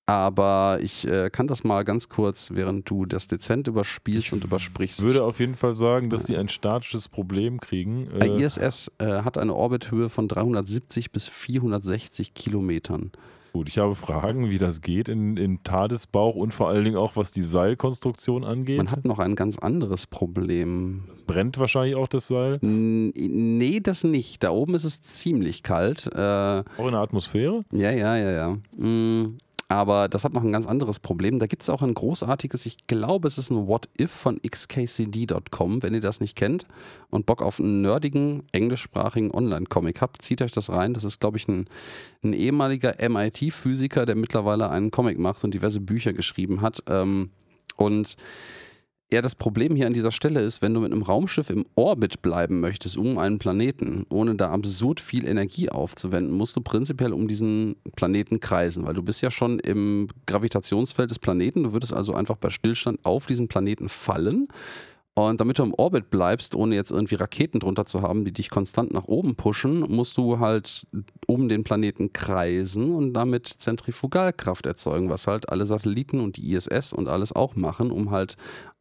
[0.09, 4.97] aber ich äh, kann das mal ganz kurz, während du das dezent überspielst und übersprichst.
[4.97, 8.09] Ich würde auf jeden Fall sagen, dass sie ein statisches Problem kriegen.
[8.19, 13.11] Äh, ISS äh, hat eine Orbithöhe von 370 bis 460 Kilometern.
[13.53, 17.15] Gut, ich habe Fragen, wie das geht in, in Tadesbauch und vor allen Dingen auch,
[17.15, 18.77] was die Seilkonstruktion angeht.
[18.77, 21.03] Man hat noch ein ganz anderes Problem.
[21.11, 22.59] Es brennt wahrscheinlich auch das Seil.
[22.61, 23.11] N-
[23.59, 24.43] Nee, das nicht.
[24.43, 26.07] Da oben ist es ziemlich kalt.
[26.13, 27.63] Äh, Auch in der Atmosphäre.
[27.71, 28.57] ja, ja, ja, ja.
[28.77, 29.37] Mm,
[29.69, 31.37] aber das hat noch ein ganz anderes Problem.
[31.37, 35.83] Da gibt es auch ein großartiges, ich glaube, es ist ein What If von xkcd.com,
[35.83, 36.65] wenn ihr das nicht kennt
[37.11, 40.95] und Bock auf einen nerdigen, englischsprachigen Online-Comic habt, zieht euch das rein.
[40.95, 41.67] Das ist, glaube ich, ein,
[42.23, 46.81] ein ehemaliger MIT-Physiker, der mittlerweile einen Comic macht und diverse Bücher geschrieben hat.
[46.87, 47.29] Ähm,
[47.75, 48.17] und
[49.11, 52.21] Ja, das Problem hier an dieser Stelle ist, wenn du mit einem Raumschiff im Orbit
[52.21, 57.27] bleiben möchtest, um einen Planeten, ohne da absurd viel Energie aufzuwenden, musst du prinzipiell um
[57.27, 61.63] diesen Planeten kreisen, weil du bist ja schon im Gravitationsfeld des Planeten.
[61.63, 64.47] Du würdest also einfach bei Stillstand auf diesen Planeten fallen.
[65.15, 68.51] Und damit du im Orbit bleibst, ohne jetzt irgendwie Raketen drunter zu haben, die dich
[68.51, 70.85] konstant nach oben pushen, musst du halt
[71.25, 76.93] um den Planeten kreisen und damit Zentrifugalkraft erzeugen, was halt alle Satelliten und die ISS
[76.93, 78.37] und alles auch machen, um halt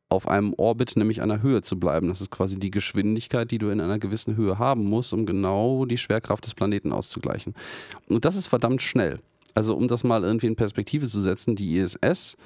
[0.08, 2.08] auf einem Orbit, nämlich einer Höhe zu bleiben.
[2.08, 5.84] Das ist quasi die Geschwindigkeit, die du in einer gewissen Höhe haben musst, um genau
[5.84, 7.54] die Schwerkraft des Planeten auszugleichen.
[8.08, 9.18] Und das ist verdammt schnell.
[9.54, 12.36] Also um das mal irgendwie in Perspektive zu setzen, die ISS,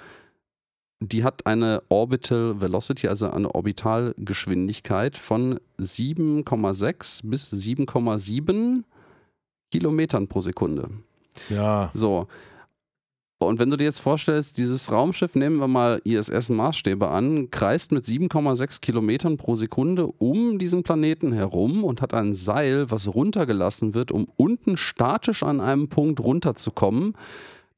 [1.01, 8.85] die hat eine Orbital Velocity, also eine Orbitalgeschwindigkeit von 7,6 bis 7,7
[9.71, 10.91] Kilometern pro Sekunde.
[11.49, 11.91] Ja.
[11.95, 12.29] So,
[13.47, 18.05] und wenn du dir jetzt vorstellst, dieses Raumschiff, nehmen wir mal ISS-Maßstäbe an, kreist mit
[18.05, 24.13] 7,6 Kilometern pro Sekunde um diesen Planeten herum und hat ein Seil, was runtergelassen wird,
[24.13, 27.15] um unten statisch an einem Punkt runterzukommen.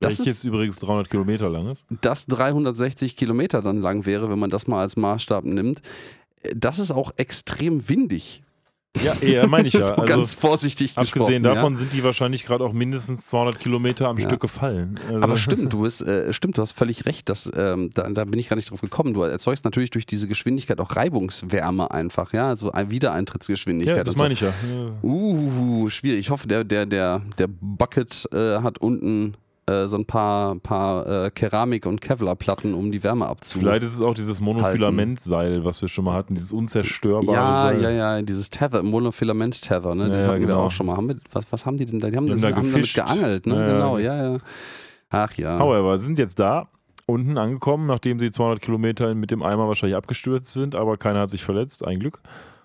[0.01, 1.87] Das ist jetzt übrigens 300 Kilometer lang ist.
[2.01, 5.83] Das 360 Kilometer dann lang wäre, wenn man das mal als Maßstab nimmt.
[6.55, 8.43] Das ist auch extrem windig.
[9.03, 9.81] Ja, eher meine ich ja.
[9.81, 11.79] so also, ganz vorsichtig Abgesehen davon ja.
[11.79, 14.27] sind die wahrscheinlich gerade auch mindestens 200 Kilometer am ja.
[14.27, 14.99] Stück gefallen.
[15.09, 17.29] Also Aber stimmt, du bist, äh, stimmt, du hast völlig recht.
[17.29, 19.15] Dass, ähm, da, da, bin ich gar nicht drauf gekommen.
[19.15, 23.97] Du erzeugst natürlich durch diese Geschwindigkeit auch Reibungswärme einfach, ja, also Wiedereintrittsgeschwindigkeit.
[23.97, 24.49] Ja, das meine ich ja.
[24.49, 24.93] ja.
[25.03, 26.21] Uh, schwierig.
[26.21, 29.35] Ich hoffe, der, der, der, der Bucket äh, hat unten
[29.67, 33.69] äh, so ein paar, paar äh, Keramik- und Kevlarplatten, um die Wärme abzuhalten.
[33.69, 37.83] Vielleicht ist es auch dieses Monofilamentseil, was wir schon mal hatten, dieses unzerstörbare ja, Seil.
[37.83, 40.11] Ja, ja, dieses Tether, Monofilament-Tether, ne?
[40.11, 40.55] Den ja, hatten genau.
[40.55, 40.97] wir auch schon mal.
[40.97, 42.11] Haben wir, was, was haben die denn da?
[42.11, 43.55] Die haben, das, da haben damit geangelt, ne?
[43.55, 44.39] Ja, genau, ja, ja.
[45.11, 45.59] Ach ja.
[45.59, 46.69] However, sind jetzt da
[47.07, 51.31] unten angekommen, nachdem sie 200 Kilometer mit dem Eimer wahrscheinlich abgestürzt sind, aber keiner hat
[51.31, 52.21] sich verletzt, ein Glück.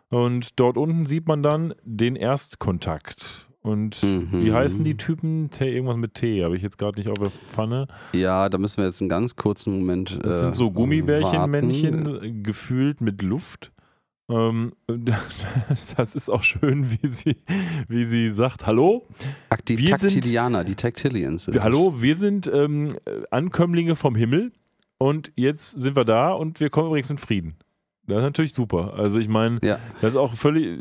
[0.09, 3.48] Und dort unten sieht man dann den Erstkontakt.
[3.61, 4.44] Und mhm.
[4.44, 5.49] wie heißen die Typen?
[5.49, 7.88] T, irgendwas mit T, habe ich jetzt gerade nicht auf der Pfanne.
[8.14, 10.18] Ja, da müssen wir jetzt einen ganz kurzen Moment.
[10.23, 13.73] Das äh, sind so Gummibärchenmännchen, gefühlt mit Luft.
[14.30, 17.36] Ähm, das ist auch schön, wie sie,
[17.88, 19.06] wie sie sagt: Hallo.
[19.68, 21.45] Die wir Taktilianer, sind, die Tactilians.
[21.45, 22.95] Sind hallo, wir sind ähm,
[23.30, 24.53] Ankömmlinge vom Himmel
[24.99, 27.56] und jetzt sind wir da und wir kommen übrigens in Frieden.
[28.10, 28.94] Das ist natürlich super.
[28.95, 29.80] Also ich meine, ja.
[30.02, 30.77] das ist auch völlig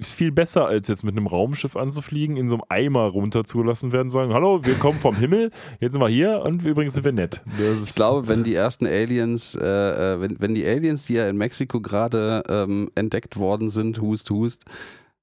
[0.00, 4.32] viel besser, als jetzt mit einem Raumschiff anzufliegen, in so einem Eimer runterzulassen werden, sagen,
[4.32, 5.50] hallo, wir kommen vom Himmel,
[5.80, 7.42] jetzt sind wir hier und übrigens sind wir nett.
[7.58, 11.36] ich glaube, wenn die ersten Aliens, äh, äh, wenn, wenn die Aliens, die ja in
[11.36, 14.64] Mexiko gerade ähm, entdeckt worden sind, hust, hust,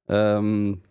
[0.08, 0.82] ähm,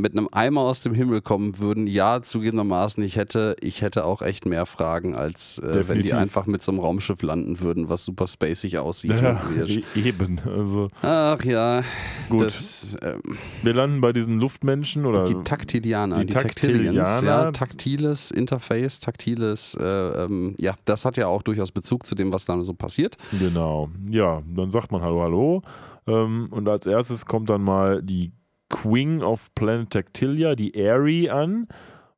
[0.00, 4.22] mit einem Eimer aus dem Himmel kommen würden, ja, zugegebenermaßen, ich hätte, ich hätte auch
[4.22, 8.04] echt mehr Fragen, als äh, wenn die einfach mit so einem Raumschiff landen würden, was
[8.04, 9.20] super spacig aussieht.
[9.20, 9.40] Ja,
[9.94, 10.40] eben.
[10.46, 11.82] Also, Ach ja.
[12.28, 12.46] Gut.
[12.46, 13.20] Das, ähm,
[13.62, 15.24] Wir landen bei diesen Luftmenschen oder.
[15.24, 21.26] Die Taktilianer, die, die Taktilians, ja, taktiles Interface, taktiles, äh, ähm, ja, das hat ja
[21.26, 23.16] auch durchaus Bezug zu dem, was da so passiert.
[23.38, 23.90] Genau.
[24.08, 25.62] Ja, dann sagt man Hallo, Hallo.
[26.06, 28.32] Ähm, und als erstes kommt dann mal die
[28.68, 31.68] Queen of Planet Tactilia, die Airy, an.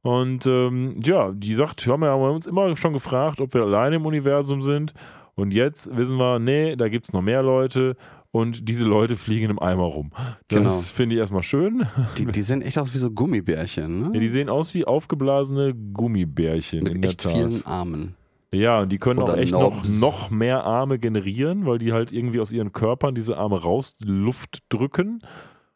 [0.03, 3.97] Und ähm, ja, die sagt, wir haben ja uns immer schon gefragt, ob wir alleine
[3.97, 4.95] im Universum sind.
[5.35, 7.97] Und jetzt wissen wir, nee, da gibt es noch mehr Leute
[8.33, 10.11] und diese Leute fliegen im Eimer rum.
[10.49, 10.71] Das genau.
[10.71, 11.87] finde ich erstmal schön.
[12.17, 14.11] Die, die, sehen echt aus wie so Gummibärchen, ne?
[14.15, 16.85] Ja, die sehen aus wie aufgeblasene Gummibärchen.
[16.85, 17.41] Mit in echt der Tat.
[17.41, 18.15] vielen Armen.
[18.53, 22.11] Ja, und die können Oder auch echt noch, noch mehr Arme generieren, weil die halt
[22.11, 25.21] irgendwie aus ihren Körpern diese Arme raus Luft drücken.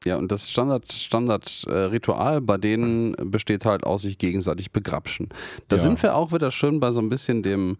[0.04, 5.30] Ja, und das Standard, Standard äh, Ritual bei denen besteht halt aus sich gegenseitig begrapschen.
[5.68, 5.82] Da ja.
[5.82, 7.78] sind wir auch wieder schön bei so ein bisschen dem,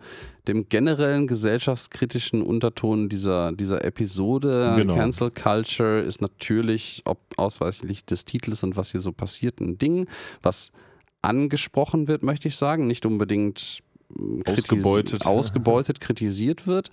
[0.48, 4.74] dem generellen gesellschaftskritischen Unterton dieser, dieser Episode.
[4.76, 4.94] Genau.
[4.94, 10.09] Cancel Culture ist natürlich, ob ausweislich des Titels und was hier so passiert, ein Ding,
[10.42, 10.72] was
[11.20, 12.86] angesprochen wird, möchte ich sagen.
[12.86, 13.82] Nicht unbedingt
[14.46, 16.90] ausgebeutet, ausgebeutet kritisiert wird.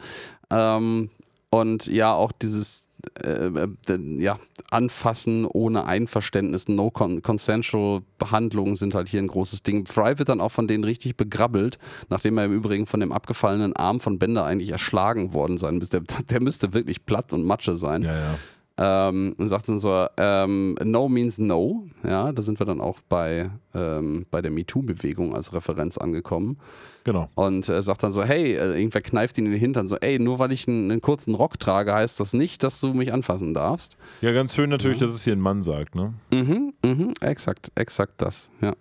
[0.50, 1.10] Ähm,
[1.50, 2.88] und ja, auch dieses
[3.24, 9.86] äh, äh, ja, Anfassen ohne Einverständnis, no consensual Behandlungen sind halt hier ein großes Ding.
[9.86, 11.78] Fry wird dann auch von denen richtig begrabbelt,
[12.10, 16.02] nachdem er im Übrigen von dem abgefallenen Arm von Bender eigentlich erschlagen worden sein müsste.
[16.02, 18.04] Der, der müsste wirklich platt und Matsche sein.
[18.04, 18.38] Ja, ja.
[18.84, 21.86] Ähm, und sagt dann so, ähm, no means no.
[22.04, 26.58] Ja, da sind wir dann auch bei, ähm, bei der MeToo-Bewegung als Referenz angekommen.
[27.04, 27.28] Genau.
[27.36, 30.18] Und er sagt dann so, hey, äh, irgendwer kneift ihn in den Hintern, so, ey,
[30.18, 33.54] nur weil ich einen, einen, kurzen Rock trage, heißt das nicht, dass du mich anfassen
[33.54, 33.98] darfst.
[34.22, 35.06] Ja, ganz schön natürlich, ja.
[35.06, 36.14] dass es hier ein Mann sagt, ne?
[36.32, 38.74] Mhm, mhm, exakt, exakt das, ja.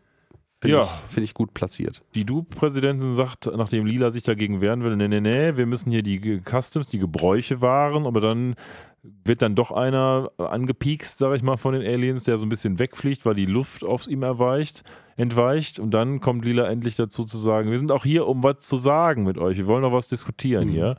[0.62, 0.82] Finde Ja.
[0.82, 2.02] ich, find ich gut platziert.
[2.14, 6.02] Die Du-Präsidentin sagt, nachdem Lila sich dagegen wehren will, nee, nee, nee, wir müssen hier
[6.02, 8.56] die Customs, die Gebräuche wahren, aber dann
[9.02, 12.78] wird dann doch einer angepiekst, sag ich mal, von den Aliens, der so ein bisschen
[12.78, 14.82] wegfliegt, weil die Luft auf ihm erweicht,
[15.16, 18.58] entweicht und dann kommt Lila endlich dazu zu sagen, wir sind auch hier, um was
[18.58, 20.72] zu sagen mit euch, wir wollen noch was diskutieren Mhm.
[20.72, 20.96] hier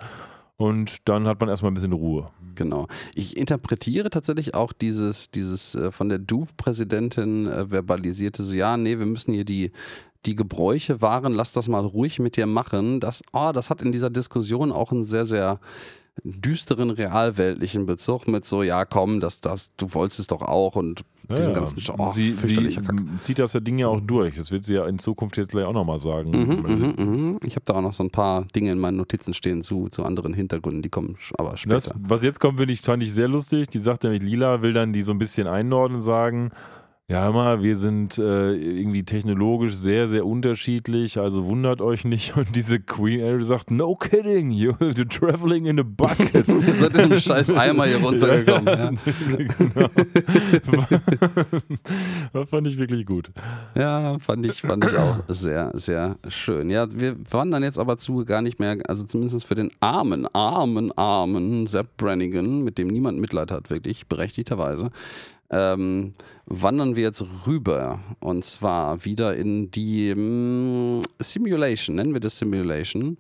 [0.58, 2.30] und dann hat man erstmal ein bisschen Ruhe.
[2.56, 2.88] Genau.
[3.16, 9.00] Ich interpretiere tatsächlich auch dieses, dieses äh, von der Du-Präsidentin äh, verbalisierte, so ja, nee,
[9.00, 9.72] wir müssen hier die,
[10.26, 13.00] die Gebräuche wahren, lass das mal ruhig mit dir machen.
[13.00, 15.60] Das, oh, das hat in dieser Diskussion auch einen sehr, sehr
[16.24, 21.04] düsteren realweltlichen Bezug mit so, ja komm, das, das, du wolltest es doch auch und
[21.30, 22.78] diesen ganzen Sch- oh, sie, sie
[23.20, 25.72] zieht das Ding ja auch durch, das wird sie ja in Zukunft jetzt gleich auch
[25.74, 26.32] nochmal sagen.
[26.32, 27.32] Mhm, mhm, mhm.
[27.46, 30.04] Ich habe da auch noch so ein paar Dinge in meinen Notizen stehen zu, zu
[30.04, 31.76] anderen Hintergründen, die kommen aber später.
[31.76, 33.70] Das, was jetzt kommt, finde ich, fand ich sehr lustig.
[33.70, 36.52] Die sagt nämlich, Lila will dann die so ein bisschen einordnen sagen,
[37.12, 42.38] ja, mal, wir sind äh, irgendwie technologisch sehr, sehr unterschiedlich, also wundert euch nicht.
[42.38, 46.48] Und diese Queen Ariel sagt, no kidding, you're traveling in a bucket.
[46.48, 48.66] Ihr seid in einem scheiß Eimer hier runtergekommen.
[48.66, 48.92] Ja.
[50.62, 50.86] genau.
[52.32, 53.32] das fand ich wirklich gut.
[53.76, 56.70] Ja, fand ich, fand ich auch sehr, sehr schön.
[56.70, 60.94] Ja, wir wandern jetzt aber zu gar nicht mehr, also zumindest für den armen, armen,
[60.98, 64.92] armen Sepp Brannigan, mit dem niemand Mitleid hat, wirklich, berechtigterweise,
[65.50, 66.14] ähm,
[66.52, 73.18] wandern wir jetzt rüber und zwar wieder in die mm, Simulation, nennen wir das Simulation.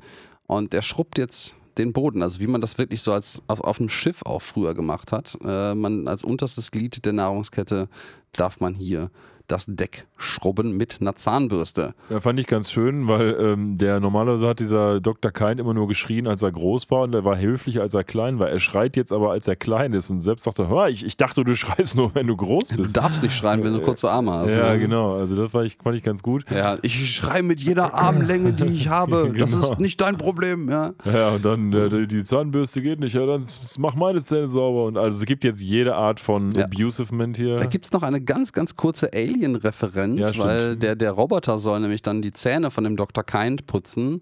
[0.48, 3.80] Und der schrubbt jetzt den Boden, also wie man das wirklich so als auf, auf
[3.80, 5.38] einem Schiff auch früher gemacht hat.
[5.46, 7.88] Äh, man als unterstes Glied der Nahrungskette
[8.34, 9.10] darf man hier
[9.52, 11.94] das Deck schrubben mit einer Zahnbürste.
[12.10, 15.32] Ja, fand ich ganz schön, weil ähm, der normalerweise hat dieser Dr.
[15.32, 18.40] Kind immer nur geschrien, als er groß war und er war höflich, als er klein
[18.40, 18.50] war.
[18.50, 21.18] Er schreit jetzt aber, als er klein ist und selbst sagt er, hör, ich, ich
[21.18, 22.96] dachte, du schreist nur, wenn du groß Du bist.
[22.98, 24.56] darfst nicht schreien, wenn du kurze Arme hast.
[24.56, 24.80] ja, ne?
[24.80, 25.16] genau.
[25.16, 26.46] Also das war ich, fand ich ganz gut.
[26.50, 29.32] Ja, ich schreie mit jeder Armlänge, die ich habe.
[29.38, 29.72] Das Genau.
[29.72, 30.70] ist nicht dein Problem.
[30.70, 30.92] Ja.
[31.12, 33.44] Ja, und dann äh, die, Zahnbürste geht nicht, ja, dann
[33.78, 34.86] mach meine Zähne sauber.
[34.86, 36.66] Und also es gibt jetzt jede Art von Ja.
[36.66, 37.56] Abusivement hier.
[37.58, 39.12] Da gibt es noch eine ganz, ganz kurze
[39.42, 43.24] Alien-Referenz, Ja, weil der, der Roboter soll nämlich dann die Zähne von dem Dr.
[43.24, 44.22] Kind putzen.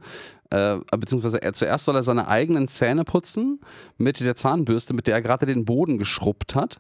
[0.50, 3.60] Äh, beziehungsweise er, zuerst soll er seine eigenen Zähne putzen
[3.98, 6.80] mit der Zahnbürste, mit der er gerade den Boden geschrubbt hat.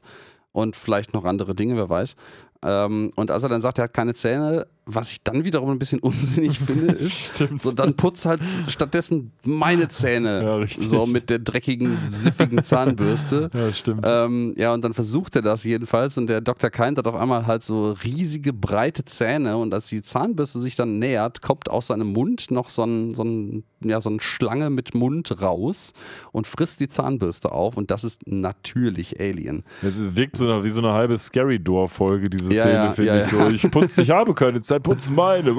[0.51, 2.15] Und vielleicht noch andere Dinge, wer weiß.
[2.63, 5.79] Ähm, und als er dann sagt, er hat keine Zähne, was ich dann wiederum ein
[5.79, 7.61] bisschen unsinnig finde, ist, Stimmt.
[7.61, 10.43] so dann putz halt stattdessen meine Zähne.
[10.43, 10.67] Ja.
[10.67, 13.49] So mit der dreckigen, siffigen Zahnbürste.
[13.53, 14.03] ja, stimmt.
[14.05, 16.69] Ähm, ja, und dann versucht er das jedenfalls und der Dr.
[16.69, 20.99] Kind hat auf einmal halt so riesige, breite Zähne und als die Zahnbürste sich dann
[20.99, 24.93] nähert, kommt aus seinem Mund noch so ein, so ein, ja, so eine Schlange mit
[24.95, 25.93] Mund raus
[26.31, 29.63] und frisst die Zahnbürste auf und das ist natürlich Alien.
[29.81, 33.11] Es wirkt so eine, wie so eine halbe Scary Door-Folge, diese Ja, Szene, ja, finde
[33.11, 33.47] ja, ich so.
[33.49, 35.55] Ich putze, ich habe keine Zeit, putze meine.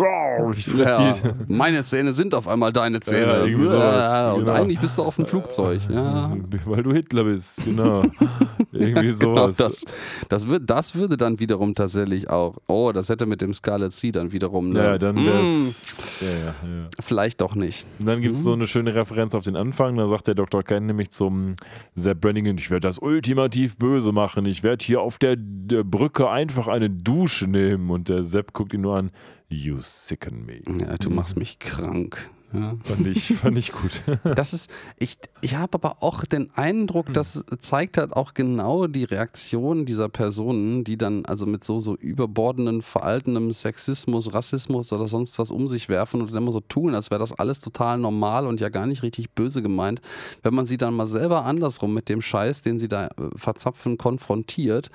[0.56, 1.52] Ich fress Ja, die.
[1.54, 3.46] meine Zähne sind auf einmal deine Zähne.
[3.46, 4.52] Ja, sowas, Ja, und genau.
[4.52, 5.80] eigentlich bist du auf dem Flugzeug.
[5.90, 6.36] Ja.
[6.64, 8.02] Weil du Hitler bist, genau.
[8.72, 9.56] Irgendwie Genau, sowas.
[9.56, 9.84] das,
[10.28, 14.12] das, wird, das würde dann wiederum tatsächlich auch, oh, das hätte mit dem Scarlet Sea
[14.12, 16.20] dann wiederum, ne, ja, dann wäre mm, es.
[16.20, 16.54] Ja.
[17.00, 17.84] vielleicht doch nicht.
[17.98, 18.44] Und dann gibt es Mhm.
[18.44, 19.96] so eine schöne Referenz auf den Anfang.
[19.96, 20.62] Da sagt der Dr.
[20.62, 21.56] Kent nämlich zum
[21.94, 24.44] Sepp Brannigan: Ich werde das ultimativ böse machen.
[24.46, 27.90] Ich werde hier auf der, der Brücke einfach eine Dusche nehmen.
[27.90, 28.99] Und der Sepp guckt ihn nur an:
[29.48, 30.60] You sicken me.
[30.80, 32.30] Ja, du machst mich krank.
[32.52, 32.76] Ja.
[32.82, 34.02] Fand ich, fand ich gut.
[34.34, 39.04] Das ist, ich, ich habe aber auch den Eindruck, das zeigt halt auch genau die
[39.04, 45.38] Reaktion dieser Personen, die dann also mit so, so überbordenden, veraltenem Sexismus, Rassismus oder sonst
[45.38, 48.46] was um sich werfen und dann immer so tun, als wäre das alles total normal
[48.46, 50.00] und ja gar nicht richtig böse gemeint.
[50.42, 53.96] Wenn man sie dann mal selber andersrum mit dem Scheiß, den sie da äh, verzapfen,
[53.96, 54.90] konfrontiert,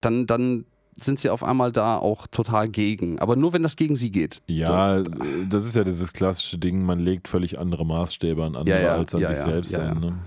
[0.00, 0.64] dann, dann
[1.00, 3.18] sind sie auf einmal da auch total gegen.
[3.18, 4.42] Aber nur wenn das gegen sie geht.
[4.46, 5.04] Ja, äh,
[5.48, 8.94] das ist ja dieses klassische Ding: Man legt völlig andere Maßstäbe an andere Ja, ja,
[8.96, 10.00] als an ja, sich selbst ein.
[10.00, 10.18] Ne?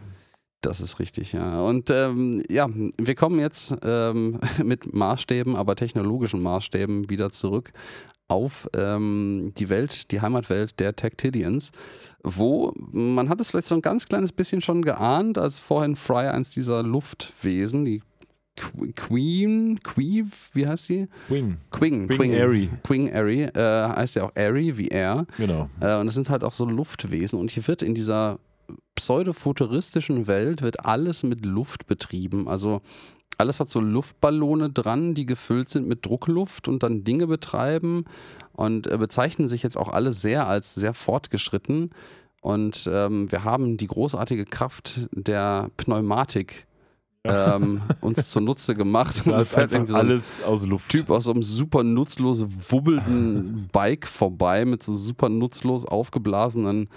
[0.61, 1.61] Das ist richtig, ja.
[1.61, 7.71] Und ähm, ja, wir kommen jetzt ähm, mit Maßstäben, aber technologischen Maßstäben wieder zurück
[8.27, 11.71] auf ähm, die Welt, die Heimatwelt der Tactilians,
[12.23, 16.27] wo man hat es vielleicht so ein ganz kleines bisschen schon geahnt, als vorhin Fry
[16.27, 18.01] eins dieser Luftwesen, die
[18.57, 21.07] Qu- Queen, Queeve, wie heißt sie?
[21.27, 21.57] Wing.
[21.71, 22.69] Queen, Queen Airy.
[22.83, 25.25] Queen Airy, äh, heißt ja auch Airy wie Air.
[25.37, 25.69] Genau.
[25.81, 27.39] Äh, und es sind halt auch so Luftwesen.
[27.39, 28.39] Und hier wird in dieser
[28.95, 32.47] pseudofuturistischen Welt wird alles mit Luft betrieben.
[32.47, 32.81] Also
[33.37, 38.05] alles hat so Luftballone dran, die gefüllt sind mit Druckluft und dann Dinge betreiben
[38.53, 41.91] und äh, bezeichnen sich jetzt auch alle sehr als sehr fortgeschritten.
[42.41, 46.67] Und ähm, wir haben die großartige Kraft der Pneumatik
[47.27, 49.23] ähm, uns zunutze gemacht.
[49.35, 50.89] Da ist einfach so alles aus Luft.
[50.89, 56.87] Typ aus so einem super nutzlos wubbelnden Bike vorbei mit so super nutzlos aufgeblasenen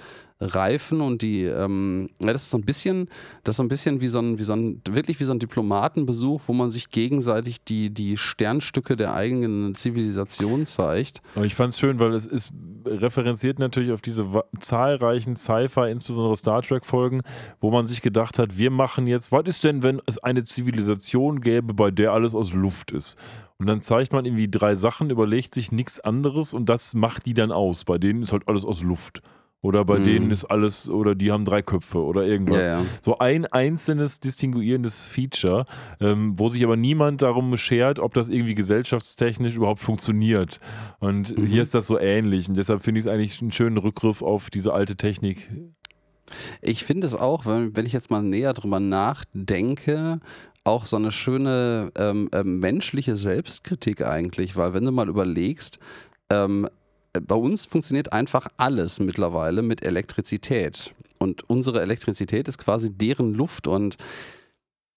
[0.41, 3.09] Reifen und die, ähm, das ist so ein bisschen,
[3.43, 5.41] das ist so ein bisschen wie so ein, wie so ein, wirklich wie so ein
[5.41, 11.23] Diplomatenbesuch, wo man sich gegenseitig die, die Sternstücke der eigenen Zivilisation zeigt.
[11.35, 12.53] Aber ich fand es schön, weil es ist
[12.87, 14.27] referenziert natürlich auf diese
[14.61, 17.23] zahlreichen Sci-Fi, insbesondere Star Trek-Folgen,
[17.61, 21.41] wo man sich gedacht hat, wir machen jetzt, was ist denn, wenn es eine Zivilisation
[21.41, 23.17] gäbe, bei der alles aus Luft ist?
[23.59, 27.35] Und dann zeigt man irgendwie drei Sachen, überlegt sich nichts anderes und das macht die
[27.35, 27.85] dann aus.
[27.85, 29.21] Bei denen ist halt alles aus Luft.
[29.61, 30.05] Oder bei mm.
[30.05, 32.69] denen ist alles, oder die haben drei Köpfe oder irgendwas.
[32.69, 32.87] Ja, ja.
[33.03, 35.65] So ein einzelnes distinguierendes Feature,
[36.01, 40.61] ähm, wo sich aber niemand darum schert, ob das irgendwie gesellschaftstechnisch überhaupt funktioniert.
[41.01, 41.47] Und mhm.
[41.47, 42.49] hier ist das so ähnlich.
[42.49, 45.51] Und deshalb finde ich es eigentlich einen schönen Rückgriff auf diese alte Technik.
[46.61, 50.21] Ich finde es auch, wenn, wenn ich jetzt mal näher drüber nachdenke,
[50.63, 55.79] auch so eine schöne ähm, äh, menschliche Selbstkritik eigentlich, weil wenn du mal überlegst,
[56.31, 56.69] ähm,
[57.21, 60.93] bei uns funktioniert einfach alles mittlerweile mit Elektrizität.
[61.19, 63.97] Und unsere Elektrizität ist quasi deren Luft und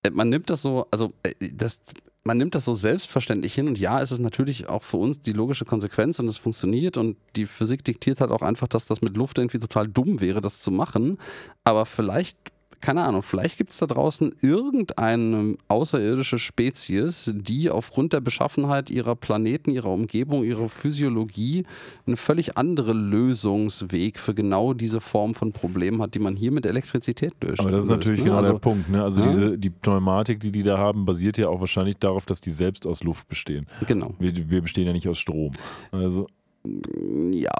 [0.04, 1.80] äh, man nimmt das so, also äh, das,
[2.24, 5.34] man nimmt das so selbstverständlich hin und ja, es ist natürlich auch für uns die
[5.34, 9.18] logische Konsequenz und es funktioniert und die Physik diktiert halt auch einfach, dass das mit
[9.18, 11.18] Luft irgendwie total dumm wäre, das zu machen.
[11.64, 12.38] Aber vielleicht
[12.82, 19.16] keine Ahnung, vielleicht gibt es da draußen irgendeine außerirdische Spezies, die aufgrund der Beschaffenheit ihrer
[19.16, 21.66] Planeten, ihrer Umgebung, ihrer Physiologie
[22.06, 26.66] einen völlig anderen Lösungsweg für genau diese Form von Problemen hat, die man hier mit
[26.66, 27.60] Elektrizität durch.
[27.60, 28.26] Aber das ist natürlich ne?
[28.26, 28.90] genau also, der Punkt.
[28.90, 29.04] Ne?
[29.04, 29.30] Also ja?
[29.30, 32.88] diese, die Pneumatik, die die da haben, basiert ja auch wahrscheinlich darauf, dass die selbst
[32.88, 33.68] aus Luft bestehen.
[33.88, 34.16] Genau.
[34.20, 35.52] Wir, wir bestehen ja nicht aus Strom.
[35.92, 36.28] Also
[37.32, 37.52] ja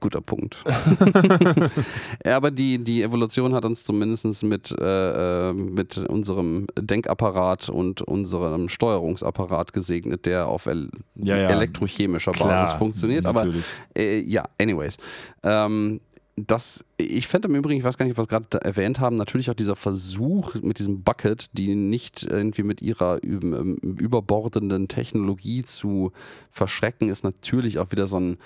[0.00, 0.62] guter Punkt.
[2.24, 8.02] ja, aber die, die Evolution hat uns zumindest mit, äh, äh, mit unserem Denkapparat und
[8.02, 11.48] unserem Steuerungsapparat gesegnet, der auf el ja, ja.
[11.48, 13.24] elektrochemischer Klar, Basis funktioniert.
[13.24, 13.64] Natürlich.
[13.94, 14.96] Aber äh, ja, anyways.
[15.42, 16.00] Ähm,
[16.36, 19.50] das, ich fände im Übrigen, ich weiß gar nicht, was wir gerade erwähnt haben, natürlich
[19.50, 26.12] auch dieser Versuch mit diesem Bucket, die nicht irgendwie mit ihrer ähm, überbordenden Technologie zu
[26.50, 28.36] verschrecken, ist natürlich auch wieder so ein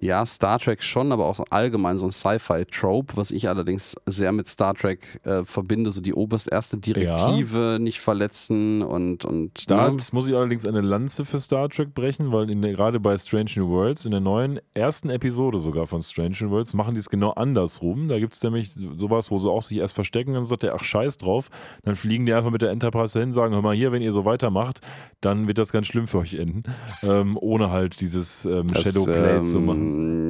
[0.00, 4.48] ja, Star Trek schon, aber auch allgemein so ein Sci-Fi-Trope, was ich allerdings sehr mit
[4.48, 7.78] Star Trek äh, verbinde, so die oberste erste Direktive ja.
[7.78, 9.24] nicht verletzen und.
[9.24, 9.96] und da ne?
[10.12, 13.68] muss ich allerdings eine Lanze für Star Trek brechen, weil in gerade bei Strange New
[13.70, 17.30] Worlds, in der neuen ersten Episode sogar von Strange New Worlds, machen die es genau
[17.30, 18.06] andersrum.
[18.06, 20.84] Da gibt es nämlich sowas, wo sie auch sich erst verstecken, dann sagt der, ach
[20.84, 21.48] scheiß drauf,
[21.82, 24.24] dann fliegen die einfach mit der Enterprise hin, sagen, hör mal hier, wenn ihr so
[24.24, 24.80] weitermacht,
[25.20, 26.62] dann wird das ganz schlimm für euch enden.
[27.00, 29.87] Ähm, ohne halt dieses ähm, Shadowplay ähm, zu machen.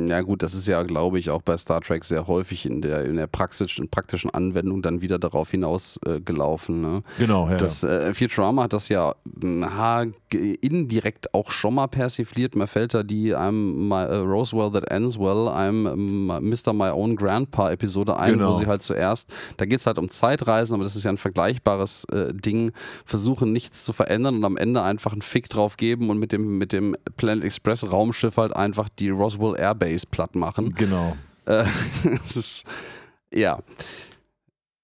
[0.08, 3.04] Ja gut, das ist ja, glaube ich, auch bei Star Trek sehr häufig in der,
[3.04, 6.84] in der praktischen, praktischen Anwendung dann wieder darauf hinausgelaufen.
[6.84, 7.02] Äh, ne?
[7.18, 7.56] Genau, ja.
[7.56, 12.54] Das, äh, Futurama hat das ja ha, indirekt auch schon mal persifliert.
[12.54, 16.72] Mir fällt da die I'm my, uh, Roswell That Ends Well, I'm Mr.
[16.72, 18.50] My Own Grandpa Episode ein, genau.
[18.50, 21.18] wo sie halt zuerst, da geht es halt um Zeitreisen, aber das ist ja ein
[21.18, 22.72] vergleichbares äh, Ding,
[23.04, 26.58] versuchen nichts zu verändern und am Ende einfach einen Fick drauf geben und mit dem,
[26.58, 30.74] mit dem Planet Express Raumschiff halt einfach die Roswell Naval Airbase platt machen.
[30.74, 31.16] Genau.
[31.46, 31.64] Äh,
[32.26, 32.64] ist,
[33.32, 33.58] ja.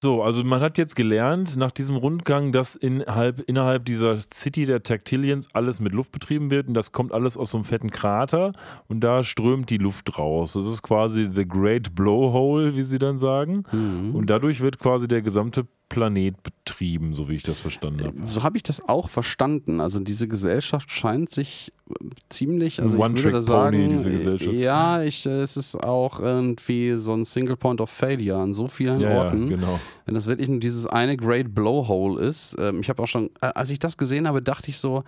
[0.02, 4.82] So, also man hat jetzt gelernt nach diesem Rundgang, dass innerhalb, innerhalb dieser City der
[4.82, 8.52] Tactilians alles mit Luft betrieben wird und das kommt alles aus so einem fetten Krater
[8.86, 10.52] und da strömt die Luft raus.
[10.52, 13.62] Das ist quasi the Great Blowhole, wie sie dann sagen.
[13.72, 14.14] Mhm.
[14.14, 18.26] Und dadurch wird quasi der gesamte Planet betrieben, so wie ich das verstanden habe.
[18.26, 19.80] So habe ich das auch verstanden.
[19.80, 21.94] Also diese Gesellschaft scheint sich äh,
[22.28, 24.52] ziemlich, also One ich würde sagen, diese Gesellschaft.
[24.52, 28.66] ja, ich, äh, es ist auch irgendwie so ein Single Point of Failure an so
[28.66, 29.44] vielen ja, Orten.
[29.44, 29.80] Ja, genau.
[30.04, 32.56] Wenn das wirklich nur dieses eine Great Blowhole ist.
[32.58, 35.04] Ähm, ich habe auch schon, äh, als ich das gesehen habe, dachte ich so,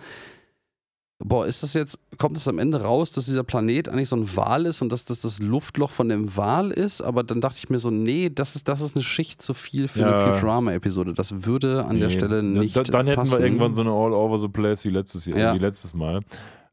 [1.19, 4.35] boah, ist das jetzt, kommt es am Ende raus, dass dieser Planet eigentlich so ein
[4.35, 7.01] Wal ist und dass das das Luftloch von dem Wal ist?
[7.01, 9.87] Aber dann dachte ich mir so, nee, das ist, das ist eine Schicht zu viel
[9.87, 10.11] für ja.
[10.11, 11.13] eine Futurama-Episode.
[11.13, 12.01] Das würde an nee.
[12.01, 12.77] der Stelle nicht.
[12.77, 15.55] Da, dann hätten wir irgendwann so eine All Over the Place wie letztes Jahr, ja.
[15.55, 16.21] wie letztes Mal.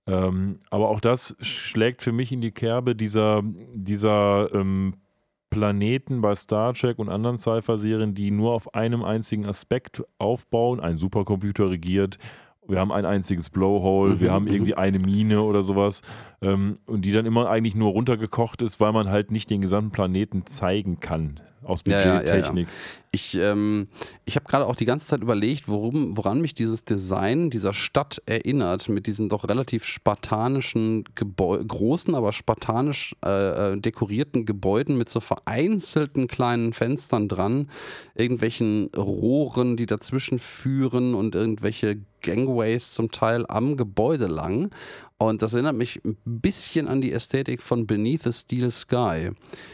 [0.06, 3.42] Ähm, aber auch das schlägt für mich in die Kerbe dieser,
[3.72, 4.96] dieser ähm,
[5.48, 10.80] Planeten bei Star Trek und anderen Sci-Fi-Serien, die nur auf einem einzigen Aspekt aufbauen.
[10.80, 12.18] Ein Supercomputer regiert
[12.66, 14.52] wir haben ein einziges Blowhole, mhm, wir haben mhm.
[14.52, 16.02] irgendwie eine Mine oder sowas
[16.40, 19.90] ähm, und die dann immer eigentlich nur runtergekocht ist, weil man halt nicht den gesamten
[19.90, 21.40] Planeten zeigen kann.
[21.64, 22.18] Aus Ja, ja, ja.
[22.20, 22.68] Budgettechnik.
[23.14, 23.86] Ich, ähm,
[24.24, 28.20] ich habe gerade auch die ganze Zeit überlegt, worum, woran mich dieses Design dieser Stadt
[28.26, 35.08] erinnert, mit diesen doch relativ spartanischen, Gebäu großen, aber spartanisch äh, äh, dekorierten Gebäuden mit
[35.08, 37.70] so vereinzelten kleinen Fenstern dran,
[38.16, 44.70] irgendwelchen Rohren, die dazwischen führen und irgendwelche Gangways zum Teil am Gebäude lang.
[45.28, 49.30] Und das erinnert mich ein bisschen an die Ästhetik von Beneath the Steel Sky.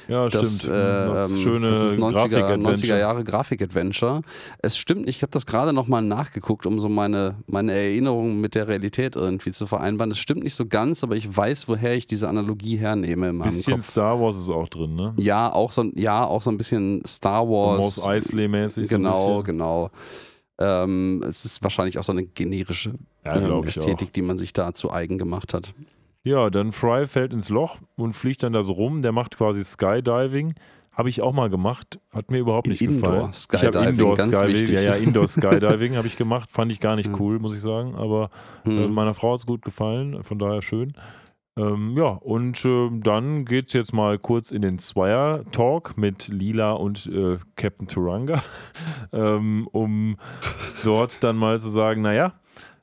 [0.09, 0.73] Ja, Das, stimmt.
[0.75, 2.99] äh, das ähm, schöne das ist 90er, 90er Grafik-Adventure.
[2.99, 4.23] Jahre Grafik-Adventure.
[4.59, 8.69] Es stimmt, ich habe das gerade nochmal nachgeguckt, um so meine, meine Erinnerungen mit der
[8.69, 10.11] Realität irgendwie zu vereinbaren.
[10.11, 13.49] Es stimmt nicht so ganz, aber ich weiß, woher ich diese Analogie hernehme in meinem
[13.49, 13.87] Bisschen Kopf.
[13.87, 15.15] Star Wars ist auch drin, ne?
[15.19, 17.97] Ja, auch so, ein- ja, auch so ein bisschen Star Wars.
[17.99, 18.89] Mos Eisley-mäßig.
[18.89, 19.45] so ein Genau, bisschen.
[19.45, 19.91] genau.
[20.61, 24.73] Ähm, es ist wahrscheinlich auch so eine generische Ja, ähm, Ästhetik, die man sich da
[24.75, 25.73] zu eigen gemacht hat.
[26.23, 29.01] Ja, dann Fry fällt ins Loch und fliegt dann da so rum.
[29.03, 30.55] Der macht quasi Skydiving.
[30.93, 31.99] Habe ich auch mal gemacht.
[32.13, 33.33] Hat mir überhaupt nicht Indoor gefallen.
[33.33, 34.55] Skydiving, ich habe Indoor ganz Skydiving.
[34.57, 34.75] wichtig.
[34.75, 36.51] Ja, ja, Indoor Skydiving habe ich gemacht.
[36.53, 37.17] Fand ich gar nicht Hm.
[37.21, 37.95] cool, muss ich sagen.
[37.95, 38.29] Aber
[38.67, 38.93] äh, Hm.
[38.93, 40.23] meiner Frau hat es gut gefallen.
[40.25, 40.93] Von daher schön.
[41.61, 46.73] Ähm, ja, und äh, dann geht es jetzt mal kurz in den Zweier-Talk mit Lila
[46.73, 48.43] und äh, Captain Turanga,
[49.13, 50.17] ähm, um
[50.85, 52.33] dort dann mal zu sagen, naja,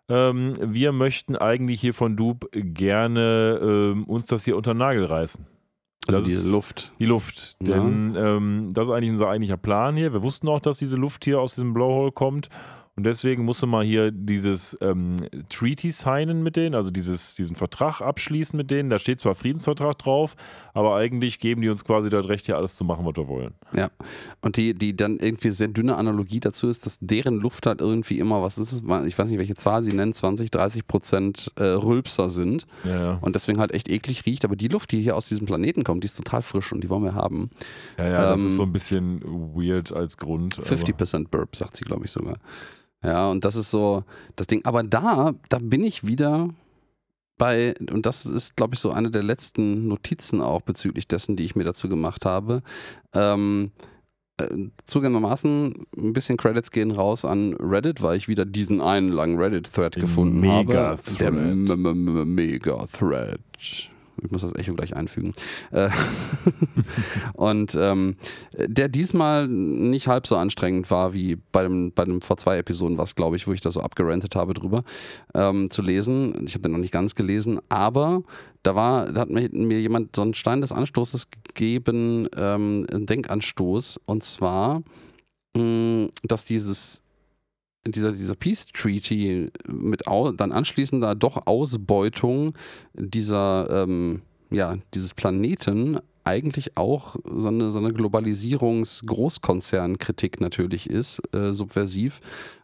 [0.09, 5.05] ähm, wir möchten eigentlich hier von Dupe gerne ähm, uns das hier unter den Nagel
[5.05, 5.45] reißen.
[6.07, 6.91] Also das ist- Luft.
[6.99, 7.57] Die Luft.
[7.61, 7.75] Ja.
[7.75, 10.13] Denn ähm, das ist eigentlich unser eigentlicher Plan hier.
[10.13, 12.49] Wir wussten auch, dass diese Luft hier aus diesem Blowhole kommt.
[12.97, 15.17] Und deswegen musste man hier dieses ähm,
[15.49, 18.89] Treaty signen mit denen, also dieses, diesen Vertrag abschließen mit denen.
[18.89, 20.35] Da steht zwar Friedensvertrag drauf,
[20.73, 23.53] aber eigentlich geben die uns quasi das Recht, hier alles zu machen, was wir wollen.
[23.75, 23.91] Ja.
[24.41, 28.17] Und die, die dann irgendwie sehr dünne Analogie dazu ist, dass deren Luft halt irgendwie
[28.17, 28.81] immer, was ist es?
[29.05, 33.35] Ich weiß nicht, welche Zahl sie nennen, 20, 30 Prozent äh, Rülpser sind Ja, und
[33.35, 34.43] deswegen halt echt eklig riecht.
[34.43, 36.89] Aber die Luft, die hier aus diesem Planeten kommt, die ist total frisch und die
[36.89, 37.51] wollen wir haben.
[37.99, 39.21] ja, ja das Ähm, ist so ein bisschen
[39.55, 40.57] weird als Grund.
[40.57, 42.37] aber- 50% Burp, sagt sie, glaube ich sogar.
[43.03, 44.03] Ja, und das ist so
[44.35, 44.63] das Ding.
[44.65, 46.49] Aber da, da bin ich wieder
[47.37, 51.45] bei, und das ist, glaube ich, so eine der letzten Notizen auch bezüglich dessen, die
[51.45, 52.63] ich mir dazu gemacht habe.
[53.13, 53.71] Ähm,
[54.37, 54.47] äh,
[54.85, 59.95] zugegebenermaßen ein bisschen Credits gehen raus an Reddit, weil ich wieder diesen einen langen Reddit-Thread
[59.95, 60.67] Den gefunden habe.
[60.67, 61.19] Mega-Thread.
[61.19, 63.39] Der Mega-Thread.
[64.23, 65.33] Ich muss das Echo gleich einfügen.
[65.71, 65.89] Äh,
[67.33, 68.15] und ähm,
[68.57, 72.97] der diesmal nicht halb so anstrengend war wie bei dem, bei dem vor zwei Episoden,
[72.97, 74.83] was glaube ich, wo ich da so abgerantet habe drüber,
[75.33, 76.45] ähm, zu lesen.
[76.45, 78.23] Ich habe den noch nicht ganz gelesen, aber
[78.63, 83.05] da war, da hat mir, mir jemand so einen Stein des Anstoßes gegeben, ähm, einen
[83.05, 84.83] Denkanstoß, und zwar,
[85.55, 87.03] mh, dass dieses
[87.91, 92.53] dieser, dieser Peace Treaty mit dann anschließender doch Ausbeutung
[92.93, 101.53] dieser, ähm, ja, dieses Planeten eigentlich auch so eine, so eine Globalisierungs-Großkonzernkritik natürlich ist, äh,
[101.53, 102.19] subversiv,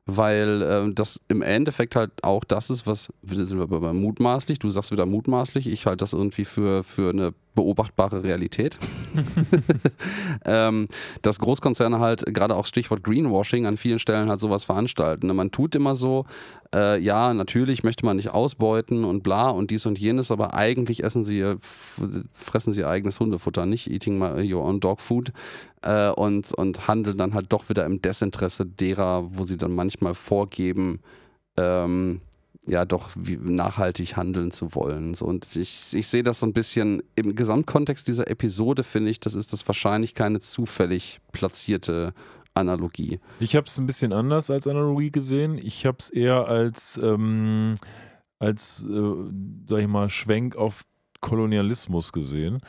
[0.05, 4.69] weil äh, das im Endeffekt halt auch das ist, was, sind wir bei mutmaßlich, du
[4.69, 8.77] sagst wieder mutmaßlich, ich halte das irgendwie für, für eine beobachtbare Realität.
[10.45, 10.87] ähm,
[11.21, 15.27] dass Großkonzerne halt, gerade auch Stichwort Greenwashing, an vielen Stellen halt sowas veranstalten.
[15.27, 16.25] Ne, Man tut immer so,
[16.75, 21.03] äh, ja, natürlich möchte man nicht ausbeuten und bla und dies und jenes, aber eigentlich
[21.03, 21.55] essen sie,
[22.33, 25.31] fressen sie ihr eigenes Hundefutter, nicht eating my, your own dog food
[25.83, 30.15] äh, und, und handeln dann halt doch wieder im Desinteresse derer, wo sie dann manchmal
[30.15, 30.99] vorgeben,
[31.57, 32.21] ähm,
[32.65, 35.13] ja doch nachhaltig handeln zu wollen.
[35.13, 39.19] So, und ich, ich sehe das so ein bisschen im Gesamtkontext dieser Episode, finde ich,
[39.19, 42.13] das ist das wahrscheinlich keine zufällig platzierte
[42.53, 43.19] Analogie.
[43.39, 45.57] Ich habe es ein bisschen anders als Analogie gesehen.
[45.57, 47.75] Ich habe es eher als, ähm,
[48.39, 49.13] als äh,
[49.67, 50.83] sag ich mal, Schwenk auf
[51.19, 52.59] Kolonialismus gesehen.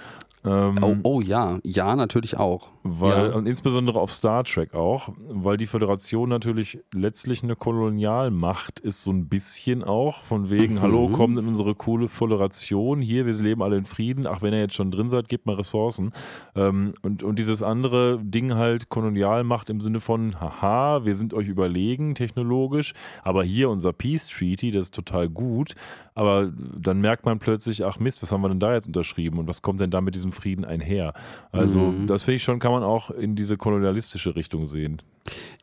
[0.45, 2.71] Ähm, Oh, oh ja, ja, natürlich auch.
[2.87, 3.35] Weil, Ja.
[3.35, 9.11] Und insbesondere auf Star Trek auch, weil die Föderation natürlich letztlich eine Kolonialmacht ist, so
[9.11, 10.81] ein bisschen auch, von wegen, Mhm.
[10.83, 14.61] hallo, kommt in unsere coole Föderation, hier, wir leben alle in Frieden, ach, wenn ihr
[14.61, 16.13] jetzt schon drin seid, gebt mal Ressourcen.
[16.55, 21.49] Ähm, und, und dieses andere Ding halt Kolonialmacht im Sinne von, haha, wir sind euch
[21.49, 22.93] überlegen technologisch,
[23.23, 25.75] aber hier unser Peace Treaty, das ist total gut,
[26.15, 29.49] aber dann merkt man plötzlich, ach Mist, was haben wir denn da jetzt unterschrieben und
[29.49, 31.15] was kommt denn da mit diesem Frieden einher?
[31.51, 32.07] Also Mhm.
[32.07, 35.01] das finde ich schon, kann man auch in diese kolonialistische Richtung sehen.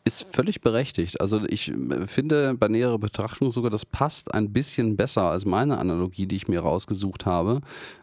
[0.04, 1.22] Ist völlig berechtigt.
[1.22, 5.78] Also ich äh, finde bei näherer Betrachtung sogar, das passt ein bisschen besser als meine
[5.78, 7.62] Analogie, die ich mir rausgesucht habe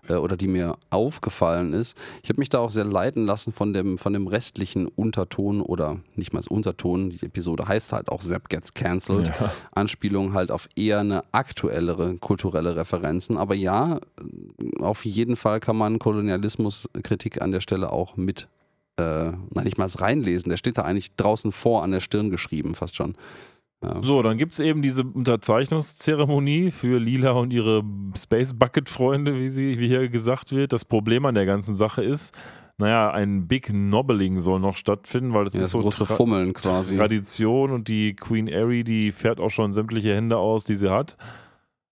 [0.08, 1.98] äh, oder die mir aufgefallen ist.
[2.22, 5.98] Ich habe mich da auch sehr leiten lassen von dem, von dem restlichen Unterton oder
[6.14, 7.10] nicht mal als Unterton.
[7.10, 9.26] Die Episode heißt halt auch Zap Gets Cancelled.
[9.26, 9.52] Ja.
[9.72, 13.36] Anspielung halt auf eher eine aktuellere kulturelle Referenzen.
[13.36, 13.98] Aber ja,
[14.78, 18.46] auf jeden Fall kann man Kolonialismuskritik an der Stelle auch mit
[18.98, 22.30] äh, nein, nicht mal das Reinlesen, der steht da eigentlich draußen vor an der Stirn
[22.30, 23.14] geschrieben, fast schon.
[23.82, 24.02] Ja.
[24.02, 27.84] So, dann gibt es eben diese Unterzeichnungszeremonie für Lila und ihre
[28.16, 30.72] Space Bucket Freunde, wie sie wie hier gesagt wird.
[30.72, 32.34] Das Problem an der ganzen Sache ist,
[32.78, 36.52] naja, ein Big Nobbling soll noch stattfinden, weil das Ja, ist so große Tra- Fummeln
[36.54, 36.96] quasi.
[36.96, 41.16] Tradition und die Queen Airy, die fährt auch schon sämtliche Hände aus, die sie hat.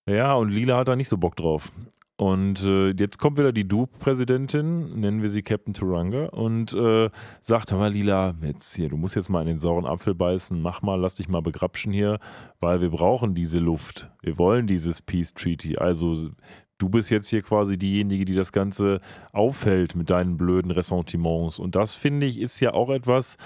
[0.09, 1.71] Ja, und Lila hat da nicht so Bock drauf.
[2.17, 7.11] Und äh, jetzt kommt wieder die Du-Präsidentin, nennen wir sie Captain Turanga, und äh,
[7.43, 10.61] sagt, hör mal, Lila, jetzt hier, du musst jetzt mal in den sauren Apfel beißen,
[10.61, 12.19] mach mal, lass dich mal begrapschen hier,
[12.59, 14.11] weil wir brauchen diese Luft.
[14.23, 15.77] Wir wollen dieses Peace Treaty.
[15.77, 16.31] Also
[16.79, 19.01] du bist jetzt hier quasi diejenige, die das Ganze
[19.33, 21.59] aufhält mit deinen blöden Ressentiments.
[21.59, 23.37] Und das, finde ich, ist ja auch etwas,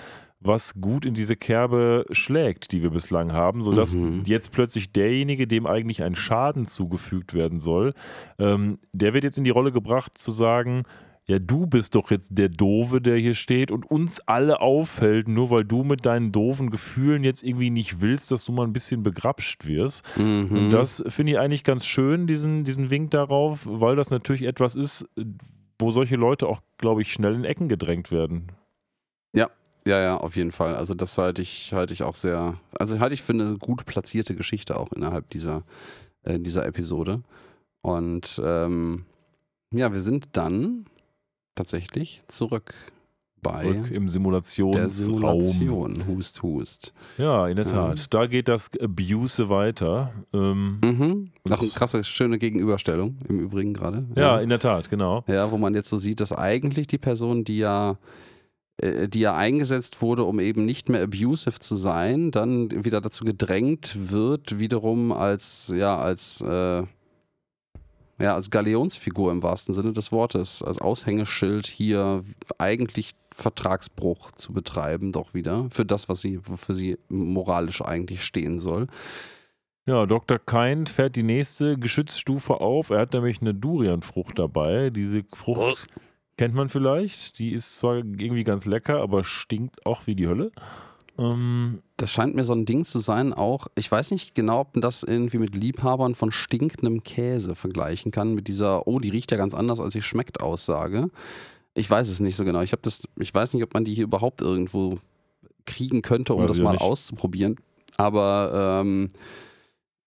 [0.41, 4.23] was gut in diese Kerbe schlägt, die wir bislang haben, sodass Mhm.
[4.25, 7.93] jetzt plötzlich derjenige, dem eigentlich ein Schaden zugefügt werden soll,
[8.39, 10.85] ähm, der wird jetzt in die Rolle gebracht zu sagen,
[11.27, 15.51] ja, du bist doch jetzt der Doofe, der hier steht und uns alle aufhält, nur
[15.51, 19.03] weil du mit deinen doofen Gefühlen jetzt irgendwie nicht willst, dass du mal ein bisschen
[19.05, 20.05] begrapscht wirst.
[20.17, 20.49] Mhm.
[20.51, 24.75] Und das finde ich eigentlich ganz schön, diesen, diesen Wink darauf, weil das natürlich etwas
[24.75, 25.05] ist,
[25.79, 28.49] wo solche Leute auch, glaube ich, schnell in Ecken gedrängt werden.
[29.33, 29.49] Ja,
[29.87, 30.75] ja, auf jeden Fall.
[30.77, 34.35] Also das halte ich, halte ich auch sehr, also halte ich für eine gut platzierte
[34.35, 35.63] Geschichte auch innerhalb dieser,
[36.23, 37.23] äh, dieser Episode.
[37.83, 39.05] Und ähm,
[39.73, 40.85] ja, wir sind dann
[41.55, 42.73] tatsächlich zurück
[43.43, 45.41] bei Zurück im der Simulationsraum.
[45.41, 46.07] Simulation.
[46.07, 46.93] Hust, hust.
[47.17, 47.71] Ja, in der Ja.
[47.95, 48.13] Tat.
[48.13, 50.13] Da geht das Abuse weiter.
[50.35, 51.31] Ähm, Mhm.
[51.49, 54.05] Auch eine krasse, schöne Gegenüberstellung im Übrigen gerade.
[54.15, 55.25] ja, in der Tat, genau.
[55.27, 57.97] Ja, wo man jetzt so sieht, dass eigentlich die Person, die ja,
[58.81, 64.11] die ja eingesetzt wurde, um eben nicht mehr abusive zu sein, dann wieder dazu gedrängt
[64.11, 66.83] wird, wiederum als, ja, als, äh,
[68.19, 72.23] ja, als Galionsfigur im wahrsten Sinne des Wortes, als Aushängeschild hier
[72.59, 78.59] eigentlich Vertragsbruch zu betreiben, doch wieder, für das, was sie, wofür sie moralisch eigentlich stehen
[78.59, 78.87] soll.
[79.87, 80.39] Ja, Dr.
[80.39, 82.91] Kind fährt die nächste Geschützstufe auf.
[82.91, 84.91] Er hat nämlich eine Durianfrucht dabei.
[84.91, 85.89] Diese Frucht
[86.41, 87.39] kennt man vielleicht.
[87.39, 90.53] Die ist zwar irgendwie ganz lecker, aber stinkt auch wie die Hölle.
[91.19, 94.75] Ähm, Das scheint mir so ein Ding zu sein, auch, ich weiß nicht genau, ob
[94.75, 99.31] man das irgendwie mit Liebhabern von stinkendem Käse vergleichen kann, mit dieser, oh, die riecht
[99.33, 101.11] ja ganz anders, als sie schmeckt, Aussage.
[101.75, 102.63] Ich weiß es nicht so genau.
[102.63, 104.97] Ich habe das, ich weiß nicht, ob man die hier überhaupt irgendwo
[105.67, 106.81] kriegen könnte, um Weiß das mal nicht.
[106.81, 107.57] auszuprobieren.
[107.99, 109.11] Aber ähm,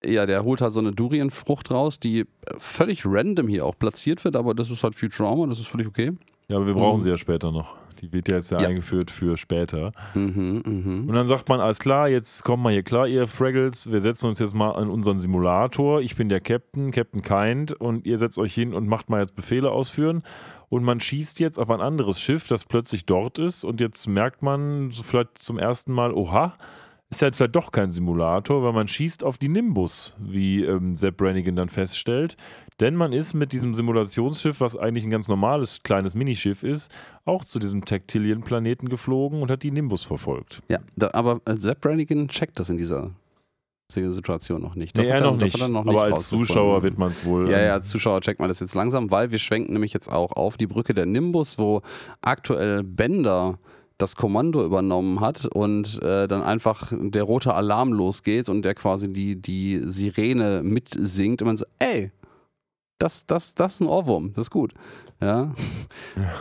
[0.06, 2.26] ja, der holt halt so eine Durianfrucht raus, die
[2.58, 6.12] völlig random hier auch platziert wird, aber das ist halt Futurama, das ist völlig okay.
[6.48, 7.04] ja, aber wir brauchen Mhm.
[7.04, 7.76] sie ja später noch.
[8.02, 8.68] Die wird ja jetzt ja, Ja.
[8.68, 9.94] eingeführt für später.
[10.14, 11.06] Mhm, mhm.
[11.10, 14.28] Und dann sagt man, alles klar, jetzt kommt mal hier klar, ihr Fraggles, wir setzen
[14.28, 16.02] uns jetzt mal an unseren Simulator.
[16.02, 19.36] Ich bin der Captain, Captain Kind, und ihr setzt euch hin und macht mal jetzt
[19.36, 20.24] Befehle ausführen.
[20.68, 23.64] Und man schießt jetzt auf ein anderes Schiff, das plötzlich dort ist.
[23.64, 26.56] Und jetzt merkt man vielleicht zum ersten Mal, oha,
[27.18, 31.18] ist ja vielleicht doch kein Simulator, weil man schießt auf die Nimbus, wie ähm, Sepp
[31.18, 32.36] Brannigan dann feststellt.
[32.80, 36.92] Denn man ist mit diesem Simulationsschiff, was eigentlich ein ganz normales kleines Minischiff ist,
[37.26, 40.62] auch zu diesem Tactilian-Planeten geflogen und hat die Nimbus verfolgt.
[40.70, 43.12] Ja, da, aber äh, Sepp Brannigan checkt das in dieser
[43.92, 44.98] Situation noch nicht.
[44.98, 45.60] Das Nee, hat er noch nicht.
[45.60, 46.48] er noch aber nicht als rausgefunden.
[46.48, 47.50] Zuschauer wird man es wohl.
[47.50, 50.12] Ja, ähm, ja, als Zuschauer checkt man das jetzt langsam, weil wir schwenken nämlich jetzt
[50.12, 51.82] auch auf die Brücke der Nimbus, wo
[52.22, 53.60] aktuell Bender
[53.98, 59.12] das Kommando übernommen hat und äh, dann einfach der rote Alarm losgeht und der quasi
[59.12, 62.12] die, die Sirene mitsingt und man so, ey,
[63.00, 64.74] das, das, das ist ein Ohrwurm, das ist gut.
[65.22, 65.54] Ja.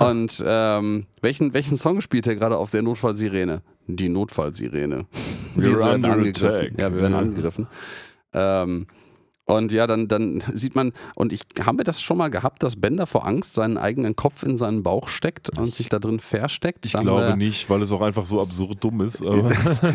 [0.01, 3.63] Und ähm, welchen, welchen Song spielt er gerade auf der Notfallsirene?
[3.87, 5.07] Die Notfallsirene.
[5.55, 6.67] Wir werden angegriffen.
[6.67, 6.81] attack.
[6.81, 7.67] Ja, wir werden angegriffen.
[8.33, 8.87] Ähm,
[9.57, 12.77] und ja, dann, dann sieht man, und ich haben wir das schon mal gehabt, dass
[12.77, 16.87] Bender vor Angst seinen eigenen Kopf in seinen Bauch steckt und sich da drin versteckt?
[16.87, 19.23] ich Dann, glaube äh, nicht, weil es auch einfach so absurd dumm ist.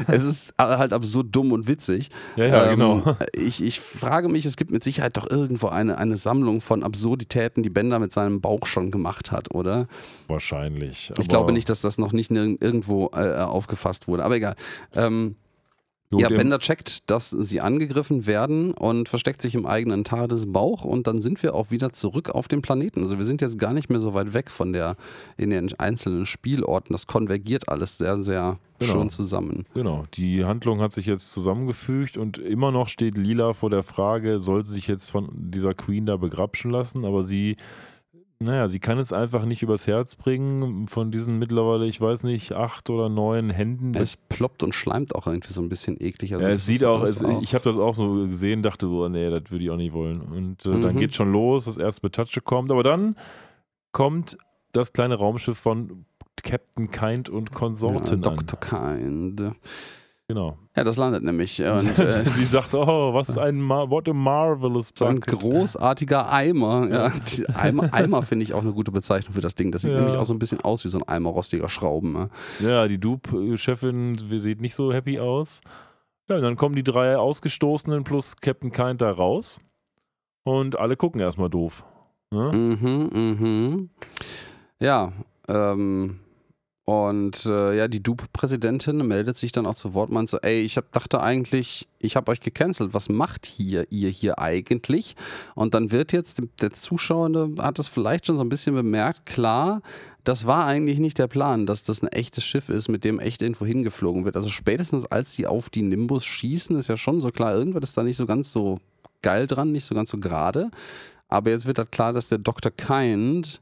[0.08, 2.10] Es ist halt absurd dumm und witzig.
[2.36, 3.16] ja, ja, Ähm, genau.
[3.34, 7.64] Ich, ich frage mich, es gibt mit Sicherheit doch irgendwo eine, eine Sammlung von Absurditäten,
[7.64, 9.88] die Bender mit seinem Bauch schon gemacht hat, oder?
[10.28, 11.12] Wahrscheinlich.
[11.20, 14.56] Ich glaube nicht, dass das noch nicht irgendwo äh, aufgefasst wurde, aber egal.
[14.96, 15.36] Ähm,
[16.10, 21.06] Jo, ja, Bender checkt, dass sie angegriffen werden und versteckt sich im eigenen Tardis-Bauch und
[21.06, 23.02] dann sind wir auch wieder zurück auf dem Planeten.
[23.02, 24.96] Also wir sind jetzt gar nicht mehr so weit weg von der,
[25.36, 26.94] in den einzelnen Spielorten.
[26.94, 28.94] Das konvergiert alles sehr, sehr Genau.
[28.94, 29.66] schön zusammen.
[29.74, 34.38] Genau, die Handlung hat sich jetzt zusammengefügt und immer noch steht Lila vor der Frage,
[34.40, 37.58] soll sie sich jetzt von dieser Queen da begrapschen lassen, aber sie,
[38.40, 42.52] naja, sie kann es einfach nicht übers Herz bringen von diesen mittlerweile, ich weiß nicht,
[42.54, 43.96] acht oder neun Händen.
[43.96, 46.34] Es ploppt und schleimt auch irgendwie so ein bisschen eklig.
[46.36, 49.30] Also ja, es sieht auch, es, ich habe das auch so gesehen, dachte so, nee,
[49.30, 50.22] das würde ich auch nicht wollen.
[50.22, 51.00] Und äh, dann Mhm.
[51.00, 53.16] geht schon los, das erste Betatsche kommt, aber dann
[53.92, 54.38] kommt
[54.72, 56.06] das kleine Raumschiff von
[56.44, 58.30] Captain Kind und Konsorten ja.
[58.30, 58.60] Dr.
[58.60, 59.42] Kind.
[60.30, 60.58] Genau.
[60.76, 61.62] Ja, das landet nämlich.
[61.64, 65.40] Und, äh, Sie sagt, oh, was ein Mar what a marvelous so ein bucket.
[65.40, 66.88] großartiger Eimer.
[66.90, 69.72] Ja, die Eimer, Eimer finde ich auch eine gute Bezeichnung für das Ding.
[69.72, 70.00] Das sieht Ja.
[70.00, 72.30] nämlich auch so ein bisschen aus wie so ein Eimer rostiger Schrauben.
[72.60, 75.62] Ja, die Dupe-Chefin sieht nicht so happy aus.
[76.28, 79.62] Ja, und dann kommen die drei Ausgestoßenen plus Captain Kind da raus.
[80.44, 81.86] Und alle gucken erstmal doof.
[82.32, 82.52] Ne?
[82.54, 83.10] Mhm,
[83.40, 83.90] mhm.
[84.80, 85.14] Ja,
[85.48, 86.20] ähm,
[86.90, 90.78] und äh, ja, die Dupe-Präsidentin meldet sich dann auch zu Wort, meint so, ey, ich
[90.78, 95.18] hab, dachte eigentlich, ich habe euch gecancelt, was macht hier ihr hier eigentlich?
[95.54, 99.82] Und dann wird jetzt, der Zuschauer hat das vielleicht schon so ein bisschen bemerkt, klar,
[100.24, 103.42] das war eigentlich nicht der Plan, dass das ein echtes Schiff ist, mit dem echt
[103.42, 104.38] irgendwo hingeflogen wird.
[104.38, 107.98] Also spätestens als sie auf die Nimbus schießen, ist ja schon so klar, irgendwas ist
[107.98, 108.80] da nicht so ganz so
[109.22, 110.72] geil dran, nicht so ganz so gerade.
[111.28, 112.72] Aber jetzt wird halt klar, dass der Dr.
[112.72, 113.60] Kind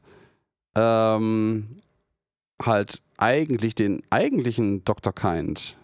[0.75, 1.81] ähm,
[2.61, 5.13] halt eigentlich den eigentlichen Dr.
[5.13, 5.77] Kind,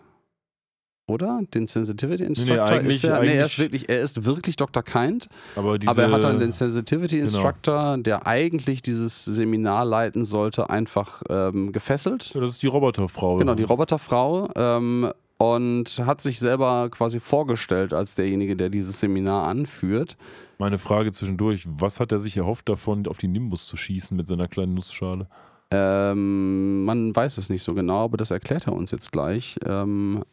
[1.08, 1.42] oder?
[1.54, 2.66] Den Sensitivity Instructor?
[2.66, 4.82] eigentlich- ist er, nee, er ist wirklich, er ist wirklich Dr.
[4.84, 7.24] Kind, Aber, diese, aber er hat dann den Sensitivity Genau.
[7.28, 12.34] Instructor, der eigentlich dieses Seminar leiten sollte, einfach ähm, gefesselt.
[12.34, 13.38] Ja, das ist die Roboterfrau.
[13.38, 14.50] Genau, die Roboterfrau.
[14.56, 20.16] Ähm, und hat sich selber quasi vorgestellt als derjenige, der dieses Seminar anführt.
[20.60, 24.28] Meine Frage zwischendurch, was hat er sich erhofft davon, auf die Nimbus zu schießen mit
[24.28, 25.28] seiner kleinen Nussschale?
[25.72, 29.58] Ähm, man weiß es nicht so genau, aber das erklärt er uns jetzt gleich.
[29.66, 30.24] Ähm,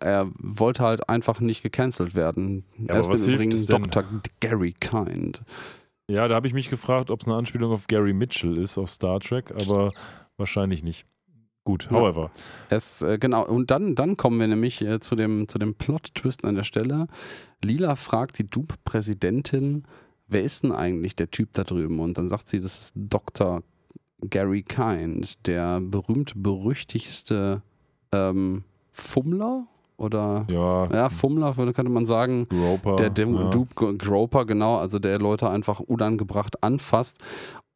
[0.00, 2.64] er wollte halt einfach nicht gecancelt werden.
[2.78, 3.82] Ja, er ist was im hilft Übrigen es denn?
[3.82, 4.04] Dr.
[4.40, 5.42] Gary Kind.
[6.08, 8.88] Ja, da habe ich mich gefragt, ob es eine Anspielung auf Gary Mitchell ist, auf
[8.90, 9.90] Star Trek, aber
[10.36, 11.06] wahrscheinlich nicht.
[11.64, 11.98] Gut, Ja.
[11.98, 12.30] however.
[12.70, 16.44] Es, äh, genau, und dann, dann kommen wir nämlich äh, zu dem, zu dem Plot-Twist
[16.44, 17.08] an der Stelle.
[17.60, 19.82] Lila fragt die Dupe-Präsidentin,
[20.28, 21.98] wer ist denn eigentlich der Typ da drüben?
[21.98, 23.62] Und dann sagt sie, das ist Dr.
[24.22, 27.62] Gary Kind, der berühmt-berüchtigste
[28.12, 29.66] ähm, Fummler?
[29.98, 32.46] Oder Ja, ja, Fummler könnte man sagen.
[32.48, 32.96] Groper.
[32.96, 33.50] Der, der ja.
[33.50, 37.18] Dupe Groper, genau, also der Leute einfach unangebracht anfasst.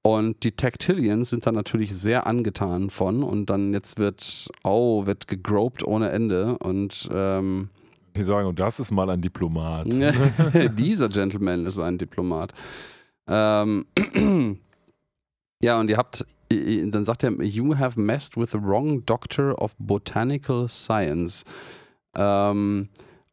[0.03, 5.29] Und die Tactilians sind dann natürlich sehr angetan von und dann jetzt wird, oh, wird
[5.29, 7.69] gegroped ohne Ende und ähm,
[8.17, 9.89] Die sagen, und das ist mal ein Diplomat.
[10.79, 12.55] dieser Gentleman ist ein Diplomat.
[13.29, 13.85] Ähm,
[15.63, 19.75] ja, und ihr habt, dann sagt er, you have messed with the wrong doctor of
[19.79, 21.45] botanical science.
[22.15, 22.89] Ähm,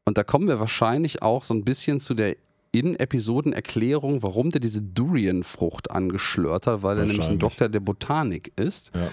[0.05, 2.35] und da kommen wir wahrscheinlich auch so ein bisschen zu der
[2.71, 7.39] In-Episoden-Erklärung, warum der diese Durian-Frucht angeschlört hat, weil er nämlich ein.
[7.39, 8.91] Doktor der Botanik ist.
[8.93, 9.09] Ja.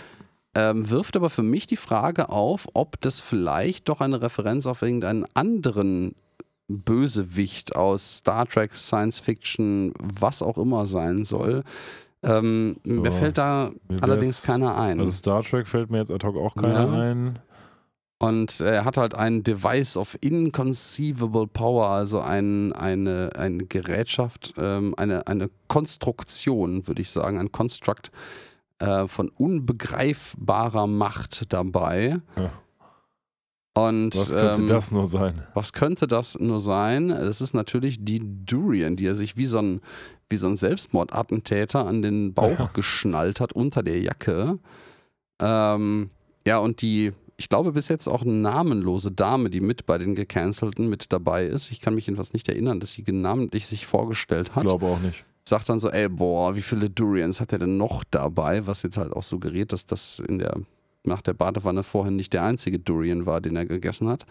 [0.56, 4.82] Ähm, wirft aber für mich die Frage auf, ob das vielleicht doch eine Referenz auf
[4.82, 6.14] irgendeinen anderen
[6.68, 11.64] Bösewicht aus Star Trek, Science Fiction, was auch immer sein soll.
[12.24, 14.98] Ähm, Mir Ja, fällt da mir allerdings keiner ein.
[15.00, 16.90] Also Star Trek fällt mir jetzt ad hoc auch keiner Ja.
[17.12, 17.38] ein.
[18.18, 24.94] Und er hat halt ein Device of inconceivable power, also ein, eine, eine Gerätschaft, ähm,
[24.96, 28.10] eine, eine Konstruktion, würde ich sagen, ein Construct
[28.78, 32.20] äh, von unbegreifbarer Macht dabei.
[32.36, 32.50] Ja.
[33.76, 35.42] Und Was könnte ähm, das nur sein?
[35.52, 37.08] was könnte das nur sein?
[37.08, 39.80] Das ist natürlich die Durian, die er sich wie so ein,
[40.28, 42.70] wie so ein Selbstmordattentäter an den Bauch Ja.
[42.72, 44.58] geschnallt hat unter der Jacke.
[45.40, 46.10] Ähm,
[46.46, 50.14] ja, und die, ich glaube, bis jetzt auch eine namenlose Dame, die mit bei den
[50.14, 51.70] Gecancelten mit dabei ist.
[51.70, 54.64] Ich kann mich jedenfalls nicht erinnern, dass sie namentlich sich vorgestellt hat.
[54.64, 55.24] Glaube auch nicht.
[55.46, 58.66] Sagt dann so, ey, boah, wie viele Durians hat er denn noch dabei?
[58.66, 60.56] Was jetzt halt auch suggeriert, dass das in der,
[61.02, 64.24] nach der Badewanne vorhin nicht der einzige Durian war, den er gegessen hat.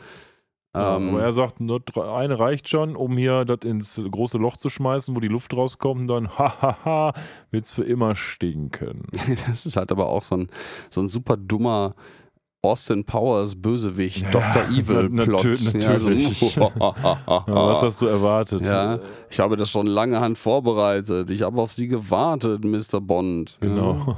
[0.75, 4.37] Ja, Ähm, aber er sagt, nur drei- eine reicht schon, um hier das ins große
[4.39, 7.13] Loch zu schmeißen, wo die Luft rauskommt, und dann hahaha,
[7.51, 9.03] wird's für immer stinken.
[9.47, 10.47] Das ist halt aber auch so ein,
[10.89, 11.93] so ein super dummer
[12.65, 14.63] Austin Powers Bösewicht, Ja, Dr.
[14.77, 15.43] Evil na- Plot.
[15.43, 16.55] natür- natürlich.
[16.55, 18.65] Ja, Ja, so, was hast du erwartet?
[18.65, 21.29] ja, ich habe das schon lange Hand vorbereitet.
[21.29, 23.01] Ich habe auf Sie gewartet, Mr.
[23.01, 23.57] Bond.
[23.61, 23.93] Genau.
[24.07, 24.15] Ja.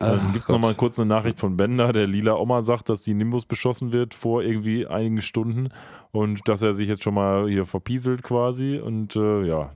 [0.00, 3.02] Dann Ach gibt es nochmal kurz eine Nachricht von Bender, der lila Oma sagt, dass
[3.02, 5.70] die Nimbus beschossen wird vor irgendwie einigen Stunden
[6.12, 9.72] und dass er sich jetzt schon mal hier verpieselt quasi und äh, ja,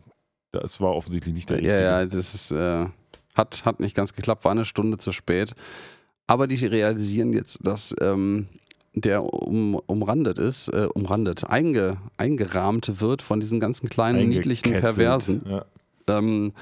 [0.52, 1.82] das war offensichtlich nicht der Ja, richtige.
[1.84, 2.86] ja, das ist, äh,
[3.34, 5.54] hat, hat nicht ganz geklappt, war eine Stunde zu spät.
[6.26, 8.48] Aber die realisieren jetzt, dass ähm,
[8.94, 14.72] der um, umrandet ist, äh, umrandet, einge, eingerahmt wird von diesen ganzen kleinen, niedlichen.
[14.74, 15.42] Perversen.
[15.46, 15.64] Ja.
[16.08, 16.52] Ähm,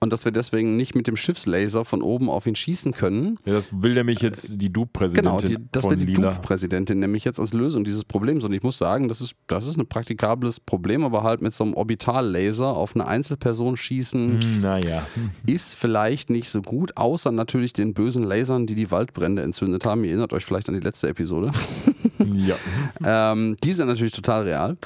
[0.00, 3.38] und dass wir deswegen nicht mit dem Schiffslaser von oben auf ihn schießen können.
[3.46, 5.48] Ja, das will nämlich jetzt die Dupe-Präsidentin.
[5.48, 8.44] Genau, die, das wäre die Dupe-Präsidentin nämlich jetzt als Lösung dieses Problems.
[8.44, 11.64] Und ich muss sagen, das ist, das ist ein praktikables Problem, aber halt mit so
[11.64, 15.06] einem Orbitallaser auf eine Einzelperson schießen, Hm, Naja.
[15.46, 20.04] ist vielleicht nicht so gut, außer natürlich den bösen Lasern, die die Waldbrände entzündet haben.
[20.04, 21.50] Ihr erinnert euch vielleicht an die letzte Episode.
[22.34, 22.56] ja.
[23.32, 24.76] ähm, die sind natürlich total real.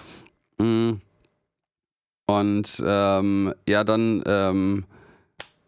[0.59, 1.01] Mm.
[2.31, 4.85] Und ähm, ja, dann ähm,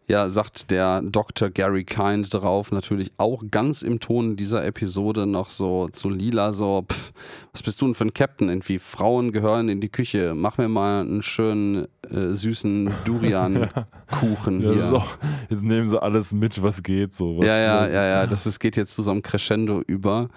[0.07, 1.49] ja, sagt der Dr.
[1.49, 6.85] Gary Kind drauf natürlich auch ganz im Ton dieser Episode noch so zu Lila so,
[6.89, 7.11] pff,
[7.51, 8.49] was bist du denn für ein Captain?
[8.49, 10.33] Irgendwie Frauen gehören in die Küche.
[10.35, 14.93] Mach mir mal einen schönen äh, süßen Durian-Kuchen Das hier.
[14.93, 15.17] auch,
[15.49, 17.13] jetzt nehmen sie alles mit, was geht.
[17.13, 17.39] So.
[17.39, 20.29] Was, Ja, ja, ja, ja, das ist, geht jetzt zu so einem Crescendo über.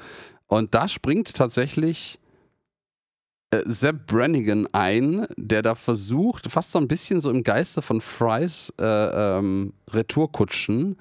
[0.48, 2.18] Und da springt tatsächlich
[3.50, 8.00] äh, Sepp Brannigan ein, der da versucht, fast so ein bisschen so im Geiste von
[8.00, 10.96] Frys äh, ähm, Retourkutschen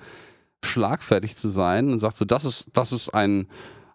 [0.64, 3.48] schlagfertig zu sein und sagt so, das ist, das ist ein,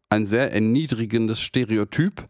[0.09, 2.28] ein sehr erniedrigendes Stereotyp.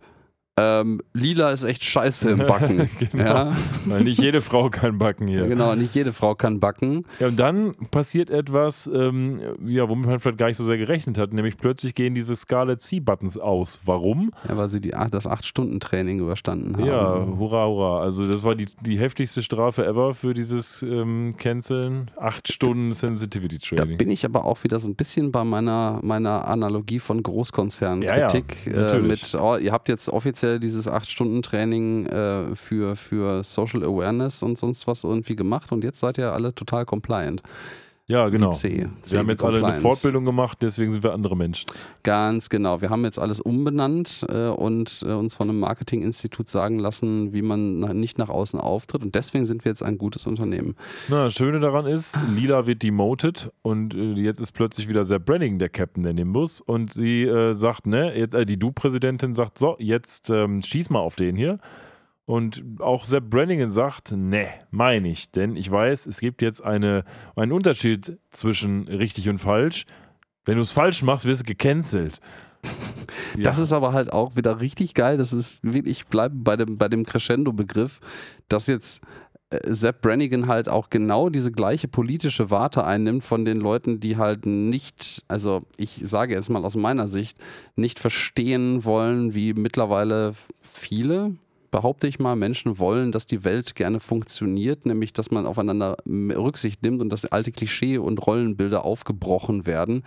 [0.61, 2.89] Ähm, Lila ist echt scheiße im Backen.
[3.11, 3.25] Genau.
[3.25, 3.57] ja?
[3.87, 5.47] Weil nicht jede Frau kann backen hier.
[5.47, 7.05] Genau, nicht jede Frau kann backen.
[7.19, 11.19] Ja, und dann passiert etwas, ähm, ja, womit man vielleicht gar nicht so sehr gerechnet
[11.19, 13.81] hat, nämlich plötzlich gehen diese Scarlet C-Buttons aus.
[13.85, 14.31] Warum?
[14.49, 16.87] Ja, weil sie die, das 8-Stunden-Training überstanden haben.
[16.87, 18.03] Ja, hurra, hurra.
[18.03, 22.11] Also das war die, die heftigste Strafe ever für dieses ähm, Canceln.
[22.17, 23.99] Acht Stunden Sensitivity Da Training.
[23.99, 28.67] bin ich aber auch wieder so ein bisschen bei meiner, meiner Analogie von Großkonzernkritik.
[28.67, 33.85] Ja, ja, äh, mit, oh, ihr habt jetzt offiziell dieses 8-Stunden-Training äh, für, für Social
[33.85, 37.43] Awareness und sonst was irgendwie gemacht und jetzt seid ihr alle total compliant.
[38.11, 38.51] Ja, genau.
[38.51, 38.89] C.
[39.03, 39.81] C Wir haben jetzt alle eine.
[39.81, 41.67] Fortbildung gemacht, deswegen sind wir andere Menschen.
[42.03, 42.81] Ganz genau.
[42.81, 47.43] Wir haben jetzt alles umbenannt äh, und äh, uns von einem Marketinginstitut sagen lassen, wie
[47.43, 49.03] man na, nicht nach außen auftritt.
[49.03, 50.75] Und deswegen sind wir jetzt ein gutes Unternehmen.
[51.09, 55.27] Na, das Schöne daran ist, Lila wird demoted und äh, jetzt ist plötzlich wieder Sepp
[55.27, 59.35] Brannigan der Captain in dem Bus und sie äh, sagt, ne, jetzt, äh, die Du-Präsidentin
[59.35, 61.59] sagt, so, jetzt ähm, schieß mal auf den hier.
[62.31, 67.03] Und auch Sepp Brannigan sagt, ne, meine ich, denn ich weiß, es gibt jetzt eine,
[67.35, 69.85] einen Unterschied zwischen richtig und falsch.
[70.45, 72.21] Wenn du es falsch machst, wirst du gecancelt.
[73.43, 75.17] Das ist aber halt auch wieder richtig geil.
[75.17, 78.01] Das ist wirklich, ich bleibe bei dem, bei dem Crescendo-Begriff,
[78.49, 79.01] dass jetzt
[79.51, 84.19] äh, Sepp Brannigan halt auch genau diese gleiche politische Warte einnimmt von den Leuten, die
[84.19, 87.39] halt nicht, also ich sage jetzt mal aus meiner Sicht,
[87.77, 91.37] nicht verstehen wollen, wie mittlerweile viele,
[91.71, 96.83] behaupte ich mal, Menschen wollen, dass die Welt gerne funktioniert, nämlich dass man aufeinander Rücksicht
[96.83, 100.03] nimmt und dass alte Klischee- und Rollenbilder aufgebrochen werden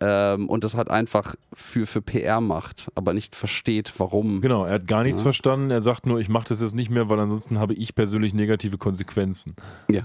[0.00, 4.40] ähm, und das halt einfach für, für PR macht, aber nicht versteht, warum.
[4.40, 5.24] Genau, er hat gar nichts Ja.
[5.24, 5.70] verstanden.
[5.70, 8.78] Er sagt nur, ich mache das jetzt nicht mehr, weil ansonsten habe ich persönlich negative
[8.78, 9.54] Konsequenzen.
[9.90, 10.02] Ja.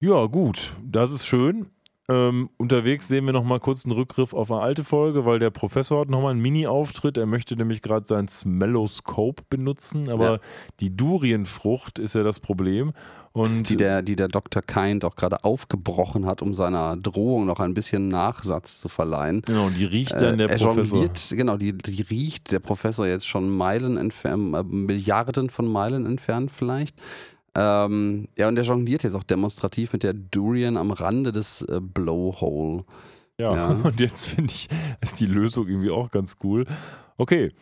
[0.00, 1.66] Ja, gut, das ist schön.
[2.08, 6.00] Ähm, unterwegs sehen wir nochmal kurz einen Rückgriff auf eine alte Folge, weil der Professor
[6.00, 7.16] hat nochmal einen Mini-Auftritt.
[7.16, 10.38] Er möchte nämlich gerade sein Smelloscope benutzen, aber Ja.
[10.80, 12.92] die Durienfrucht ist ja das Problem.
[13.32, 14.60] Und Die der, die der Dr.
[14.62, 19.40] Kind auch gerade aufgebrochen hat, um seiner Drohung noch ein bisschen Nachsatz zu verleihen.
[19.42, 21.08] genau, die riecht dann der er Professor.
[21.30, 26.50] genau, die, die riecht der Professor jetzt schon Meilen entfernt, äh, Milliarden von Meilen entfernt
[26.50, 26.96] vielleicht.
[27.54, 31.80] Ähm, ja, und der jongliert jetzt auch demonstrativ mit der Durian am Rande des äh,
[31.80, 32.84] Blowhole.
[33.38, 33.68] Ja, Ja.
[33.84, 34.68] und jetzt finde ich,
[35.00, 36.66] ist die Lösung irgendwie auch ganz cool.
[37.18, 37.52] Okay,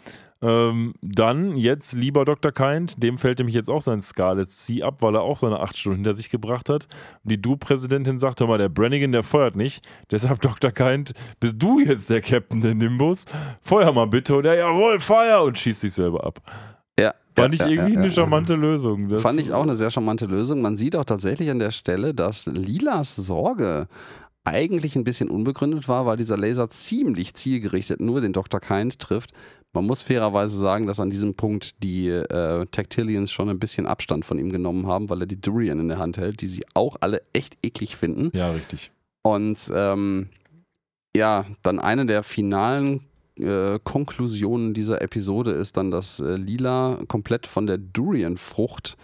[0.42, 2.50] ähm, dann jetzt lieber Dr.
[2.52, 5.76] Kind, dem fällt nämlich jetzt auch sein Scarlet C ab, weil er auch seine acht
[5.76, 6.88] Stunden hinter sich gebracht hat.
[7.22, 9.86] Und die Du-Präsidentin sagt, hör mal, der Brannigan, der feuert nicht.
[10.10, 10.70] Deshalb, Dr.
[10.70, 13.26] Kind, bist du jetzt der Captain der Nimbus?
[13.60, 14.36] Feuer mal bitte.
[14.36, 15.42] Und er, jawohl, Feuer!
[15.42, 16.40] Und schießt sich selber ab.
[17.34, 19.08] Fand ich irgendwie eine charmante Lösung.
[19.08, 20.60] Das, Fand ich auch eine sehr charmante Lösung.
[20.60, 23.88] Man sieht auch tatsächlich an der Stelle, dass Lilas Sorge
[24.44, 28.60] eigentlich ein bisschen unbegründet war, weil dieser Laser ziemlich zielgerichtet nur den Dr.
[28.60, 29.32] Kind trifft.
[29.72, 34.24] Man muss fairerweise sagen, dass an diesem Punkt die äh, Tactilians schon ein bisschen Abstand
[34.24, 36.96] von ihm genommen haben, weil er die Durian in der Hand hält, die sie auch
[37.00, 38.36] alle echt eklig finden.
[38.36, 38.90] Ja, richtig.
[39.22, 40.28] Und ähm,
[41.14, 43.00] ja, dann eine der finalen
[43.42, 48.96] äh, Konklusionen dieser Episode ist dann, dass äh, Lila komplett von der Durian-Frucht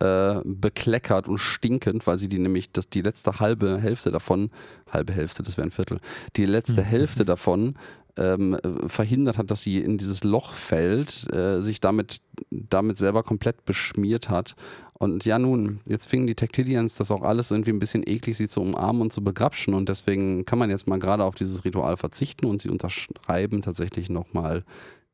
[0.00, 4.50] äh, bekleckert und stinkend, weil sie die nämlich, das, die letzte halbe Hälfte davon,
[4.90, 5.98] halbe Hälfte, das wäre ein Viertel,
[6.36, 6.86] die letzte Mhm.
[6.86, 7.76] Hälfte davon
[8.16, 12.18] ähm, äh, verhindert hat, dass sie in dieses Loch fällt, äh, sich damit,
[12.50, 14.54] damit selber komplett beschmiert hat.
[15.02, 18.46] Und ja, nun, jetzt fingen die Tactilians das auch alles irgendwie ein bisschen eklig, sie
[18.46, 19.74] zu umarmen und zu begrapschen.
[19.74, 24.10] Und deswegen kann man jetzt mal gerade auf dieses Ritual verzichten und sie unterschreiben tatsächlich
[24.10, 24.62] nochmal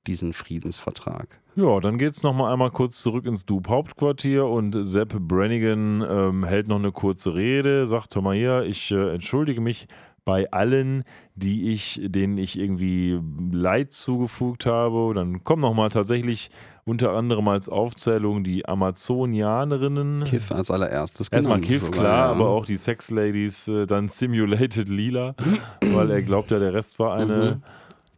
[0.06, 1.40] diesen Friedensvertrag.
[1.56, 6.68] Ja, dann geht es nochmal einmal kurz zurück ins Dupe-Hauptquartier und Sepp Brannigan ähm, hält
[6.68, 9.86] noch eine kurze Rede, sagt, hör mal hier, ich äh, entschuldige mich
[10.28, 11.04] bei allen,
[11.36, 13.18] die ich, denen ich irgendwie
[13.50, 15.14] Leid zugefügt habe.
[15.14, 16.50] Dann kommen nochmal tatsächlich
[16.84, 20.24] unter anderem als Aufzählung die Amazonianerinnen.
[20.24, 21.28] Kiff als allererstes.
[21.28, 22.30] Erstmal genannt Kiff, sogar, klar, ja.
[22.32, 25.34] aber auch die Sex Ladies, äh, dann Simulated Lila,
[25.80, 27.62] weil er glaubt ja, der Rest war eine.
[27.62, 27.62] Mhm.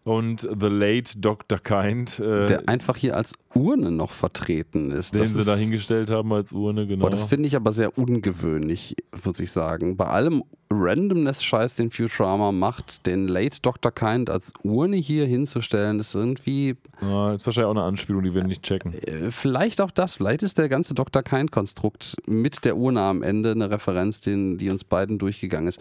[0.02, 1.58] Und The Late Dr.
[1.58, 5.12] Kind, äh, Der einfach hier als Urne noch vertreten ist.
[5.12, 7.02] den Das sie ist- da hingestellt haben als Urne, genau.
[7.04, 9.96] Boah, das finde ich aber sehr ungewöhnlich, muss ich sagen.
[9.98, 13.92] Bei allem Randomness-Scheiß, den Futurama macht, den Late Dr.
[13.92, 18.44] Kind als Urne hier hinzustellen, ist irgendwie ja, ist wahrscheinlich auch eine Anspielung, die wir
[18.44, 18.92] nicht checken.
[18.94, 20.14] äh, vielleicht auch das.
[20.14, 21.22] Vielleicht ist der ganze Dr.
[21.22, 25.80] Kind-Konstrukt mit der Urne am Ende eine Referenz, den, die uns beiden durchgegangen ist.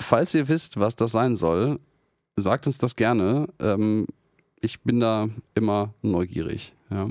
[0.00, 1.78] Falls ihr wisst, was das sein soll,
[2.36, 3.48] sagt uns das gerne.
[3.58, 4.06] Ähm,
[4.60, 6.74] ich bin da immer neugierig.
[6.90, 7.08] Ja.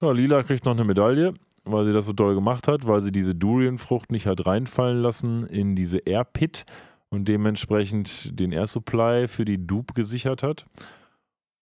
[0.00, 3.12] Ja, Lila kriegt noch eine Medaille, weil sie das so toll gemacht hat, weil sie
[3.12, 6.66] diese Durian-Frucht nicht hat reinfallen lassen in diese Air Pit
[7.08, 10.66] und dementsprechend den Air Supply für die Dupe gesichert hat.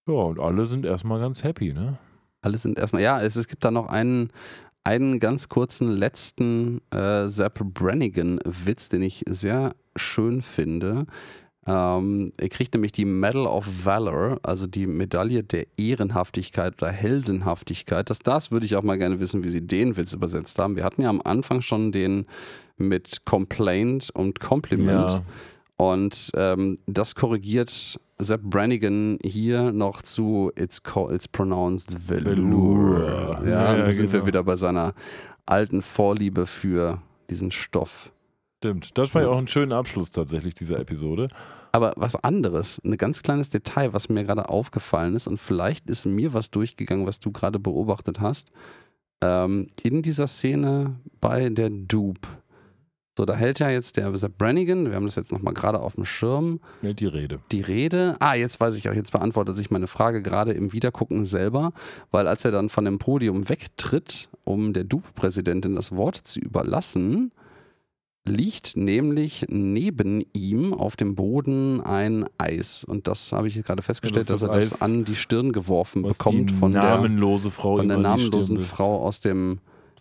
[0.09, 1.99] Ja, und alle sind erstmal ganz happy, ne?
[2.41, 4.31] Alle sind erstmal, ja, es, es gibt da noch einen,
[4.83, 11.07] einen ganz kurzen letzten äh, Zapp Brannigan-Witz, den ich sehr schön finde.
[11.65, 18.11] Ähm, er kriegt nämlich die Medal of Valor, also die Medaille der Ehrenhaftigkeit oder Heldenhaftigkeit.
[18.11, 20.77] Das, das würde ich auch mal gerne wissen, wie sie den Witz übersetzt haben.
[20.77, 22.27] Wir hatten ja am Anfang schon den
[22.77, 25.11] mit Complaint und Compliment.
[25.11, 25.23] Ja.
[25.77, 30.81] Und ähm, das korrigiert Sepp Brannigan hier noch zu It's,
[31.11, 32.37] it's pronounced Velour.
[32.37, 33.41] Velour.
[33.45, 34.27] Ja, Ja, da ja, sind wir genau.
[34.27, 34.95] wieder bei seiner
[35.47, 38.13] alten Vorliebe für diesen Stoff.
[38.63, 38.97] Stimmt.
[38.97, 41.27] Das war ja auch ein schöner Abschluss tatsächlich dieser Episode.
[41.73, 46.07] Aber was anderes, ein ganz kleines Detail, was mir gerade aufgefallen ist, und vielleicht ist
[46.07, 48.53] mir was durchgegangen, was du gerade beobachtet hast.
[49.21, 52.29] Ähm, in dieser Szene bei der Dupe.
[53.19, 55.97] So, da hält ja jetzt der Sepp Brannigan, wir haben das jetzt nochmal gerade auf
[55.97, 57.41] dem Schirm, Hält die Rede.
[57.51, 58.15] die Rede.
[58.21, 61.73] Ah, jetzt weiß ich auch, jetzt beantwortet sich meine Frage gerade im Wiedergucken selber,
[62.13, 67.33] weil als er dann von dem Podium wegtritt, um der Dupe-Präsidentin das Wort zu überlassen,
[68.25, 72.85] liegt nämlich neben ihm auf dem Boden ein Eis.
[72.85, 75.17] Und das habe ich gerade festgestellt, das ist dass er das das Eis, an die
[75.17, 78.61] Stirn geworfen bekommt von der, namenlose Frau von der namenlosen.
[78.61, 79.59] Frau aus dem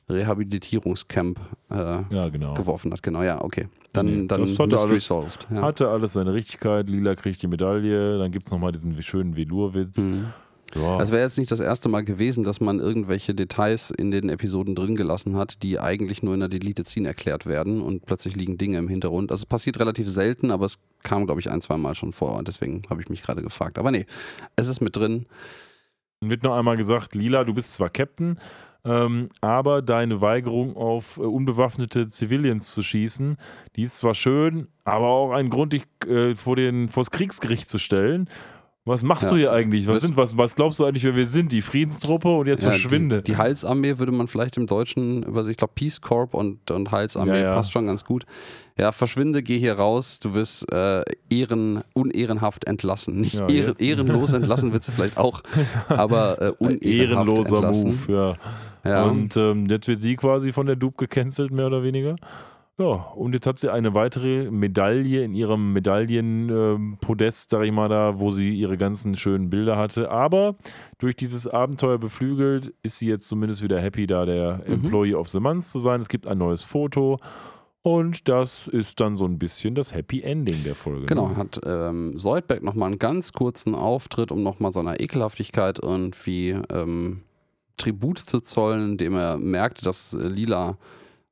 [0.10, 1.40] Rehabilitierungscamp
[1.70, 2.54] äh, Ja, genau.
[2.54, 3.02] geworfen hat.
[3.04, 3.68] Genau, ja, okay.
[3.94, 5.48] Dann, Nee, dann das hatte alles- solved.
[5.54, 5.62] Ja.
[5.62, 6.90] Hatte alles seine Richtigkeit.
[6.90, 8.18] Lila kriegt die Medaille.
[8.20, 10.04] Dann gibt es nochmal diesen schönen Velour-Witz.
[10.04, 10.26] Mhm.
[10.76, 11.02] Ja.
[11.02, 14.76] Es wäre jetzt nicht das erste Mal gewesen, dass man irgendwelche Details in den Episoden
[14.76, 18.58] drin gelassen hat, die eigentlich nur in der Deleted Scene erklärt werden und plötzlich liegen
[18.58, 19.32] Dinge im Hintergrund.
[19.32, 22.42] Also es passiert relativ selten, aber es kam, glaube ich, ein, zwei Mal schon vor.
[22.44, 23.78] Deswegen habe ich mich gerade gefragt.
[23.78, 24.06] Aber nee,
[24.56, 25.26] es ist mit drin.
[26.22, 28.38] Dann wird noch einmal gesagt, Lila, du bist zwar Captain,
[28.84, 33.38] ähm, aber deine Weigerung auf äh, unbewaffnete Civilians zu schießen,
[33.76, 37.78] die ist zwar schön, aber auch ein Grund, dich äh, vor den, vors Kriegsgericht zu
[37.78, 38.28] stellen.
[38.84, 39.30] Was machst Ja.
[39.30, 39.86] du hier eigentlich?
[39.88, 41.52] Was, sind, was, was glaubst du eigentlich, wer wir sind?
[41.52, 43.22] Die Friedenstruppe und jetzt Ja, verschwinde.
[43.22, 46.92] Die, die Heilsarmee würde man vielleicht im Deutschen über ich glaube Peace Corps und, und
[46.92, 48.26] Heilsarmee Ja, passt schon ganz gut.
[48.80, 53.20] Ja, verschwinde, geh hier raus, du wirst äh, ehren, unehrenhaft entlassen.
[53.22, 55.42] Nicht ehren, ehrenlos entlassen wird sie vielleicht auch,
[55.88, 56.84] aber äh, unehrenhaft
[57.28, 58.00] ehrenloser entlassen.
[58.08, 58.34] Move, ja.
[58.84, 59.04] Ja.
[59.04, 62.16] Und ähm, jetzt wird sie quasi von der Dupe gecancelt, mehr oder weniger.
[62.82, 68.20] Ja, und jetzt hat sie eine weitere Medaille in ihrem Medaillenpodest, sag ich mal, da,
[68.20, 70.10] wo sie ihre ganzen schönen Bilder hatte.
[70.10, 70.56] Aber
[70.98, 74.74] durch dieses Abenteuer beflügelt ist sie jetzt zumindest wieder happy, da der Mhm.
[74.74, 76.00] Employee of the Month zu sein.
[76.00, 77.20] Es gibt ein neues Foto.
[77.84, 81.08] Und das ist dann so ein bisschen das Happy Ending der Folge.
[81.08, 81.36] Genau, Ne?
[81.38, 87.22] hat ähm, Soldberg nochmal einen ganz kurzen Auftritt, um nochmal seiner Ekelhaftigkeit irgendwie ähm,
[87.78, 90.78] Tribut zu zollen, indem er merkt, dass äh, Lila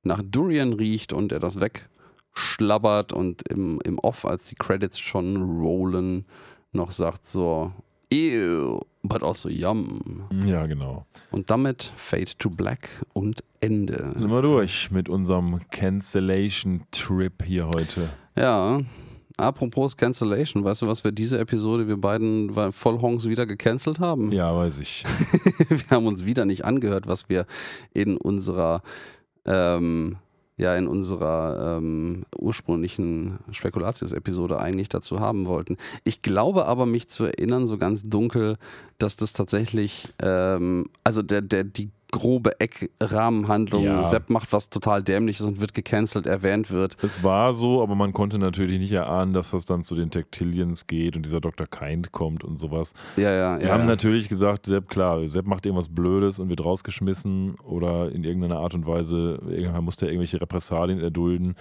[0.04, 5.60] nach Durian riecht und er das wegschlabbert und im, im Off, als die Credits schon
[5.60, 6.26] rollen,
[6.72, 7.74] noch sagt so,
[8.12, 10.24] ew, but also yum.
[10.46, 11.06] Ja, genau.
[11.32, 14.14] Und damit Fade to Black und Ende.
[14.18, 18.10] Sind wir durch mit unserem Cancellation-Trip hier heute.
[18.36, 18.80] Ja,
[19.38, 24.32] apropos Cancellation, weißt du, was wir diese Episode, wir beiden weil Vollhongs wieder gecancelt haben?
[24.32, 25.04] Ja, weiß ich.
[25.70, 27.46] wir haben uns wieder nicht angehört, was wir
[27.94, 28.82] in unserer
[29.46, 30.18] ähm,
[30.60, 35.78] ja in unserer ähm, ursprünglichen Spekulatius-Episode eigentlich dazu haben wollten.
[36.04, 38.58] Ich glaube aber, mich zu erinnern, so ganz dunkel,
[38.98, 43.84] dass das tatsächlich, ähm, also der, der, die grobe Eckrahmenhandlung.
[43.84, 44.04] Ja.
[44.04, 46.98] Sepp macht was total dämliches und wird gecancelt, erwähnt wird.
[47.02, 50.88] Es war so, aber man konnte natürlich nicht erahnen, dass das dann zu den Tactillions
[50.88, 51.68] geht und dieser Dr.
[51.68, 52.94] Kind kommt und sowas.
[53.18, 53.74] Ja, ja, Wir ja.
[53.74, 53.88] haben ja.
[53.88, 58.74] natürlich gesagt, Sepp, klar, Sepp macht irgendwas Blödes und wird rausgeschmissen oder in irgendeiner Art
[58.74, 61.56] und Weise, irgendwann musste er irgendwelche Repressalien erdulden.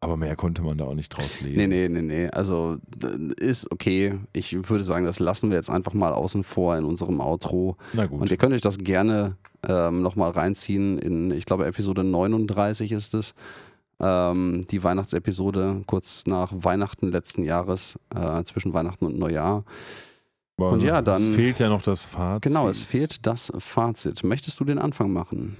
[0.00, 1.56] Aber mehr konnte man da auch nicht draus lesen.
[1.56, 2.28] Nee, nee, nee, nee.
[2.28, 4.14] Also äh, ist okay.
[4.34, 7.76] Ich würde sagen, das lassen wir jetzt einfach mal außen vor in unserem Outro.
[7.94, 8.20] Na gut.
[8.20, 9.36] Und ihr könnt euch das gerne
[9.68, 10.98] ähm, nochmal reinziehen.
[10.98, 13.34] In, ich glaube, Episode 39 ist es.
[13.98, 19.64] Ähm, die Weihnachtsepisode kurz nach Weihnachten letzten Jahres, äh, zwischen Weihnachten und Neujahr.
[20.58, 22.42] Aber und ja, Es dann- fehlt ja noch das Fazit.
[22.52, 24.22] Genau, es fehlt das Fazit.
[24.22, 25.56] Möchtest du den Anfang machen?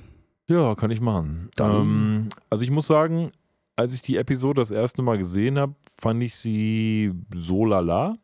[0.48, 1.50] Ja, kann ich machen.
[1.58, 3.32] Ähm, also ich muss sagen,
[3.74, 8.16] als ich die Episode das erste Mal gesehen habe, fand ich sie so lala.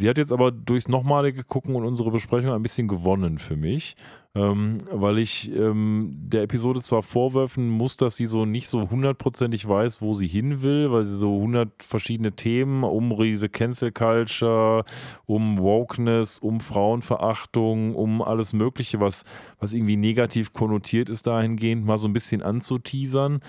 [0.00, 3.96] Sie hat jetzt aber durchs nochmalige Gucken und unsere Besprechung ein bisschen gewonnen für mich,
[4.36, 9.66] ähm, weil ich ähm, der Episode zwar vorwerfen muss, dass sie so nicht so hundertprozentig
[9.66, 14.84] weiß, wo sie hin will, weil sie so hundert verschiedene Themen um diese Cancel Culture,
[15.26, 19.24] um Wokeness, um Frauenverachtung, um alles Mögliche, was,
[19.58, 23.40] was irgendwie negativ konnotiert ist, dahingehend mal so ein bisschen anzuteasern.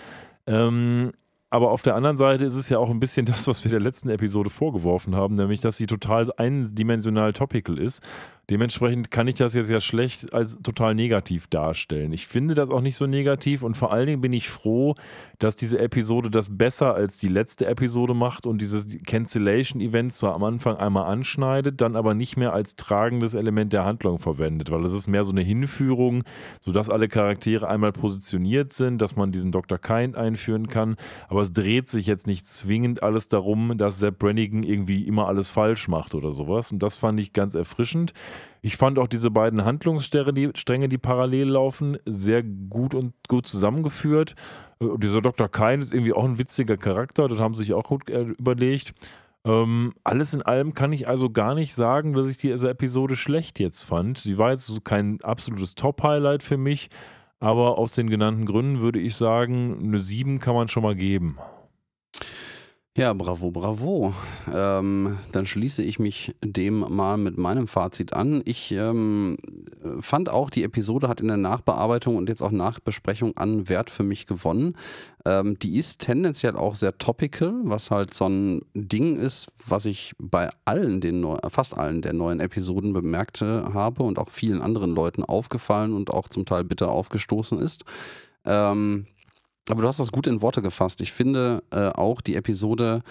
[0.47, 1.11] Ähm,
[1.51, 3.81] aber auf der anderen Seite ist es ja auch ein bisschen das, was wir der
[3.81, 8.01] letzten Episode vorgeworfen haben, nämlich, dass sie total eindimensional topical ist.
[8.51, 12.11] Dementsprechend kann ich das jetzt ja schlecht als total negativ darstellen.
[12.11, 14.93] Ich finde das auch nicht so negativ und vor allen Dingen bin ich froh,
[15.39, 20.43] dass diese Episode das besser als die letzte Episode macht und dieses Cancellation-Event zwar am
[20.43, 24.91] Anfang einmal anschneidet, dann aber nicht mehr als tragendes Element der Handlung verwendet, weil es
[24.91, 26.23] ist mehr so eine Hinführung,
[26.59, 29.77] sodass alle Charaktere einmal positioniert sind, dass man diesen Dr.
[29.79, 30.97] Kind einführen kann,
[31.29, 35.49] aber es dreht sich jetzt nicht zwingend alles darum, dass Sepp Brannigan irgendwie immer alles
[35.49, 38.13] falsch macht oder sowas und das fand ich ganz erfrischend.
[38.61, 44.35] Ich fand auch diese beiden Handlungsstränge, die, parallel laufen, sehr gut und gut zusammengeführt.
[44.79, 45.49] Äh, dieser Dr.
[45.49, 48.93] Kain ist irgendwie auch ein witziger Charakter, das haben sie sich auch gut äh, überlegt.
[49.43, 53.59] Ähm, alles in allem kann ich also gar nicht sagen, dass ich diese Episode schlecht
[53.59, 54.19] jetzt fand.
[54.19, 56.89] Sie war jetzt so kein absolutes Top-Highlight für mich,
[57.39, 61.37] aber aus den genannten Gründen würde ich sagen, eine 7 kann man schon mal geben.
[62.97, 64.13] Ja, bravo, bravo.
[64.53, 68.41] Ähm, dann schließe ich mich dem mal mit meinem Fazit an.
[68.43, 69.37] Ich ähm,
[70.01, 74.03] fand auch, die Episode hat in der Nachbearbeitung und jetzt auch Nachbesprechung an Wert für
[74.03, 74.75] mich gewonnen.
[75.23, 80.11] Ähm, die ist tendenziell auch sehr topical, was halt so ein Ding ist, was ich
[80.19, 84.93] bei allen den neu, fast allen der neuen Episoden bemerkt habe und auch vielen anderen
[84.93, 87.85] Leuten aufgefallen und auch zum Teil bitter aufgestoßen ist.
[88.43, 89.05] Ähm,
[89.69, 91.01] aber du hast das gut in Worte gefasst.
[91.01, 93.01] Ich finde äh, auch, die Episode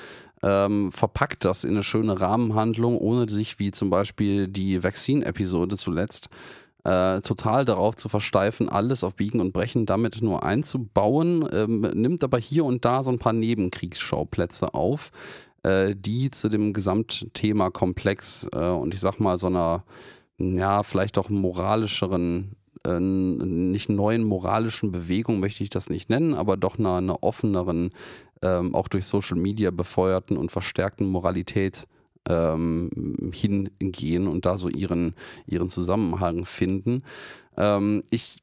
[0.43, 6.28] ähm, verpackt das in eine schöne Rahmenhandlung, ohne sich wie zum Beispiel die Vaccine-Episode zuletzt
[6.85, 12.24] äh, total darauf zu versteifen, alles auf Biegen und Brechen damit nur einzubauen, ähm, nimmt
[12.24, 15.10] aber hier und da so ein paar Nebenkriegsschauplätze auf,
[15.62, 19.85] äh, die zu dem Gesamtthema Komplex äh, und ich sag mal so einer,
[20.39, 22.56] ja, vielleicht auch moralischeren
[22.86, 27.90] äh, nicht neuen moralischen Bewegung möchte ich das nicht nennen, aber doch einer, einer offeneren,
[28.43, 31.86] ähm, auch durch Social Media befeuerten und verstärkten Moralität
[32.28, 35.15] ähm, hingehen und da so ihren,
[35.47, 37.02] ihren Zusammenhang finden.
[37.57, 38.43] Ähm, ich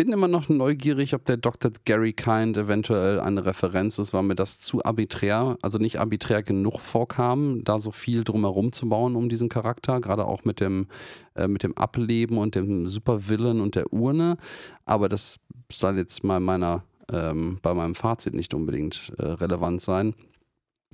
[0.00, 1.72] bin immer noch neugierig, ob der Dr.
[1.84, 6.80] Gary Kind eventuell eine Referenz ist, weil mir das zu arbiträr, also nicht arbiträr genug
[6.80, 10.86] vorkam, da so viel drumherum zu bauen um diesen Charakter, gerade auch mit dem,
[11.34, 14.38] äh, mit dem Ableben und dem Supervillain und der Urne.
[14.86, 15.36] Aber das
[15.70, 16.82] soll jetzt mal meiner,
[17.12, 20.14] ähm, bei meinem Fazit nicht unbedingt äh, relevant sein.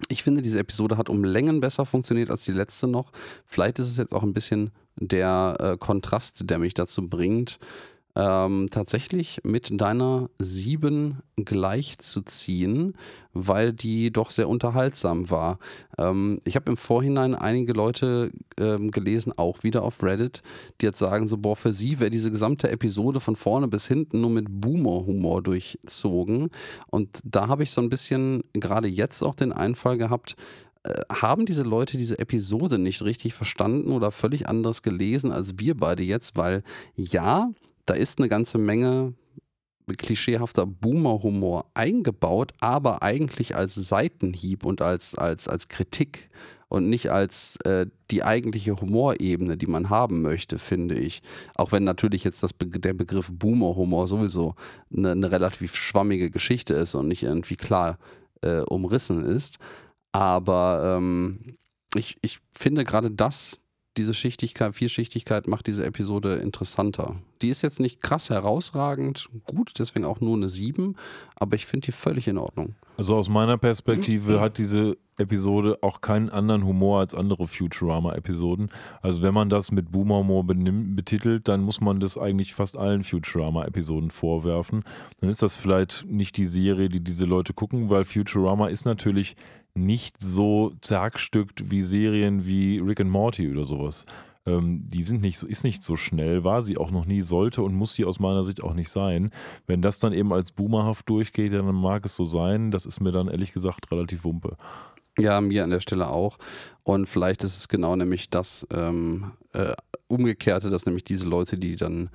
[0.09, 3.13] Ich finde, diese Episode hat um Längen besser funktioniert als die letzte noch.
[3.45, 7.61] Vielleicht ist es jetzt auch ein bisschen der äh, Kontrast, der mich dazu bringt,
[8.17, 12.95] ähm, tatsächlich mit deiner 7 gleichzuziehen,
[13.35, 15.59] weil die doch sehr unterhaltsam war.
[15.99, 20.43] Ähm, ich habe im Vorhinein einige Leute ähm, gelesen, auch wieder auf Reddit,
[20.81, 24.23] die jetzt sagen, so, boah, für sie wäre diese gesamte Episode von vorne bis hinten
[24.23, 26.49] nur mit Boomer-Humor durchzogen.
[26.91, 30.37] Und da habe ich so ein bisschen gerade jetzt auch den Einfall gehabt,
[30.85, 35.77] äh, haben diese Leute diese Episode nicht richtig verstanden oder völlig anders gelesen als wir
[35.77, 36.63] beide jetzt, weil
[36.95, 37.51] ja,
[37.87, 39.15] da ist eine ganze Menge
[39.95, 46.29] klischeehafter Boomer-Humor eingebaut, aber eigentlich als Seitenhieb und als, als, als Kritik
[46.69, 51.23] und nicht als äh, die eigentliche Humorebene, die man haben möchte, finde ich.
[51.55, 54.57] Auch wenn natürlich jetzt das Be der Begriff Boomer-Humor sowieso
[54.95, 57.99] eine, eine, relativ schwammige Geschichte ist und nicht irgendwie klar
[58.43, 59.59] äh, umrissen ist.
[60.11, 61.57] Aber ähm,
[61.95, 63.61] ich, ich finde gerade das
[63.97, 67.17] diese Schichtigkeit, Vielschichtigkeit macht diese Episode interessanter.
[67.43, 70.97] Die ist jetzt nicht krass herausragend gut, deswegen auch nur eine 7,
[71.37, 72.75] aber ich finde die völlig in Ordnung.
[72.97, 78.71] Also aus meiner Perspektive hat diese Episode auch keinen anderen Humor als andere Futurama-Episoden.
[79.03, 84.11] Also wenn man das mit Boomer-Humor betitelt, dann muss man das eigentlich fast allen Futurama-Episoden
[84.11, 84.83] vorwerfen.
[85.21, 89.37] Dann ist das vielleicht nicht die Serie, die diese Leute gucken, weil Futurama ist natürlich
[89.77, 94.07] nicht so zerhackstückt wie Serien wie Rick and Morty oder sowas.
[94.47, 97.63] Ähm, die sind nicht so, ist nicht so schnell, war sie auch noch nie, sollte
[97.63, 99.31] und muss sie aus meiner Sicht auch nicht sein.
[99.67, 102.71] Wenn das dann eben als boomerhaft durchgeht, dann mag es so sein.
[102.71, 104.57] Das ist mir dann ehrlich gesagt relativ wumpe.
[105.19, 106.39] Ja, mir an der Stelle auch.
[106.83, 109.75] Und vielleicht ist es genau nämlich das ähm, äh,
[110.09, 112.11] Umgekehrte, dass nämlich diese Leute, die dann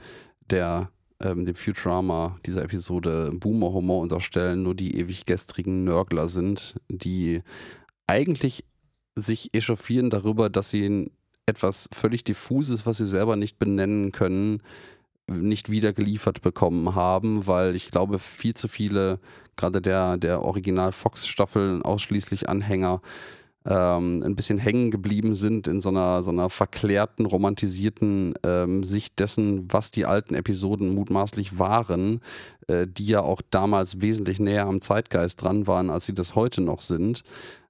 [0.50, 0.90] der
[1.24, 7.42] ähm, dem Futurama dieser Episode Boomer-Humor unterstellen, nur die ewig gestrigen Nörgler sind, die
[8.08, 8.66] eigentlich
[9.16, 11.12] sich echauffieren darüber, dass sie
[11.46, 14.62] etwas völlig diffuses, was sie selber nicht benennen können,
[15.28, 19.20] nicht wieder geliefert bekommen haben, weil ich glaube, viel zu viele,
[19.56, 23.02] gerade der, der Original-Fox-Staffeln, ausschließlich Anhänger,
[23.66, 29.20] ähm, ein bisschen hängen geblieben sind in so einer, so einer verklärten, romantisierten ähm, Sicht
[29.20, 32.22] dessen, was die alten Episoden mutmaßlich waren,
[32.68, 36.62] äh, die ja auch damals wesentlich näher am Zeitgeist dran waren, als sie das heute
[36.62, 37.24] noch sind,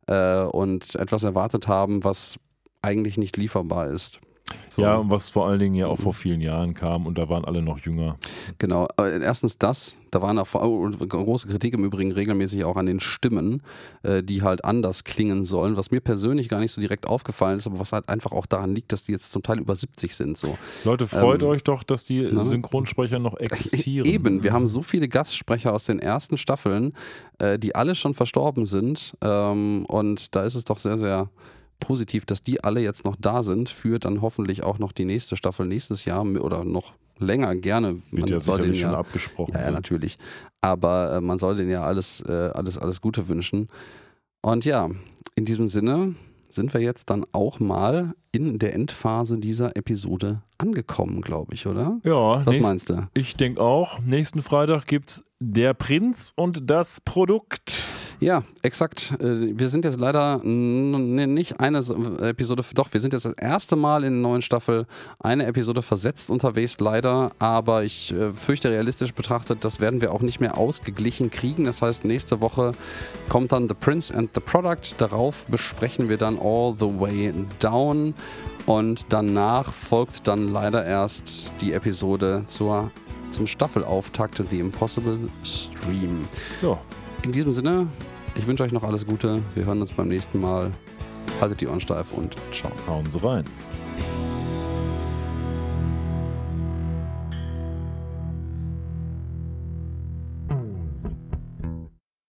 [0.07, 2.39] äh, und etwas erwartet haben, was
[2.81, 4.19] eigentlich nicht lieferbar ist.
[4.67, 4.81] So.
[4.81, 7.61] Ja, was vor allen Dingen ja auch vor vielen Jahren kam und da waren alle
[7.61, 8.15] noch jünger.
[8.57, 8.87] Genau.
[8.97, 13.63] Erstens das, da waren auch große Kritik im Übrigen regelmäßig auch an den Stimmen,
[14.03, 17.67] äh, die halt anders klingen sollen, was mir persönlich gar nicht so direkt aufgefallen ist,
[17.67, 20.37] aber was halt einfach auch daran liegt, dass die jetzt zum Teil über 70 sind.
[20.37, 20.57] So.
[20.83, 22.43] Leute, freut ähm, euch doch, dass die na?
[22.43, 24.05] Synchronsprecher noch existieren.
[24.05, 26.93] Eben, wir haben so viele Gastsprecher aus den ersten Staffeln,
[27.39, 31.29] äh, die alle schon verstorben sind ähm, und da ist es doch sehr, sehr
[31.81, 35.35] positiv, dass die alle jetzt noch da sind für dann hoffentlich auch noch die nächste
[35.35, 37.97] Staffel nächstes Jahr oder noch länger gerne.
[38.11, 39.53] Wird man ja soll den schon abgesprochen.
[39.53, 40.17] Ja, ja, natürlich.
[40.61, 43.67] Aber äh, man soll denen ja alles, äh, alles, alles Gute wünschen.
[44.41, 44.89] Und ja,
[45.35, 46.15] in diesem Sinne
[46.49, 51.99] sind wir jetzt dann auch mal in der Endphase dieser Episode angekommen, glaube ich, oder?
[52.03, 52.45] Ja.
[52.45, 53.07] Was nächst, meinst du?
[53.13, 53.99] Ich denke auch.
[53.99, 57.83] Nächsten Freitag gibt es Der Prinz und das Produkt.
[58.21, 59.15] Ja, exakt.
[59.19, 61.79] Äh, wir sind jetzt leider nicht eine
[62.19, 64.85] Episode, doch, wir sind jetzt das erste Mal in der neuen Staffel
[65.19, 67.31] eine Episode versetzt unterwegs, leider.
[67.39, 71.63] Aber ich äh, fürchte, realistisch betrachtet, das werden wir auch nicht mehr ausgeglichen kriegen.
[71.63, 72.73] Das heißt, nächste Woche
[73.27, 74.93] kommt dann The Prince and the Product.
[74.99, 78.13] Darauf besprechen wir dann All the Way Down.
[78.67, 82.91] Und danach folgt dann leider erst die Episode zur,
[83.31, 86.27] zum Staffelauftakt The Impossible Stream.
[86.61, 86.79] Ja.
[87.23, 87.87] In diesem Sinne,
[88.35, 89.41] ich wünsche euch noch alles Gute.
[89.55, 90.71] Wir hören uns beim nächsten Mal.
[91.39, 92.71] Haltet die Ohren steif und ciao.
[92.87, 93.45] Hauen Sie rein.